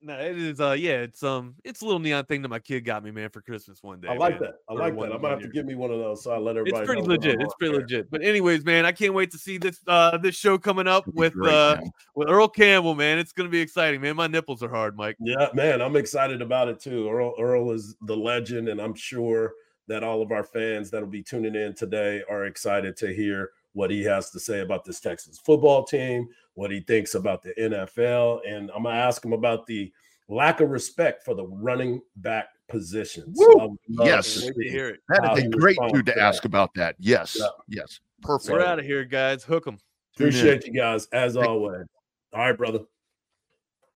no, 0.00 0.18
it 0.18 0.38
is. 0.38 0.60
Uh, 0.60 0.72
yeah, 0.78 1.00
it's 1.00 1.22
um, 1.22 1.54
it's 1.64 1.80
a 1.80 1.84
little 1.84 1.98
neon 1.98 2.24
thing 2.26 2.42
that 2.42 2.48
my 2.48 2.58
kid 2.58 2.84
got 2.84 3.02
me, 3.02 3.10
man, 3.10 3.30
for 3.30 3.40
Christmas 3.40 3.82
one 3.82 4.00
day. 4.00 4.08
I 4.08 4.14
like 4.14 4.40
man, 4.40 4.50
that. 4.50 4.54
I 4.68 4.74
like 4.74 4.94
that. 4.94 5.12
I'm 5.12 5.20
gonna 5.20 5.30
have 5.30 5.40
to 5.40 5.48
give 5.48 5.66
me 5.66 5.74
one 5.74 5.90
of 5.90 5.98
those 5.98 6.22
so 6.22 6.30
I 6.30 6.38
let 6.38 6.56
everybody. 6.56 6.84
It's 6.84 6.86
pretty 6.86 7.02
legit. 7.02 7.40
It's 7.40 7.54
pretty 7.54 7.74
legit. 7.74 8.10
But 8.10 8.22
anyways, 8.22 8.64
man, 8.64 8.86
I 8.86 8.92
can't 8.92 9.14
wait 9.14 9.30
to 9.32 9.38
see 9.38 9.58
this 9.58 9.80
uh 9.86 10.16
this 10.18 10.36
show 10.36 10.58
coming 10.58 10.86
up 10.86 11.06
with 11.08 11.34
great, 11.34 11.52
uh 11.52 11.76
man. 11.80 11.90
with 12.14 12.28
Earl 12.28 12.48
Campbell, 12.48 12.94
man. 12.94 13.18
It's 13.18 13.32
gonna 13.32 13.48
be 13.48 13.60
exciting, 13.60 14.00
man. 14.00 14.16
My 14.16 14.28
nipples 14.28 14.62
are 14.62 14.68
hard, 14.68 14.96
Mike. 14.96 15.16
Yeah, 15.20 15.48
man, 15.54 15.82
I'm 15.82 15.96
excited 15.96 16.42
about 16.42 16.68
it 16.68 16.78
too. 16.78 17.08
Earl 17.08 17.34
Earl 17.38 17.72
is 17.72 17.96
the 18.02 18.16
legend, 18.16 18.68
and 18.68 18.80
I'm 18.80 18.94
sure 18.94 19.54
that 19.88 20.04
all 20.04 20.22
of 20.22 20.30
our 20.30 20.44
fans 20.44 20.90
that'll 20.90 21.08
be 21.08 21.22
tuning 21.22 21.54
in 21.54 21.74
today 21.74 22.22
are 22.30 22.44
excited 22.44 22.96
to 22.98 23.12
hear 23.12 23.50
what 23.72 23.90
he 23.90 24.02
has 24.02 24.30
to 24.30 24.40
say 24.40 24.60
about 24.60 24.84
this 24.84 25.00
Texas 25.00 25.38
football 25.38 25.84
team, 25.84 26.28
what 26.58 26.72
he 26.72 26.80
thinks 26.80 27.14
about 27.14 27.40
the 27.40 27.54
NFL, 27.54 28.40
and 28.44 28.68
I'm 28.74 28.82
gonna 28.82 28.96
ask 28.96 29.24
him 29.24 29.32
about 29.32 29.64
the 29.68 29.92
lack 30.28 30.60
of 30.60 30.70
respect 30.70 31.24
for 31.24 31.32
the 31.32 31.46
running 31.46 32.00
back 32.16 32.48
position. 32.68 33.32
So 33.36 33.76
yes, 33.86 34.34
that 34.34 35.36
is 35.36 35.44
a 35.44 35.48
great 35.48 35.78
dude 35.92 36.06
to, 36.06 36.14
to 36.14 36.20
ask 36.20 36.44
about 36.44 36.74
that. 36.74 36.96
Yes, 36.98 37.36
yeah. 37.38 37.46
yes, 37.68 38.00
perfect. 38.22 38.50
We're 38.50 38.64
out 38.64 38.80
of 38.80 38.84
here, 38.84 39.04
guys. 39.04 39.44
Hook 39.44 39.66
them. 39.66 39.78
Appreciate 40.16 40.66
you 40.66 40.72
guys 40.72 41.06
as 41.12 41.36
always. 41.36 41.86
All 42.32 42.40
right, 42.40 42.58
brother. 42.58 42.80